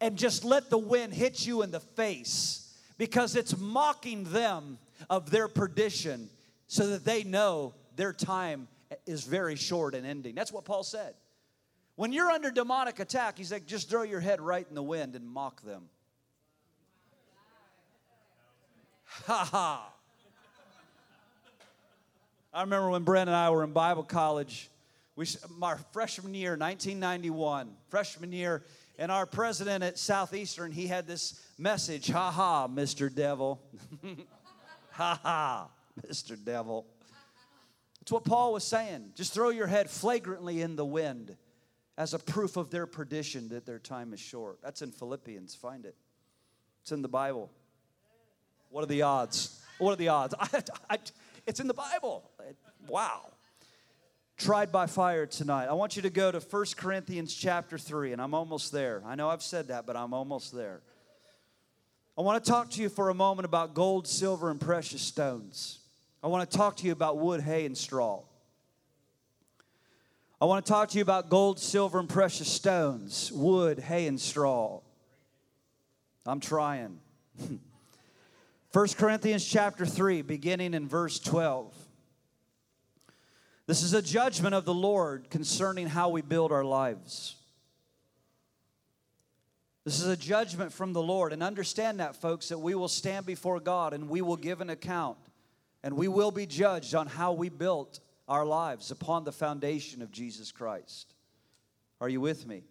and 0.00 0.16
just 0.16 0.44
let 0.44 0.70
the 0.70 0.78
wind 0.78 1.12
hit 1.12 1.44
you 1.44 1.62
in 1.62 1.72
the 1.72 1.80
face 1.80 2.72
because 2.98 3.34
it's 3.34 3.56
mocking 3.58 4.24
them 4.24 4.78
of 5.10 5.30
their 5.30 5.48
perdition 5.48 6.28
so 6.66 6.88
that 6.88 7.04
they 7.04 7.24
know 7.24 7.74
their 7.96 8.12
time 8.12 8.68
is 9.06 9.24
very 9.24 9.56
short 9.56 9.94
and 9.94 10.06
ending. 10.06 10.34
That's 10.34 10.52
what 10.52 10.64
Paul 10.64 10.82
said. 10.82 11.14
When 11.96 12.12
you're 12.12 12.30
under 12.30 12.50
demonic 12.50 13.00
attack, 13.00 13.36
he's 13.36 13.52
like, 13.52 13.66
just 13.66 13.90
throw 13.90 14.02
your 14.02 14.20
head 14.20 14.40
right 14.40 14.66
in 14.68 14.74
the 14.74 14.82
wind 14.82 15.14
and 15.14 15.28
mock 15.28 15.62
them. 15.62 15.88
Ha 19.26 19.48
ha. 19.50 19.92
I 22.54 22.62
remember 22.62 22.90
when 22.90 23.02
Brent 23.02 23.28
and 23.28 23.36
I 23.36 23.50
were 23.50 23.64
in 23.64 23.72
Bible 23.72 24.02
college, 24.02 24.70
we, 25.16 25.26
my 25.56 25.76
freshman 25.92 26.34
year, 26.34 26.50
1991, 26.52 27.70
freshman 27.88 28.32
year, 28.32 28.64
and 28.98 29.12
our 29.12 29.26
president 29.26 29.84
at 29.84 29.98
Southeastern, 29.98 30.72
he 30.72 30.86
had 30.86 31.06
this 31.06 31.40
message, 31.58 32.10
ha 32.10 32.30
ha, 32.30 32.68
Mr. 32.68 33.14
Devil. 33.14 33.60
Ha 34.92 35.20
ha, 35.22 35.68
Mr. 36.06 36.42
Devil. 36.42 36.86
It's 38.00 38.10
what 38.10 38.24
Paul 38.24 38.52
was 38.52 38.64
saying. 38.64 39.12
Just 39.14 39.32
throw 39.32 39.50
your 39.50 39.66
head 39.66 39.88
flagrantly 39.88 40.60
in 40.60 40.76
the 40.76 40.84
wind 40.84 41.36
as 41.96 42.14
a 42.14 42.18
proof 42.18 42.56
of 42.56 42.70
their 42.70 42.86
perdition 42.86 43.48
that 43.50 43.64
their 43.64 43.78
time 43.78 44.12
is 44.12 44.20
short. 44.20 44.58
That's 44.62 44.82
in 44.82 44.90
Philippians. 44.90 45.54
Find 45.54 45.86
it. 45.86 45.94
It's 46.82 46.92
in 46.92 47.02
the 47.02 47.08
Bible. 47.08 47.50
What 48.70 48.82
are 48.82 48.88
the 48.88 49.02
odds? 49.02 49.60
What 49.78 49.92
are 49.92 49.96
the 49.96 50.08
odds? 50.08 50.34
I, 50.40 50.62
I, 50.90 50.98
it's 51.46 51.60
in 51.60 51.68
the 51.68 51.74
Bible. 51.74 52.28
Wow. 52.88 53.30
Tried 54.36 54.72
by 54.72 54.86
fire 54.86 55.26
tonight. 55.26 55.66
I 55.66 55.74
want 55.74 55.94
you 55.94 56.02
to 56.02 56.10
go 56.10 56.32
to 56.32 56.40
1 56.40 56.64
Corinthians 56.76 57.34
chapter 57.34 57.78
3, 57.78 58.12
and 58.12 58.20
I'm 58.20 58.34
almost 58.34 58.72
there. 58.72 59.02
I 59.06 59.14
know 59.14 59.28
I've 59.28 59.42
said 59.42 59.68
that, 59.68 59.86
but 59.86 59.96
I'm 59.96 60.12
almost 60.12 60.52
there. 60.52 60.80
I 62.16 62.20
want 62.20 62.44
to 62.44 62.50
talk 62.50 62.70
to 62.72 62.82
you 62.82 62.90
for 62.90 63.08
a 63.08 63.14
moment 63.14 63.46
about 63.46 63.72
gold, 63.72 64.06
silver, 64.06 64.50
and 64.50 64.60
precious 64.60 65.00
stones. 65.00 65.78
I 66.22 66.26
want 66.26 66.48
to 66.48 66.56
talk 66.56 66.76
to 66.78 66.86
you 66.86 66.92
about 66.92 67.18
wood, 67.18 67.40
hay, 67.40 67.64
and 67.64 67.76
straw. 67.76 68.22
I 70.40 70.44
want 70.44 70.66
to 70.66 70.70
talk 70.70 70.90
to 70.90 70.98
you 70.98 71.02
about 71.02 71.30
gold, 71.30 71.58
silver, 71.58 71.98
and 71.98 72.08
precious 72.08 72.48
stones, 72.48 73.32
wood, 73.32 73.78
hay, 73.78 74.06
and 74.06 74.20
straw. 74.20 74.80
I'm 76.26 76.40
trying. 76.40 77.00
1 78.72 78.88
Corinthians 78.96 79.44
chapter 79.44 79.86
3, 79.86 80.22
beginning 80.22 80.74
in 80.74 80.86
verse 80.86 81.18
12. 81.18 81.74
This 83.66 83.82
is 83.82 83.94
a 83.94 84.02
judgment 84.02 84.54
of 84.54 84.64
the 84.64 84.74
Lord 84.74 85.30
concerning 85.30 85.86
how 85.86 86.10
we 86.10 86.20
build 86.20 86.52
our 86.52 86.64
lives. 86.64 87.36
This 89.84 90.00
is 90.00 90.06
a 90.06 90.16
judgment 90.16 90.72
from 90.72 90.92
the 90.92 91.02
Lord. 91.02 91.32
And 91.32 91.42
understand 91.42 92.00
that, 92.00 92.16
folks, 92.16 92.48
that 92.48 92.58
we 92.58 92.74
will 92.74 92.88
stand 92.88 93.26
before 93.26 93.58
God 93.60 93.92
and 93.92 94.08
we 94.08 94.22
will 94.22 94.36
give 94.36 94.60
an 94.60 94.70
account 94.70 95.18
and 95.82 95.96
we 95.96 96.08
will 96.08 96.30
be 96.30 96.46
judged 96.46 96.94
on 96.94 97.06
how 97.06 97.32
we 97.32 97.48
built 97.48 98.00
our 98.28 98.46
lives 98.46 98.90
upon 98.90 99.24
the 99.24 99.32
foundation 99.32 100.00
of 100.00 100.12
Jesus 100.12 100.52
Christ. 100.52 101.14
Are 102.00 102.08
you 102.08 102.20
with 102.20 102.46
me? 102.46 102.62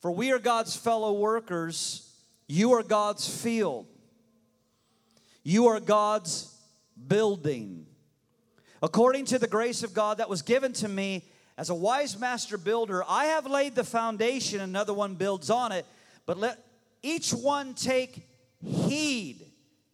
For 0.00 0.10
we 0.10 0.32
are 0.32 0.38
God's 0.38 0.76
fellow 0.76 1.12
workers, 1.12 2.10
you 2.46 2.72
are 2.72 2.82
God's 2.82 3.28
field, 3.28 3.86
you 5.42 5.66
are 5.66 5.80
God's 5.80 6.54
building. 7.08 7.86
According 8.82 9.26
to 9.26 9.38
the 9.38 9.46
grace 9.46 9.82
of 9.82 9.94
God 9.94 10.18
that 10.18 10.28
was 10.28 10.42
given 10.42 10.72
to 10.74 10.88
me 10.88 11.24
as 11.58 11.70
a 11.70 11.74
wise 11.74 12.18
master 12.18 12.58
builder, 12.58 13.02
I 13.08 13.26
have 13.26 13.46
laid 13.46 13.74
the 13.74 13.84
foundation, 13.84 14.60
another 14.60 14.92
one 14.92 15.14
builds 15.14 15.50
on 15.50 15.72
it, 15.72 15.86
but 16.26 16.38
let 16.38 16.62
each 17.02 17.32
one 17.32 17.74
take 17.74 18.26
heed 18.62 19.46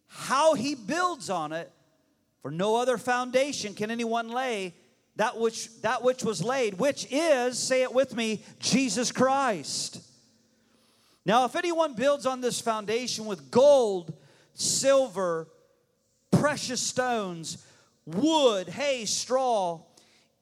how 0.07 0.53
he 0.53 0.75
builds 0.75 1.29
on 1.29 1.51
it 1.53 1.71
for 2.41 2.51
no 2.51 2.75
other 2.75 2.97
foundation 2.97 3.73
can 3.73 3.89
anyone 3.89 4.29
lay 4.29 4.73
that 5.15 5.37
which 5.37 5.81
that 5.81 6.03
which 6.03 6.23
was 6.23 6.43
laid, 6.43 6.75
which 6.75 7.07
is, 7.11 7.57
say 7.57 7.83
it 7.83 7.93
with 7.93 8.15
me, 8.15 8.43
Jesus 8.59 9.11
Christ. 9.11 10.01
Now, 11.25 11.45
if 11.45 11.55
anyone 11.55 11.93
builds 11.93 12.25
on 12.25 12.41
this 12.41 12.59
foundation 12.59 13.25
with 13.25 13.49
gold, 13.49 14.13
silver, 14.53 15.47
precious 16.31 16.81
stones, 16.81 17.65
wood, 18.05 18.67
hay, 18.67 19.05
straw, 19.05 19.81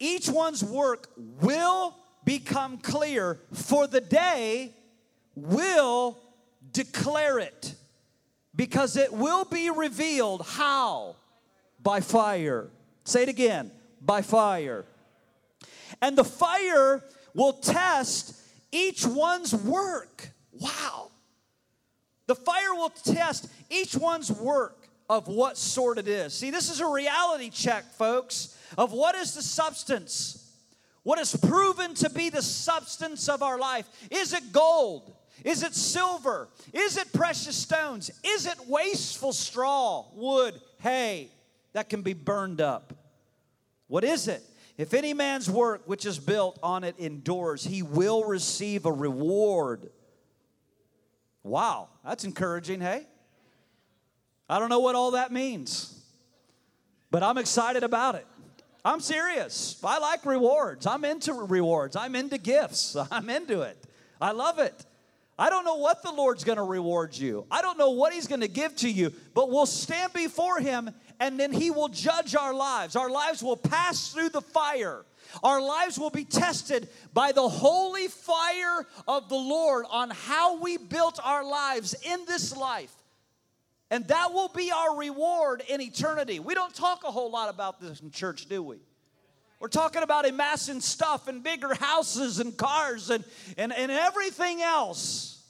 each 0.02 0.28
one's 0.28 0.64
work 0.64 1.10
will 1.16 1.95
become 2.26 2.80
clear, 2.80 3.39
for 3.54 3.86
the 3.86 4.02
day 4.02 4.74
will 5.36 6.20
declare 6.72 7.38
it, 7.38 7.76
because 8.56 8.97
it 8.97 9.14
will 9.14 9.45
be 9.45 9.70
revealed 9.70 10.45
how 10.45 11.16
by 11.82 12.02
fire. 12.02 12.68
Say 13.04 13.24
it 13.24 13.30
again 13.30 13.72
by 14.02 14.24
fire. 14.24 14.86
And 16.02 16.18
the 16.18 16.24
fire 16.24 17.04
will 17.36 17.54
test 17.54 18.36
each 18.72 19.06
one's 19.06 19.54
work. 19.54 20.32
Wow. 20.52 21.12
The 22.26 22.36
fire 22.36 22.74
will 22.74 22.89
test 22.89 23.47
each 23.70 23.95
one's 23.95 24.32
work 24.32 24.81
of 25.12 25.28
what 25.28 25.57
sort 25.57 25.97
it 25.97 26.07
is. 26.07 26.34
See, 26.34 26.51
this 26.51 26.72
is 26.72 26.80
a 26.80 26.88
reality 26.88 27.49
check, 27.49 27.84
folks, 27.95 28.57
of 28.78 28.93
what 28.93 29.14
is 29.14 29.34
the 29.34 29.41
substance. 29.41 30.49
What 31.03 31.20
is 31.20 31.36
proven 31.36 31.95
to 31.95 32.09
be 32.09 32.30
the 32.30 32.41
substance 32.41 33.28
of 33.28 33.43
our 33.43 33.59
life? 33.59 33.89
Is 34.09 34.32
it 34.32 34.53
gold? 34.53 35.14
Is 35.43 35.64
it 35.64 35.76
silver? 35.76 36.47
Is 36.72 36.95
it 36.95 37.12
precious 37.12 37.57
stones? 37.57 38.09
Is 38.24 38.45
it 38.45 38.55
wasteful 38.70 39.34
straw, 39.34 40.05
wood, 40.14 40.62
hay? 40.80 41.30
that 41.74 41.89
can 41.89 42.01
be 42.01 42.14
burned 42.14 42.62
up. 42.62 42.93
What 43.88 44.05
is 44.05 44.28
it? 44.28 44.43
If 44.78 44.93
any 44.93 45.14
man's 45.14 45.49
work 45.49 45.84
which 45.88 46.05
is 46.05 46.20
built 46.20 46.57
on 46.64 46.84
it 46.84 46.95
endures, 46.97 47.64
he 47.64 47.82
will 47.82 48.24
receive 48.24 48.86
a 48.86 48.91
reward. 48.91 49.89
Wow, 51.43 51.89
that's 52.05 52.24
encouraging, 52.24 52.82
hey? 52.82 53.07
I 54.52 54.60
don't 54.60 54.68
know 54.68 54.80
what 54.80 54.95
all 54.95 55.12
that 55.12 55.32
means, 55.32 55.97
but 57.10 57.24
I'm 57.24 57.38
excited 57.38 57.84
about 57.84 58.16
it. 58.16 58.28
I'm 58.84 58.99
serious. 58.99 59.80
I 59.82 59.97
like 59.99 60.26
rewards. 60.26 60.86
I'm 60.86 61.06
into 61.06 61.32
rewards. 61.32 61.95
I'm 61.95 62.16
into 62.16 62.38
gifts. 62.38 62.97
I'm 63.12 63.30
into 63.30 63.62
it. 63.62 63.78
I 64.20 64.32
love 64.34 64.60
it. 64.60 64.86
I 65.39 65.49
don't 65.49 65.64
know 65.64 65.78
what 65.78 66.04
the 66.04 66.12
Lord's 66.12 66.43
going 66.43 66.58
to 66.58 66.64
reward 66.64 67.18
you. 67.18 67.45
I 67.49 67.62
don't 67.62 67.78
know 67.78 67.91
what 67.91 68.12
He's 68.12 68.28
going 68.28 68.41
to 68.41 68.49
give 68.49 68.76
to 68.78 68.89
you, 68.89 69.14
but 69.34 69.49
we'll 69.49 69.66
stand 69.66 70.12
before 70.12 70.60
Him 70.60 70.89
and 71.22 71.39
then 71.39 71.54
He 71.54 71.72
will 71.72 71.88
judge 71.88 72.36
our 72.36 72.54
lives. 72.54 72.97
Our 72.97 73.10
lives 73.10 73.41
will 73.41 73.56
pass 73.56 74.12
through 74.12 74.30
the 74.30 74.41
fire. 74.41 75.06
Our 75.43 75.62
lives 75.62 75.97
will 75.97 76.10
be 76.10 76.26
tested 76.26 76.89
by 77.14 77.32
the 77.32 77.47
holy 77.47 78.10
fire 78.10 78.86
of 79.08 79.30
the 79.30 79.36
Lord 79.36 79.86
on 79.89 80.10
how 80.10 80.60
we 80.60 80.76
built 80.76 81.22
our 81.24 81.45
lives 81.45 81.95
in 82.06 82.26
this 82.26 82.54
life. 82.54 82.91
And 83.92 84.08
that 84.08 84.32
will 84.32 84.48
be 84.48 84.72
our 84.72 84.96
reward 84.96 85.62
in 85.68 85.82
eternity. 85.82 86.39
We 86.39 86.56
don't 86.56 86.74
talk 86.74 87.04
a 87.04 87.12
whole 87.12 87.30
lot 87.30 87.50
about 87.50 87.82
this 87.82 88.00
in 88.00 88.10
church, 88.10 88.48
do 88.48 88.64
we? 88.64 88.78
We're 89.60 89.68
talking 89.68 90.02
about 90.02 90.26
amassing 90.26 90.80
stuff 90.80 91.28
and 91.28 91.44
bigger 91.44 91.76
houses 91.76 92.39
and 92.39 92.56
cars 92.58 93.10
and, 93.10 93.26
and, 93.58 93.74
and 93.74 93.92
everything 93.92 94.62
else. 94.62 95.44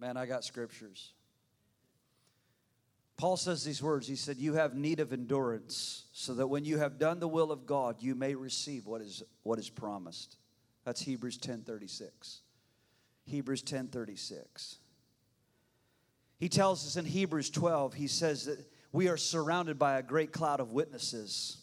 Man, 0.00 0.16
I 0.16 0.26
got 0.26 0.44
scriptures. 0.44 1.12
Paul 3.20 3.36
says 3.36 3.62
these 3.62 3.82
words. 3.82 4.08
He 4.08 4.16
said, 4.16 4.38
You 4.38 4.54
have 4.54 4.74
need 4.74 4.98
of 4.98 5.12
endurance, 5.12 6.04
so 6.14 6.32
that 6.32 6.46
when 6.46 6.64
you 6.64 6.78
have 6.78 6.98
done 6.98 7.20
the 7.20 7.28
will 7.28 7.52
of 7.52 7.66
God, 7.66 7.96
you 8.00 8.14
may 8.14 8.34
receive 8.34 8.86
what 8.86 9.02
is, 9.02 9.22
what 9.42 9.58
is 9.58 9.68
promised. 9.68 10.38
That's 10.86 11.02
Hebrews 11.02 11.36
10 11.36 11.64
36. 11.64 12.40
Hebrews 13.26 13.60
10 13.60 13.88
36. 13.88 14.78
He 16.38 16.48
tells 16.48 16.86
us 16.86 16.96
in 16.96 17.04
Hebrews 17.04 17.50
12, 17.50 17.92
he 17.92 18.06
says 18.06 18.46
that 18.46 18.58
we 18.90 19.08
are 19.08 19.18
surrounded 19.18 19.78
by 19.78 19.98
a 19.98 20.02
great 20.02 20.32
cloud 20.32 20.58
of 20.58 20.72
witnesses. 20.72 21.58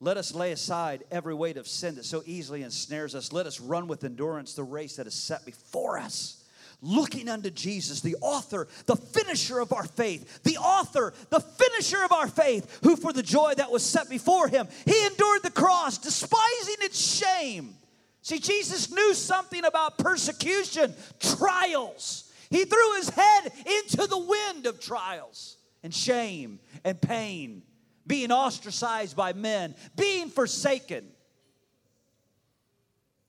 Let 0.00 0.18
us 0.18 0.34
lay 0.34 0.52
aside 0.52 1.04
every 1.10 1.32
weight 1.32 1.56
of 1.56 1.66
sin 1.66 1.94
that 1.94 2.04
so 2.04 2.22
easily 2.26 2.62
ensnares 2.62 3.14
us. 3.14 3.32
Let 3.32 3.46
us 3.46 3.58
run 3.58 3.86
with 3.86 4.04
endurance 4.04 4.52
the 4.52 4.64
race 4.64 4.96
that 4.96 5.06
is 5.06 5.14
set 5.14 5.46
before 5.46 5.98
us 5.98 6.39
looking 6.82 7.28
unto 7.28 7.50
Jesus, 7.50 8.00
the 8.00 8.16
author, 8.20 8.68
the 8.86 8.96
finisher 8.96 9.58
of 9.58 9.72
our 9.72 9.86
faith, 9.86 10.42
the 10.42 10.56
author, 10.56 11.12
the 11.28 11.40
finisher 11.40 12.02
of 12.04 12.12
our 12.12 12.28
faith, 12.28 12.80
who 12.82 12.96
for 12.96 13.12
the 13.12 13.22
joy 13.22 13.54
that 13.56 13.70
was 13.70 13.82
set 13.82 14.08
before 14.08 14.48
him, 14.48 14.68
he 14.86 15.06
endured 15.06 15.42
the 15.42 15.50
cross, 15.50 15.98
despising 15.98 16.76
its 16.80 16.98
shame. 16.98 17.74
See, 18.22 18.38
Jesus 18.38 18.90
knew 18.90 19.14
something 19.14 19.64
about 19.64 19.98
persecution, 19.98 20.94
trials. 21.18 22.30
He 22.50 22.64
threw 22.64 22.96
his 22.96 23.08
head 23.08 23.52
into 23.66 24.06
the 24.06 24.18
wind 24.18 24.66
of 24.66 24.80
trials 24.80 25.56
and 25.82 25.94
shame 25.94 26.60
and 26.84 27.00
pain, 27.00 27.62
being 28.06 28.32
ostracized 28.32 29.16
by 29.16 29.32
men, 29.32 29.74
being 29.96 30.28
forsaken. 30.28 31.06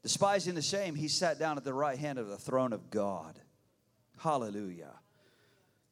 Despising 0.04 0.56
the 0.56 0.62
shame, 0.62 0.95
he 0.95 1.08
sat 1.08 1.38
down 1.38 1.58
at 1.58 1.64
the 1.64 1.74
right 1.74 1.97
hand 1.97 2.18
of 2.18 2.28
the 2.28 2.38
throne 2.38 2.74
of 2.74 2.89
God. 2.89 3.38
Hallelujah. 4.18 4.93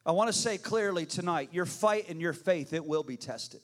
I 0.04 0.12
want 0.12 0.28
to 0.28 0.32
say 0.32 0.58
clearly 0.58 1.06
tonight 1.06 1.50
your 1.52 1.66
fight 1.66 2.08
and 2.08 2.20
your 2.20 2.32
faith, 2.32 2.72
it 2.72 2.84
will 2.84 3.02
be 3.02 3.16
tested. 3.16 3.60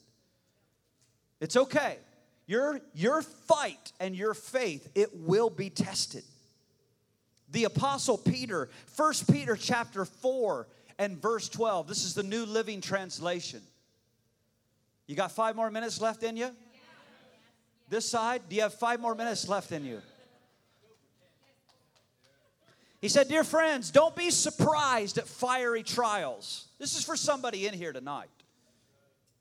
It's 1.40 1.56
okay. 1.56 1.98
Your, 2.46 2.80
your 2.94 3.22
fight 3.22 3.92
and 3.98 4.14
your 4.14 4.34
faith, 4.34 4.88
it 4.94 5.10
will 5.14 5.50
be 5.50 5.70
tested. 5.70 6.22
The 7.50 7.64
apostle 7.64 8.18
Peter, 8.18 8.68
1 8.96 9.12
Peter 9.30 9.56
chapter 9.56 10.04
4 10.04 10.68
and 10.98 11.20
verse 11.20 11.48
12. 11.48 11.88
This 11.88 12.04
is 12.04 12.14
the 12.14 12.22
New 12.22 12.44
Living 12.44 12.80
Translation. 12.80 13.62
You 15.06 15.16
got 15.16 15.32
five 15.32 15.56
more 15.56 15.70
minutes 15.70 16.00
left 16.00 16.22
in 16.22 16.36
you? 16.36 16.50
This 17.88 18.08
side, 18.08 18.42
do 18.48 18.56
you 18.56 18.62
have 18.62 18.74
five 18.74 19.00
more 19.00 19.14
minutes 19.14 19.48
left 19.48 19.70
in 19.72 19.84
you? 19.84 20.00
He 23.06 23.10
said, 23.10 23.28
Dear 23.28 23.44
friends, 23.44 23.92
don't 23.92 24.16
be 24.16 24.30
surprised 24.30 25.16
at 25.16 25.28
fiery 25.28 25.84
trials. 25.84 26.66
This 26.80 26.98
is 26.98 27.04
for 27.04 27.16
somebody 27.16 27.68
in 27.68 27.72
here 27.72 27.92
tonight. 27.92 28.26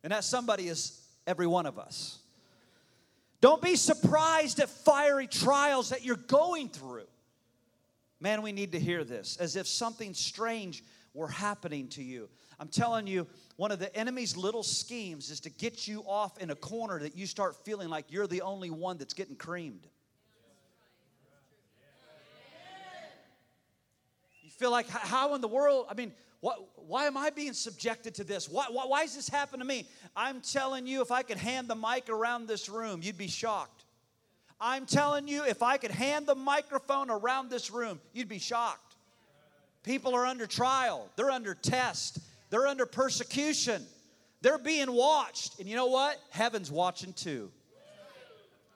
And 0.03 0.11
that 0.11 0.23
somebody 0.23 0.67
is 0.67 1.01
every 1.25 1.47
one 1.47 1.65
of 1.65 1.79
us. 1.79 2.19
Don't 3.41 3.63
be 3.63 3.75
surprised 3.75 4.59
at 4.59 4.69
fiery 4.69 5.25
trials 5.25 5.89
that 5.89 6.05
you're 6.05 6.15
going 6.15 6.69
through. 6.69 7.07
Man, 8.19 8.43
we 8.43 8.51
need 8.51 8.73
to 8.73 8.79
hear 8.79 9.03
this 9.03 9.35
as 9.37 9.55
if 9.55 9.65
something 9.65 10.13
strange 10.13 10.83
were 11.15 11.27
happening 11.27 11.87
to 11.87 12.03
you. 12.03 12.29
I'm 12.59 12.67
telling 12.67 13.07
you, 13.07 13.25
one 13.55 13.71
of 13.71 13.79
the 13.79 13.91
enemy's 13.97 14.37
little 14.37 14.61
schemes 14.61 15.31
is 15.31 15.39
to 15.39 15.49
get 15.49 15.87
you 15.87 16.03
off 16.05 16.37
in 16.37 16.51
a 16.51 16.55
corner 16.55 16.99
that 16.99 17.17
you 17.17 17.25
start 17.25 17.65
feeling 17.65 17.89
like 17.89 18.11
you're 18.11 18.27
the 18.27 18.43
only 18.43 18.69
one 18.69 18.99
that's 18.99 19.15
getting 19.15 19.35
creamed. 19.35 19.87
Feel 24.57 24.71
like, 24.71 24.87
how 24.89 25.35
in 25.35 25.41
the 25.41 25.47
world? 25.47 25.87
I 25.89 25.93
mean, 25.93 26.11
what, 26.39 26.59
why 26.75 27.05
am 27.05 27.17
I 27.17 27.29
being 27.29 27.53
subjected 27.53 28.15
to 28.15 28.23
this? 28.23 28.49
Why, 28.49 28.65
why, 28.69 28.85
why 28.85 29.03
this 29.05 29.27
happen 29.27 29.59
to 29.59 29.65
me? 29.65 29.87
I'm 30.15 30.41
telling 30.41 30.85
you, 30.85 31.01
if 31.01 31.11
I 31.11 31.23
could 31.23 31.37
hand 31.37 31.67
the 31.67 31.75
mic 31.75 32.09
around 32.09 32.47
this 32.47 32.69
room, 32.69 33.01
you'd 33.01 33.17
be 33.17 33.27
shocked. 33.27 33.83
I'm 34.59 34.85
telling 34.85 35.27
you, 35.27 35.43
if 35.43 35.63
I 35.63 35.77
could 35.77 35.91
hand 35.91 36.27
the 36.27 36.35
microphone 36.35 37.09
around 37.09 37.49
this 37.49 37.71
room, 37.71 37.99
you'd 38.13 38.29
be 38.29 38.39
shocked. 38.39 38.95
People 39.83 40.15
are 40.15 40.25
under 40.25 40.47
trial, 40.47 41.09
they're 41.15 41.29
under 41.29 41.53
test, 41.53 42.19
they're 42.49 42.65
under 42.65 42.85
persecution, 42.85 43.83
they're 44.41 44.57
being 44.57 44.91
watched. 44.91 45.59
And 45.59 45.67
you 45.67 45.75
know 45.75 45.87
what? 45.87 46.17
Heaven's 46.29 46.71
watching 46.71 47.13
too. 47.13 47.51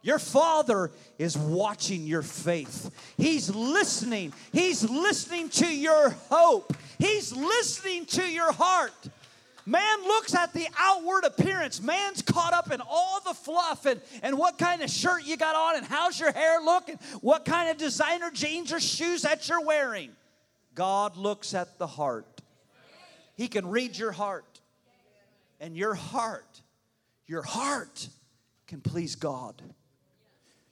Your 0.01 0.19
father 0.19 0.91
is 1.17 1.37
watching 1.37 2.07
your 2.07 2.21
faith. 2.21 2.89
He's 3.17 3.53
listening. 3.53 4.33
He's 4.53 4.89
listening 4.89 5.49
to 5.49 5.67
your 5.67 6.11
hope. 6.29 6.73
He's 6.97 7.35
listening 7.35 8.05
to 8.07 8.23
your 8.23 8.51
heart. 8.51 8.93
Man 9.65 10.03
looks 10.03 10.33
at 10.33 10.53
the 10.53 10.67
outward 10.79 11.25
appearance. 11.25 11.81
Man's 11.81 12.21
caught 12.21 12.53
up 12.53 12.71
in 12.71 12.81
all 12.81 13.19
the 13.25 13.33
fluff 13.33 13.85
and, 13.85 14.01
and 14.23 14.37
what 14.37 14.57
kind 14.57 14.81
of 14.81 14.89
shirt 14.89 15.25
you 15.25 15.37
got 15.37 15.55
on 15.55 15.75
and 15.75 15.85
how's 15.85 16.19
your 16.19 16.31
hair 16.31 16.61
looking, 16.61 16.97
what 17.21 17.45
kind 17.45 17.69
of 17.69 17.77
designer 17.77 18.31
jeans 18.31 18.73
or 18.73 18.79
shoes 18.79 19.23
that 19.23 19.47
you're 19.47 19.63
wearing. 19.63 20.11
God 20.75 21.17
looks 21.17 21.53
at 21.53 21.77
the 21.77 21.87
heart. 21.87 22.41
He 23.35 23.47
can 23.47 23.67
read 23.67 23.97
your 23.97 24.11
heart. 24.11 24.45
And 25.61 25.75
your 25.75 25.93
heart, 25.93 26.61
your 27.27 27.41
heart 27.41 28.07
can 28.65 28.79
please 28.79 29.15
God. 29.15 29.61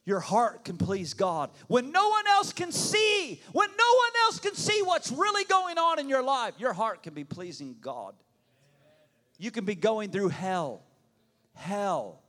Your 0.08 0.22
heart 0.22 0.64
can 0.64 0.78
please 0.78 1.14
God. 1.14 1.50
When 1.68 1.92
no 1.92 2.08
one 2.08 2.26
else 2.28 2.54
can 2.54 2.72
see, 2.72 3.42
when 3.52 3.68
no 3.68 3.74
one 3.76 4.12
else 4.24 4.40
can 4.40 4.56
see 4.56 4.82
what's 4.82 5.12
really 5.12 5.44
going 5.44 5.78
on 5.78 6.00
in 6.00 6.08
your 6.08 6.24
life, 6.24 6.54
your 6.58 6.72
heart 6.72 7.04
can 7.04 7.14
be 7.14 7.26
pleasing 7.26 7.76
God. 7.82 8.16
You 9.38 9.52
can 9.52 9.66
be 9.66 9.76
going 9.76 10.12
through 10.12 10.30
hell, 10.30 10.82
hell, 11.56 12.22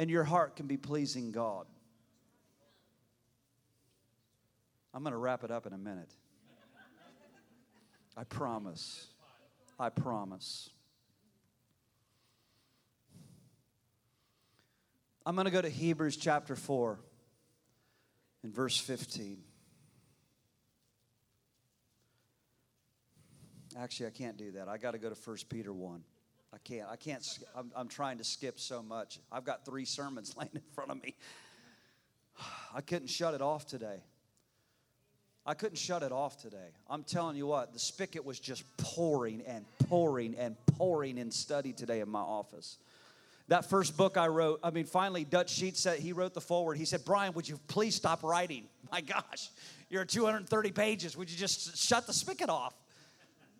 and 0.00 0.10
your 0.10 0.24
heart 0.24 0.56
can 0.56 0.66
be 0.66 0.76
pleasing 0.76 1.30
God. 1.30 1.66
I'm 4.92 5.04
going 5.04 5.12
to 5.12 5.18
wrap 5.18 5.44
it 5.44 5.52
up 5.52 5.66
in 5.66 5.72
a 5.72 5.78
minute. 5.78 6.10
I 8.16 8.24
promise. 8.24 9.06
I 9.78 9.88
promise. 9.88 10.70
I'm 15.26 15.34
going 15.36 15.46
to 15.46 15.50
go 15.50 15.62
to 15.62 15.70
Hebrews 15.70 16.18
chapter 16.18 16.54
4 16.54 16.98
and 18.42 18.54
verse 18.54 18.78
15. 18.78 19.38
Actually, 23.78 24.06
I 24.06 24.10
can't 24.10 24.36
do 24.36 24.52
that. 24.52 24.68
I 24.68 24.76
got 24.76 24.90
to 24.90 24.98
go 24.98 25.08
to 25.08 25.14
1 25.14 25.36
Peter 25.48 25.72
1. 25.72 26.04
I 26.52 26.58
can't. 26.58 26.88
I 26.90 26.96
can't. 26.96 27.26
I'm, 27.56 27.72
I'm 27.74 27.88
trying 27.88 28.18
to 28.18 28.24
skip 28.24 28.60
so 28.60 28.82
much. 28.82 29.18
I've 29.32 29.44
got 29.44 29.64
three 29.64 29.86
sermons 29.86 30.36
laying 30.38 30.50
in 30.54 30.62
front 30.74 30.90
of 30.90 31.02
me. 31.02 31.14
I 32.74 32.82
couldn't 32.82 33.08
shut 33.08 33.32
it 33.32 33.40
off 33.40 33.66
today. 33.66 34.02
I 35.46 35.54
couldn't 35.54 35.78
shut 35.78 36.02
it 36.02 36.12
off 36.12 36.36
today. 36.36 36.72
I'm 36.88 37.02
telling 37.02 37.36
you 37.36 37.46
what, 37.46 37.72
the 37.72 37.78
spigot 37.78 38.24
was 38.24 38.38
just 38.40 38.64
pouring 38.76 39.42
and 39.46 39.64
pouring 39.88 40.34
and 40.36 40.56
pouring 40.78 41.16
in 41.16 41.30
study 41.30 41.72
today 41.72 42.00
in 42.00 42.08
my 42.10 42.20
office. 42.20 42.78
That 43.48 43.68
first 43.68 43.96
book 43.96 44.16
I 44.16 44.28
wrote, 44.28 44.60
I 44.62 44.70
mean, 44.70 44.86
finally, 44.86 45.24
Dutch 45.24 45.50
Sheets 45.50 45.80
said, 45.80 45.98
he 45.98 46.12
wrote 46.12 46.32
the 46.32 46.40
foreword. 46.40 46.78
He 46.78 46.86
said, 46.86 47.04
Brian, 47.04 47.34
would 47.34 47.46
you 47.46 47.58
please 47.68 47.94
stop 47.94 48.22
writing? 48.22 48.64
My 48.92 49.00
gosh, 49.02 49.50
you're 49.90 50.04
230 50.04 50.70
pages. 50.72 51.16
Would 51.16 51.30
you 51.30 51.36
just 51.36 51.76
shut 51.76 52.06
the 52.06 52.12
spigot 52.12 52.48
off? 52.48 52.74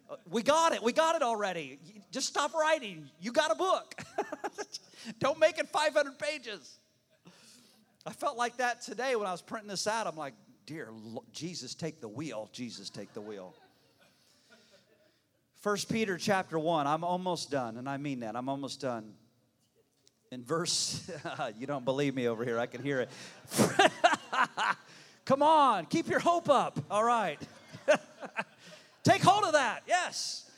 Uh, 0.08 0.16
we 0.30 0.42
got 0.42 0.72
it. 0.72 0.82
We 0.82 0.92
got 0.92 1.16
it 1.16 1.22
already. 1.22 1.78
Just 2.10 2.28
stop 2.28 2.54
writing. 2.54 3.08
You 3.20 3.32
got 3.32 3.50
a 3.50 3.54
book. 3.54 3.94
Don't 5.18 5.38
make 5.38 5.58
it 5.58 5.68
500 5.68 6.18
pages. 6.18 6.78
I 8.06 8.12
felt 8.12 8.36
like 8.36 8.58
that 8.58 8.80
today 8.80 9.16
when 9.16 9.26
I 9.26 9.32
was 9.32 9.42
printing 9.42 9.68
this 9.68 9.86
out. 9.86 10.06
I'm 10.06 10.16
like, 10.16 10.34
dear 10.66 10.88
Jesus, 11.32 11.74
take 11.74 12.00
the 12.00 12.08
wheel. 12.08 12.48
Jesus, 12.52 12.88
take 12.88 13.12
the 13.12 13.20
wheel. 13.20 13.54
First 15.60 15.90
Peter 15.90 16.18
chapter 16.18 16.58
1. 16.58 16.86
I'm 16.86 17.04
almost 17.04 17.50
done, 17.50 17.78
and 17.78 17.88
I 17.88 17.96
mean 17.96 18.20
that. 18.20 18.36
I'm 18.36 18.48
almost 18.48 18.80
done. 18.80 19.14
In 20.34 20.42
verse, 20.42 21.08
you 21.60 21.68
don't 21.68 21.84
believe 21.84 22.12
me 22.12 22.26
over 22.26 22.44
here. 22.44 22.58
I 22.58 22.66
can 22.66 22.82
hear 22.82 23.02
it. 23.02 23.08
Come 25.24 25.44
on, 25.44 25.86
keep 25.86 26.08
your 26.08 26.18
hope 26.18 26.50
up. 26.50 26.76
All 26.90 27.04
right. 27.04 27.40
Take 29.04 29.22
hold 29.22 29.44
of 29.44 29.52
that. 29.52 29.84
Yes. 29.86 30.50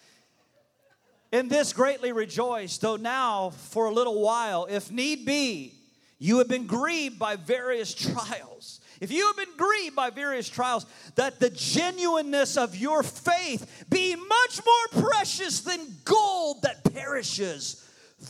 In 1.30 1.48
this 1.48 1.74
greatly 1.74 2.12
rejoice, 2.12 2.78
though 2.78 2.96
now 2.96 3.50
for 3.50 3.84
a 3.84 3.90
little 3.90 4.22
while, 4.22 4.64
if 4.64 4.90
need 4.90 5.26
be, 5.26 5.74
you 6.18 6.38
have 6.38 6.48
been 6.48 6.66
grieved 6.66 7.18
by 7.18 7.36
various 7.36 7.92
trials. 7.92 8.80
If 9.02 9.12
you 9.12 9.26
have 9.26 9.36
been 9.36 9.56
grieved 9.58 9.94
by 9.94 10.08
various 10.08 10.48
trials, 10.48 10.86
that 11.16 11.38
the 11.38 11.50
genuineness 11.50 12.56
of 12.56 12.74
your 12.74 13.02
faith 13.02 13.84
be 13.90 14.16
much 14.16 14.60
more 14.64 15.02
precious 15.04 15.60
than 15.60 15.80
gold 16.06 16.62
that 16.62 16.94
perishes, 16.94 17.85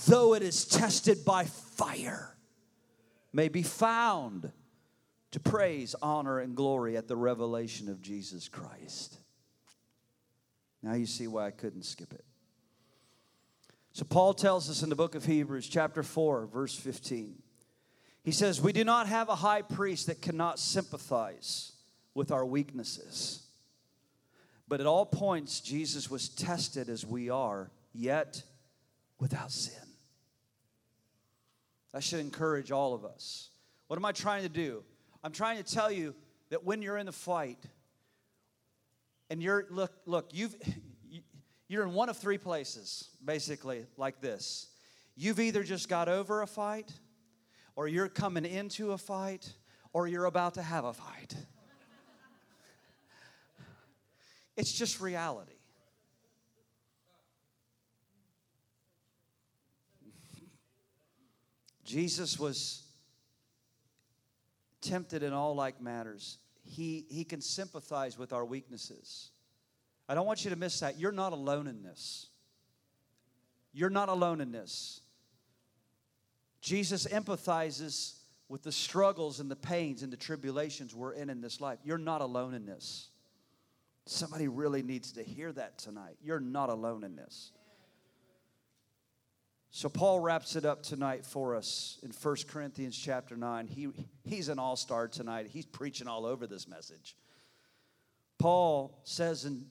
though 0.07 0.35
it 0.35 0.43
is 0.43 0.65
tested 0.65 1.25
by 1.25 1.45
fire, 1.45 2.37
may 3.33 3.49
be 3.49 3.63
found 3.63 4.51
to 5.33 5.41
praise, 5.41 5.95
honor, 6.01 6.41
and 6.41 6.55
glory 6.55 6.97
at 6.97 7.09
the 7.09 7.17
revelation 7.17 7.89
of 7.89 8.01
Jesus 8.01 8.49
Christ. 8.49 9.19
Now 10.83 10.95
you 10.95 11.07
see 11.07 11.27
why 11.27 11.47
I 11.47 11.51
couldn't 11.51 11.85
skip 11.85 12.13
it. 12.13 12.25
So 13.93 14.05
Paul 14.05 14.35
tells 14.35 14.69
us 14.71 14.83
in 14.83 14.89
the 14.89 14.97
book 14.97 15.15
of 15.15 15.25
Hebrews, 15.25 15.69
chapter 15.69 16.03
4, 16.03 16.47
verse 16.47 16.75
15. 16.75 17.43
He 18.23 18.33
says, 18.33 18.61
We 18.61 18.73
do 18.73 18.85
not 18.85 19.07
have 19.07 19.29
a 19.29 19.37
high 19.37 19.63
priest 19.63 20.09
that 20.09 20.21
cannot 20.21 20.59
sympathize 20.59 21.73
with 22.13 22.31
our 22.31 22.45
weaknesses. 22.45 23.43
But 24.69 24.81
at 24.81 24.87
all 24.87 25.07
points, 25.07 25.61
Jesus 25.61 26.11
was 26.11 26.29
tested 26.29 26.89
as 26.89 27.07
we 27.07 27.31
are, 27.31 27.71
yet 27.95 28.43
without 29.19 29.51
sin. 29.51 29.75
That 31.93 32.03
should 32.03 32.21
encourage 32.21 32.71
all 32.71 32.95
of 32.95 33.05
us. 33.05 33.51
What 33.87 33.97
am 33.97 34.05
I 34.05 34.13
trying 34.13 34.43
to 34.43 34.49
do? 34.49 34.83
I'm 35.25 35.33
trying 35.33 35.57
to 35.57 35.65
tell 35.65 35.91
you 35.91 36.15
that 36.51 36.65
when 36.65 36.83
you're 36.83 36.99
in 36.99 37.07
the 37.07 37.13
fight, 37.13 37.59
and 39.31 39.43
you're 39.43 39.67
look 39.71 39.93
look 40.07 40.29
you've 40.33 40.55
you're 41.69 41.83
in 41.83 41.93
one 41.93 42.09
of 42.09 42.17
three 42.17 42.39
places 42.39 43.11
basically 43.25 43.87
like 43.97 44.21
this 44.21 44.69
you've 45.17 45.41
either 45.41 45.63
just 45.63 45.89
got 45.89 46.09
over 46.09 46.43
a 46.43 46.47
fight 46.47 46.93
or 47.75 47.89
you're 47.89 48.09
coming 48.09 48.45
into 48.45 48.93
a 48.93 48.99
fight 48.99 49.53
or 49.93 50.07
you're 50.07 50.27
about 50.27 50.55
to 50.55 50.63
have 50.63 50.85
a 50.85 50.93
fight 50.93 51.35
it's 54.57 54.73
just 54.73 55.01
reality 55.01 55.56
jesus 61.87 62.39
was 62.39 62.83
tempted 64.83 65.23
in 65.23 65.33
all 65.33 65.55
like 65.55 65.81
matters 65.81 66.39
he, 66.67 67.07
he 67.09 67.25
can 67.25 67.41
sympathize 67.41 68.19
with 68.19 68.33
our 68.33 68.45
weaknesses. 68.45 69.31
I 70.09 70.15
don't 70.15 70.27
want 70.27 70.45
you 70.45 70.51
to 70.51 70.57
miss 70.57 70.81
that. 70.81 70.99
You're 70.99 71.13
not 71.13 71.33
alone 71.33 71.67
in 71.67 71.83
this. 71.83 72.29
You're 73.73 73.91
not 73.91 74.09
alone 74.09 74.41
in 74.41 74.53
this. 74.53 75.01
Jesus 76.61 77.07
empathizes 77.07 78.15
with 78.49 78.63
the 78.63 78.73
struggles 78.73 79.41
and 79.41 79.51
the 79.51 79.57
pains 79.57 80.03
and 80.03 80.13
the 80.13 80.17
tribulations 80.17 80.95
we're 80.95 81.13
in 81.13 81.31
in 81.31 81.41
this 81.41 81.61
life. 81.61 81.79
You're 81.85 81.99
not 81.99 82.21
alone 82.21 82.55
in 82.55 82.67
this. 82.67 83.09
Somebody 84.07 84.49
really 84.49 84.83
needs 84.83 85.13
to 85.13 85.23
hear 85.23 85.53
that 85.53 85.79
tonight. 85.79 86.17
You're 86.23 86.41
not 86.41 86.71
alone 86.71 87.03
in 87.05 87.17
this. 87.17 87.53
So 89.77 89.91
Paul 89.91 90.21
wraps 90.21 90.57
it 90.57 90.65
up 90.65 90.83
tonight 90.83 91.27
for 91.27 91.55
us 91.55 91.99
in 92.03 92.11
1 92.11 92.37
Corinthians 92.49 92.97
chapter 92.97 93.37
9. 93.37 93.67
He, 93.67 93.89
he's 94.25 94.49
an 94.49 94.59
all-star 94.59 95.07
tonight. 95.07 95.49
He's 95.51 95.67
preaching 95.67 96.09
all 96.09 96.25
over 96.25 96.47
this 96.47 96.67
message. 96.67 97.15
Paul 98.39 98.99
says 99.05 99.45
in 99.45 99.67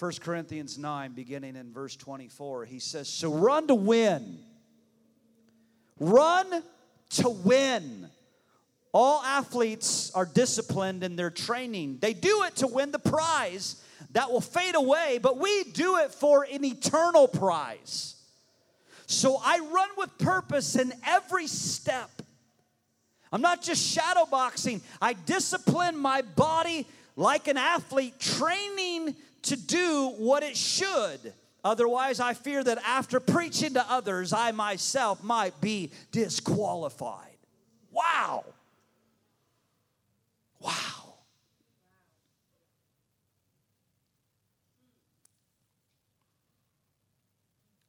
1 0.00 0.12
Corinthians 0.20 0.78
9, 0.78 1.12
beginning 1.12 1.54
in 1.54 1.72
verse 1.72 1.94
24, 1.94 2.64
he 2.64 2.80
says, 2.80 3.06
So 3.06 3.32
run 3.32 3.68
to 3.68 3.76
win. 3.76 4.40
Run 6.00 6.64
to 7.10 7.28
win. 7.28 8.10
All 8.92 9.22
athletes 9.22 10.10
are 10.10 10.26
disciplined 10.26 11.04
in 11.04 11.14
their 11.14 11.30
training. 11.30 11.98
They 12.00 12.14
do 12.14 12.42
it 12.48 12.56
to 12.56 12.66
win 12.66 12.90
the 12.90 12.98
prize 12.98 13.80
that 14.10 14.28
will 14.28 14.40
fade 14.40 14.74
away, 14.74 15.20
but 15.22 15.38
we 15.38 15.62
do 15.72 15.98
it 15.98 16.10
for 16.10 16.44
an 16.50 16.64
eternal 16.64 17.28
prize. 17.28 18.15
So 19.06 19.40
I 19.42 19.58
run 19.58 19.88
with 19.96 20.18
purpose 20.18 20.76
in 20.76 20.92
every 21.06 21.46
step. 21.46 22.10
I'm 23.32 23.40
not 23.40 23.62
just 23.62 23.96
shadowboxing, 23.96 24.80
I 25.00 25.14
discipline 25.14 25.96
my 25.96 26.22
body 26.22 26.86
like 27.16 27.48
an 27.48 27.56
athlete, 27.56 28.18
training 28.20 29.16
to 29.42 29.56
do 29.56 30.14
what 30.18 30.42
it 30.42 30.56
should. 30.56 31.32
Otherwise, 31.64 32.20
I 32.20 32.34
fear 32.34 32.62
that 32.62 32.78
after 32.86 33.18
preaching 33.18 33.74
to 33.74 33.84
others, 33.90 34.32
I 34.32 34.52
myself 34.52 35.22
might 35.24 35.60
be 35.60 35.90
disqualified. 36.12 37.36
Wow. 37.90 38.44
Wow. 38.46 38.55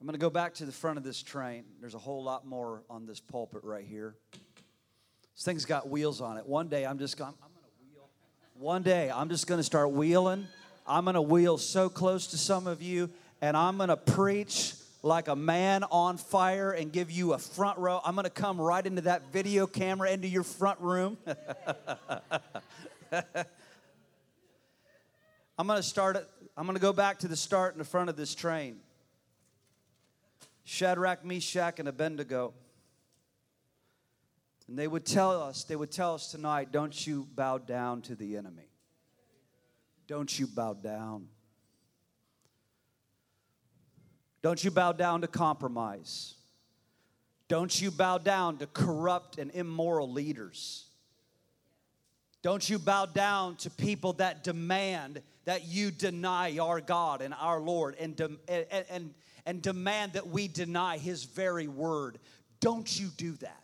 I'm 0.08 0.12
going 0.12 0.22
to 0.22 0.26
go 0.26 0.30
back 0.30 0.53
to 0.53 0.66
the 0.66 0.72
front 0.72 0.97
of 0.97 1.03
this 1.03 1.22
train. 1.22 1.66
There's 1.82 1.93
a 1.93 1.97
whole 1.97 2.24
lot 2.24 2.47
more 2.47 2.82
on 2.89 3.05
this 3.05 3.20
pulpit 3.20 3.66
right 3.66 3.84
here. 3.84 4.16
This 5.36 5.43
thing's 5.43 5.66
got 5.66 5.89
wheels 5.89 6.22
on 6.22 6.38
it. 6.38 6.47
One 6.47 6.70
day 6.70 6.86
I'm 6.86 6.97
just 6.97 7.18
going, 7.18 7.34
I'm 7.43 7.49
going 7.49 7.66
to 7.66 7.72
wheel. 7.93 8.08
One 8.53 8.84
day 8.84 9.12
I'm 9.12 9.28
just 9.28 9.47
going 9.47 9.60
to 9.60 9.66
start 9.66 9.91
wheeling. 9.91 10.47
I'm 10.88 11.03
going 11.03 11.16
to 11.16 11.22
wheel 11.22 11.58
so 11.58 11.89
close 11.89 12.28
to 12.28 12.38
some 12.38 12.68
of 12.68 12.82
you, 12.82 13.10
and 13.41 13.58
I'm 13.58 13.76
going 13.76 13.89
to 13.89 13.97
preach 13.97 14.76
like 15.03 15.28
a 15.28 15.36
man 15.36 15.84
on 15.84 16.16
fire 16.16 16.72
and 16.72 16.89
give 16.89 17.12
you 17.12 17.34
a 17.34 17.38
front 17.38 17.78
row. 17.78 17.99
I'm 18.01 18.16
going 18.16 18.24
to 18.24 18.30
come 18.30 18.62
right 18.62 18.88
into 18.88 19.01
that 19.01 19.34
video 19.34 19.68
camera 19.68 20.10
into 20.10 20.30
your 20.30 20.43
front 20.43 20.80
room. 20.80 21.18
I'm 25.60 25.68
going 25.68 25.76
to 25.76 25.84
start. 25.84 26.16
I'm 26.55 26.66
going 26.66 26.78
to 26.78 26.82
go 26.82 26.93
back 26.93 27.20
to 27.20 27.28
the 27.28 27.36
start 27.36 27.74
in 27.74 27.80
the 27.80 27.84
front 27.84 28.10
of 28.10 28.16
this 28.16 28.34
train. 28.34 28.78
Shadrach, 30.70 31.24
Meshach, 31.24 31.80
and 31.80 31.88
Abednego. 31.88 32.53
And 34.68 34.78
they 34.78 34.86
would 34.86 35.05
tell 35.05 35.41
us, 35.41 35.63
they 35.63 35.78
would 35.78 35.91
tell 35.91 36.15
us 36.15 36.30
tonight, 36.30 36.74
don't 36.74 37.07
you 37.07 37.26
bow 37.34 37.57
down 37.57 38.01
to 38.01 38.15
the 38.15 38.36
enemy. 38.36 38.68
Don't 40.07 40.38
you 40.38 40.45
bow 40.45 40.74
down. 40.74 41.30
Don't 44.41 44.61
you 44.61 44.70
bow 44.70 44.91
down 44.91 45.22
to 45.22 45.28
compromise. 45.28 46.36
Don't 47.47 47.82
you 47.82 47.89
bow 47.89 48.18
down 48.18 48.57
to 48.57 48.68
corrupt 48.68 49.38
and 49.38 49.51
immoral 49.51 50.11
leaders. 50.11 50.88
Don't 52.41 52.70
you 52.70 52.78
bow 52.78 53.05
down 53.05 53.55
to 53.57 53.70
people 53.70 54.13
that 54.13 54.43
demand 54.43 55.22
that 55.45 55.65
you 55.65 55.91
deny 55.91 56.57
our 56.59 56.82
God 56.82 57.22
and 57.22 57.34
our 57.39 57.61
Lord 57.61 57.95
and, 58.01 58.20
and, 58.20 58.86
and, 58.89 59.13
and 59.48 59.62
demand 59.62 60.14
that 60.14 60.28
we 60.28 60.50
deny 60.50 60.98
His 60.98 61.24
very 61.24 61.70
word. 61.70 62.20
Don't 62.60 63.00
you 63.00 63.08
do 63.16 63.32
that. 63.38 63.64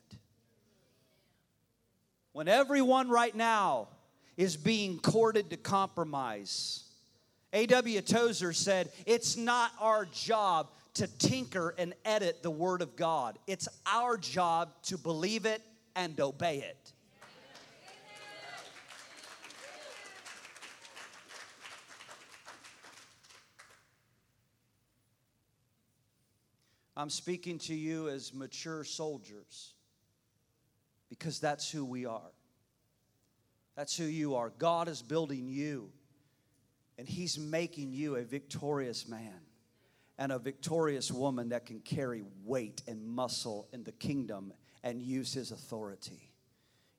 When 2.31 2.47
everyone 2.47 3.09
right 3.09 3.35
now 3.35 3.89
is 4.37 4.55
being 4.55 4.97
courted 4.97 5.49
to 5.49 5.57
compromise, 5.57 6.85
A.W. 7.51 8.01
Tozer 8.01 8.53
said, 8.53 8.91
It's 9.05 9.35
not 9.35 9.71
our 9.79 10.05
job 10.05 10.69
to 10.95 11.07
tinker 11.17 11.75
and 11.77 11.93
edit 12.05 12.41
the 12.41 12.51
Word 12.51 12.81
of 12.81 12.95
God, 12.95 13.37
it's 13.45 13.67
our 13.85 14.17
job 14.17 14.69
to 14.83 14.97
believe 14.97 15.45
it 15.45 15.61
and 15.97 16.19
obey 16.19 16.59
it. 16.59 16.92
I'm 26.95 27.09
speaking 27.09 27.57
to 27.59 27.73
you 27.73 28.09
as 28.09 28.33
mature 28.33 28.83
soldiers 28.83 29.73
because 31.09 31.39
that's 31.39 31.69
who 31.69 31.85
we 31.85 32.05
are. 32.05 32.31
That's 33.75 33.97
who 33.97 34.03
you 34.03 34.35
are. 34.35 34.51
God 34.57 34.87
is 34.87 35.01
building 35.01 35.47
you, 35.47 35.89
and 36.97 37.07
He's 37.07 37.39
making 37.39 37.91
you 37.91 38.15
a 38.15 38.23
victorious 38.23 39.07
man 39.07 39.41
and 40.19 40.31
a 40.31 40.37
victorious 40.37 41.11
woman 41.11 41.49
that 41.49 41.65
can 41.65 41.79
carry 41.79 42.23
weight 42.43 42.83
and 42.87 43.03
muscle 43.03 43.67
in 43.73 43.83
the 43.83 43.91
kingdom 43.91 44.53
and 44.83 45.01
use 45.01 45.33
His 45.33 45.51
authority. 45.51 46.31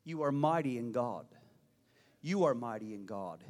You 0.03 0.23
are 0.23 0.33
mighty 0.33 0.79
in 0.79 0.91
God. 0.91 1.27
You 2.21 2.45
are 2.45 2.55
mighty 2.55 2.95
in 2.95 3.07
God. 3.07 3.45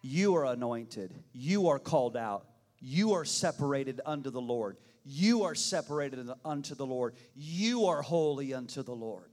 You 0.00 0.36
are 0.36 0.46
anointed. 0.46 1.12
You 1.32 1.68
are 1.68 1.78
called 1.78 2.16
out. 2.16 2.46
You 2.80 3.12
are 3.12 3.24
separated 3.24 4.00
unto 4.06 4.30
the 4.30 4.40
Lord. 4.40 4.76
You 5.04 5.44
are 5.44 5.54
separated 5.54 6.28
unto 6.44 6.74
the 6.74 6.86
Lord. 6.86 7.14
You 7.34 7.86
are 7.86 8.02
holy 8.02 8.54
unto 8.54 8.82
the 8.82 8.94
Lord. 8.94 9.30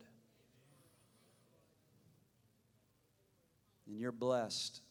And 3.87 3.99
you're 3.99 4.11
blessed, 4.11 4.81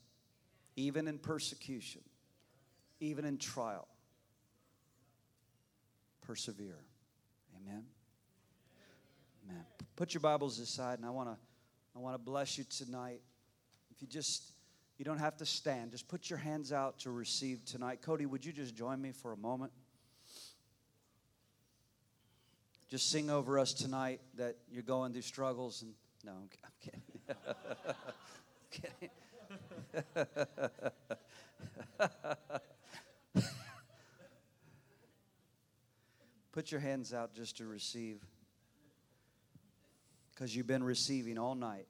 even 0.77 1.09
in 1.09 1.19
persecution, 1.19 2.03
even 3.01 3.25
in 3.25 3.39
trial. 3.39 3.89
Persevere. 6.23 6.85
Amen. 7.57 7.85
Amen. 9.49 9.65
Put 9.97 10.15
your 10.15 10.21
Bibles 10.21 10.59
aside, 10.59 10.99
and 10.99 11.07
I 11.07 11.11
want 11.11 11.31
to 11.31 11.37
I 11.97 12.01
want 12.01 12.15
to 12.15 12.19
bless 12.19 12.59
you 12.59 12.65
tonight. 12.65 13.21
If 13.91 14.03
you 14.03 14.09
just 14.09 14.53
you 14.99 15.05
don't 15.05 15.19
have 15.19 15.37
to 15.39 15.47
stand, 15.47 15.93
just 15.93 16.09
put 16.09 16.29
your 16.29 16.39
hands 16.39 16.73
out 16.73 16.99
to 17.01 17.11
receive 17.11 17.65
tonight. 17.65 18.03
Cody, 18.03 18.27
would 18.27 18.45
you 18.45 18.53
just 18.53 18.75
join 18.75 19.01
me 19.01 19.13
for 19.13 19.33
a 19.33 19.37
moment? 19.37 19.73
Just 22.89 23.11
sing 23.11 23.31
over 23.31 23.59
us 23.59 23.73
tonight 23.73 24.21
that 24.37 24.57
you're 24.71 24.83
going 24.83 25.13
through 25.13 25.23
struggles 25.23 25.83
and 25.83 25.93
no 26.25 26.33
i'm 26.33 26.49
kidding 26.81 27.03
kidding. 28.71 29.11
Put 36.53 36.71
your 36.73 36.81
hands 36.81 37.15
out 37.15 37.35
just 37.35 37.59
to 37.59 37.67
receive 37.67 38.25
because 40.31 40.57
you've 40.57 40.67
been 40.67 40.83
receiving 40.83 41.39
all 41.39 41.55
night. 41.55 41.87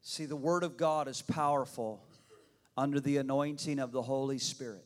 See 0.00 0.24
the 0.26 0.36
word 0.36 0.64
of 0.64 0.76
god 0.76 1.08
is 1.08 1.22
powerful 1.22 2.02
under 2.76 3.00
the 3.00 3.16
anointing 3.18 3.78
of 3.78 3.92
the 3.92 4.02
holy 4.02 4.38
spirit. 4.38 4.84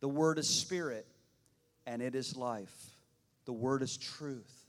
The 0.00 0.08
word 0.08 0.38
is 0.38 0.48
spirit 0.48 1.06
and 1.90 2.00
it 2.00 2.14
is 2.14 2.36
life. 2.36 2.92
The 3.46 3.52
word 3.52 3.82
is 3.82 3.96
truth. 3.96 4.64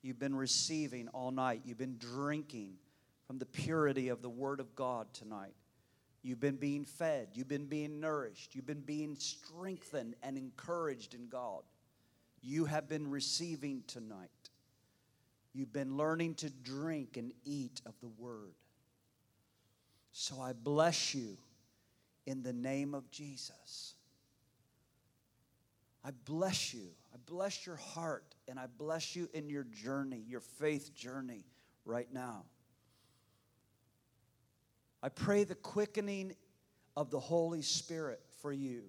You've 0.00 0.20
been 0.20 0.36
receiving 0.36 1.08
all 1.08 1.32
night, 1.32 1.62
you've 1.64 1.76
been 1.76 1.98
drinking 1.98 2.74
from 3.26 3.38
the 3.38 3.46
purity 3.46 4.10
of 4.10 4.22
the 4.22 4.30
word 4.30 4.60
of 4.60 4.76
God 4.76 5.12
tonight. 5.12 5.56
You've 6.22 6.38
been 6.38 6.54
being 6.54 6.84
fed, 6.84 7.30
you've 7.34 7.48
been 7.48 7.66
being 7.66 7.98
nourished, 7.98 8.54
you've 8.54 8.66
been 8.66 8.80
being 8.80 9.16
strengthened 9.16 10.14
and 10.22 10.38
encouraged 10.38 11.14
in 11.14 11.26
God. 11.26 11.62
You 12.42 12.66
have 12.66 12.88
been 12.88 13.10
receiving 13.10 13.82
tonight. 13.88 14.30
You've 15.52 15.72
been 15.72 15.96
learning 15.96 16.34
to 16.36 16.50
drink 16.50 17.16
and 17.16 17.32
eat 17.44 17.80
of 17.86 17.94
the 18.00 18.10
word. 18.18 18.54
So 20.12 20.40
I 20.40 20.52
bless 20.52 21.12
you 21.12 21.38
in 22.24 22.44
the 22.44 22.52
name 22.52 22.94
of 22.94 23.10
Jesus. 23.10 23.95
I 26.06 26.10
bless 26.24 26.72
you. 26.72 26.86
I 27.12 27.16
bless 27.26 27.66
your 27.66 27.74
heart 27.74 28.36
and 28.46 28.60
I 28.60 28.66
bless 28.78 29.16
you 29.16 29.28
in 29.34 29.50
your 29.50 29.64
journey, 29.64 30.22
your 30.28 30.40
faith 30.40 30.94
journey 30.94 31.44
right 31.84 32.06
now. 32.12 32.44
I 35.02 35.08
pray 35.08 35.42
the 35.42 35.56
quickening 35.56 36.36
of 36.96 37.10
the 37.10 37.18
Holy 37.18 37.60
Spirit 37.60 38.20
for 38.40 38.52
you 38.52 38.82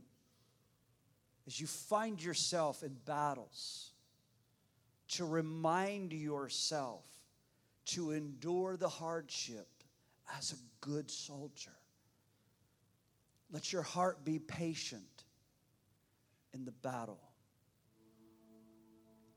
as 1.47 1.59
you 1.59 1.65
find 1.65 2.23
yourself 2.23 2.83
in 2.83 2.95
battles 3.05 3.93
to 5.09 5.25
remind 5.25 6.13
yourself 6.13 7.03
to 7.85 8.11
endure 8.11 8.77
the 8.77 8.89
hardship 8.89 9.67
as 10.37 10.51
a 10.51 10.85
good 10.85 11.09
soldier. 11.09 11.71
Let 13.51 13.73
your 13.73 13.81
heart 13.81 14.23
be 14.23 14.37
patient 14.37 15.16
in 16.57 16.65
the 16.65 16.71
battle. 16.71 17.19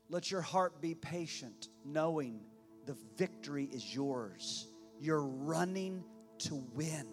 Let 0.09 0.31
your 0.31 0.41
heart 0.41 0.81
be 0.81 0.95
patient, 0.95 1.69
knowing 1.85 2.41
the 2.85 2.97
victory 3.17 3.65
is 3.65 3.93
yours. 3.93 4.67
You're 4.99 5.23
running 5.23 6.03
to 6.39 6.55
win. 6.73 7.05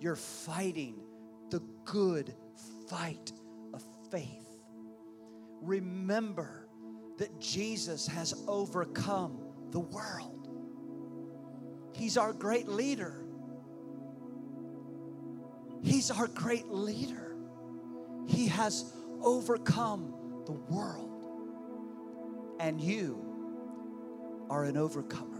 You're 0.00 0.16
fighting 0.16 1.02
the 1.50 1.60
good 1.84 2.34
fight 2.88 3.32
of 3.74 3.84
faith. 4.10 4.46
Remember 5.60 6.68
that 7.18 7.38
Jesus 7.40 8.06
has 8.06 8.32
overcome 8.46 9.40
the 9.72 9.80
world. 9.80 10.48
He's 11.92 12.16
our 12.16 12.32
great 12.32 12.68
leader. 12.68 13.24
He's 15.82 16.10
our 16.10 16.28
great 16.28 16.68
leader. 16.68 17.34
He 18.26 18.46
has 18.46 18.92
overcome 19.22 20.14
the 20.46 20.52
world. 20.52 21.06
And 22.58 22.80
you 22.80 23.30
are 24.50 24.64
an 24.64 24.76
overcomer. 24.76 25.38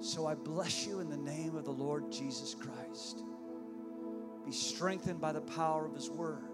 So 0.00 0.26
I 0.26 0.34
bless 0.34 0.86
you 0.86 1.00
in 1.00 1.08
the 1.08 1.16
name 1.16 1.56
of 1.56 1.64
the 1.64 1.72
Lord 1.72 2.10
Jesus 2.10 2.54
Christ. 2.54 3.22
Be 4.44 4.52
strengthened 4.52 5.20
by 5.20 5.32
the 5.32 5.40
power 5.40 5.86
of 5.86 5.94
His 5.94 6.10
Word. 6.10 6.44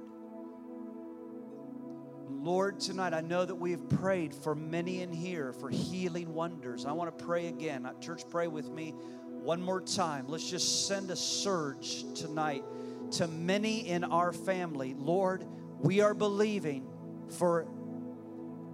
Lord, 2.29 2.81
tonight 2.81 3.15
I 3.15 3.21
know 3.21 3.45
that 3.45 3.55
we 3.55 3.71
have 3.73 3.89
prayed 3.89 4.35
for 4.35 4.55
many 4.55 5.03
in 5.03 5.13
here 5.13 5.53
for 5.53 5.71
healing 5.71 6.35
wonders. 6.35 6.85
I 6.87 6.93
want 6.93 7.17
to 7.17 7.25
pray 7.25 7.47
again. 7.47 7.89
Church, 8.01 8.23
pray 8.29 8.49
with 8.49 8.71
me 8.71 8.95
one 9.29 9.63
more 9.63 9.81
time. 9.81 10.27
Let's 10.29 10.49
just 10.49 10.89
send 10.89 11.11
a 11.11 11.17
surge 11.17 12.05
tonight 12.15 12.65
to 13.13 13.29
many 13.29 13.89
in 13.89 14.05
our 14.05 14.33
family. 14.33 14.95
Lord, 14.95 15.45
we 15.81 16.01
are 16.01 16.15
believing 16.15 16.87
for 17.29 17.67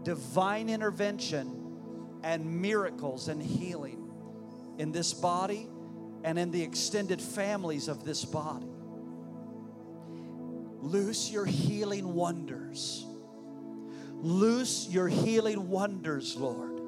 divine 0.03 0.69
intervention 0.69 1.55
and 2.23 2.61
miracles 2.61 3.29
and 3.29 3.43
healing 3.43 4.11
in 4.79 4.93
this 4.93 5.13
body 5.13 5.69
and 6.25 6.39
in 6.39 6.51
the 6.51 6.63
extended 6.63 7.21
families 7.21 7.89
of 7.89 8.05
this 8.05 8.25
body. 8.25 8.67
Loose 10.81 11.31
your 11.31 11.45
healing 11.45 12.15
wonders. 12.15 13.05
Loose 14.21 14.89
your 14.89 15.09
healing 15.09 15.69
wonders, 15.69 16.37
Lord. 16.37 16.81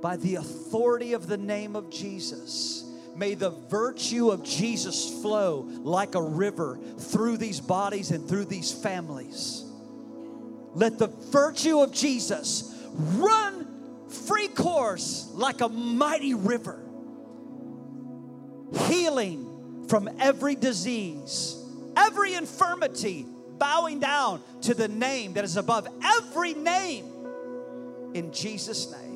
By 0.00 0.16
the 0.16 0.36
authority 0.36 1.12
of 1.12 1.26
the 1.26 1.36
name 1.36 1.76
of 1.76 1.90
Jesus, 1.90 2.84
may 3.20 3.34
the 3.34 3.50
virtue 3.50 4.30
of 4.30 4.42
Jesus 4.42 5.20
flow 5.20 5.68
like 5.82 6.14
a 6.14 6.22
river 6.22 6.78
through 6.98 7.36
these 7.36 7.60
bodies 7.60 8.12
and 8.12 8.26
through 8.26 8.46
these 8.46 8.72
families. 8.72 9.62
Let 10.72 10.98
the 10.98 11.08
virtue 11.08 11.80
of 11.80 11.92
Jesus 11.92 12.74
run 12.94 14.08
free 14.08 14.48
course 14.48 15.28
like 15.34 15.60
a 15.60 15.68
mighty 15.68 16.32
river, 16.32 16.82
healing 18.86 19.84
from 19.88 20.08
every 20.18 20.54
disease, 20.54 21.62
every 21.98 22.32
infirmity, 22.32 23.26
bowing 23.58 24.00
down 24.00 24.42
to 24.62 24.72
the 24.72 24.88
name 24.88 25.34
that 25.34 25.44
is 25.44 25.58
above 25.58 25.86
every 26.02 26.54
name 26.54 27.04
in 28.14 28.32
Jesus' 28.32 28.90
name. 28.90 29.09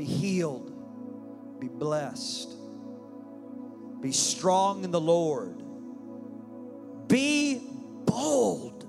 Be 0.00 0.06
healed, 0.06 1.60
be 1.60 1.68
blessed, 1.68 2.54
be 4.00 4.12
strong 4.12 4.82
in 4.82 4.90
the 4.92 5.00
Lord, 5.00 5.62
be 7.06 7.60
bold, 8.06 8.86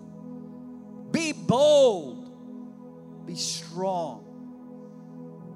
be 1.11 1.33
bold, 1.33 3.25
be 3.27 3.35
strong, 3.35 4.23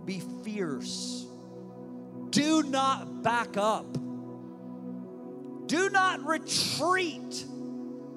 be 0.04 0.22
fierce. 0.44 1.26
Do 2.32 2.64
not 2.64 3.24
back 3.24 3.56
up. 3.56 3.94
Do 5.68 5.90
not 5.90 6.22
retreat. 6.26 7.46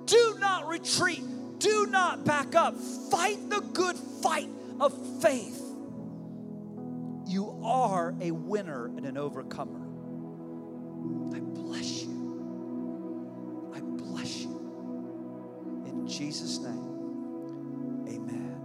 Do 0.06 0.36
not 0.40 0.66
retreat. 0.66 1.22
Do 1.60 1.86
not 1.86 2.24
back 2.24 2.56
up. 2.56 2.74
Fight 3.12 3.48
the 3.48 3.60
good 3.60 3.94
fight 3.94 4.48
of 4.80 4.92
faith. 5.22 5.67
You 7.28 7.60
are 7.62 8.14
a 8.22 8.30
winner 8.30 8.86
and 8.86 9.04
an 9.04 9.18
overcomer. 9.18 9.84
I 11.36 11.40
bless 11.40 12.02
you. 12.02 13.70
I 13.74 13.80
bless 13.80 14.38
you. 14.40 15.84
In 15.86 16.08
Jesus' 16.08 16.58
name, 16.58 18.06
amen. 18.08 18.56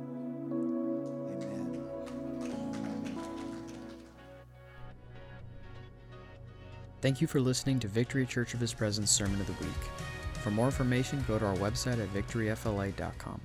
Amen. 1.29 1.85
Thank 7.01 7.19
you 7.19 7.27
for 7.27 7.41
listening 7.41 7.79
to 7.81 7.89
Victory 7.89 8.25
Church 8.25 8.53
of 8.53 8.61
His 8.61 8.73
Presence 8.73 9.11
Sermon 9.11 9.41
of 9.41 9.47
the 9.47 9.65
Week. 9.65 9.83
For 10.41 10.51
more 10.51 10.67
information, 10.67 11.21
go 11.27 11.37
to 11.37 11.45
our 11.45 11.55
website 11.55 12.01
at 12.01 12.13
victoryfla.com. 12.13 13.41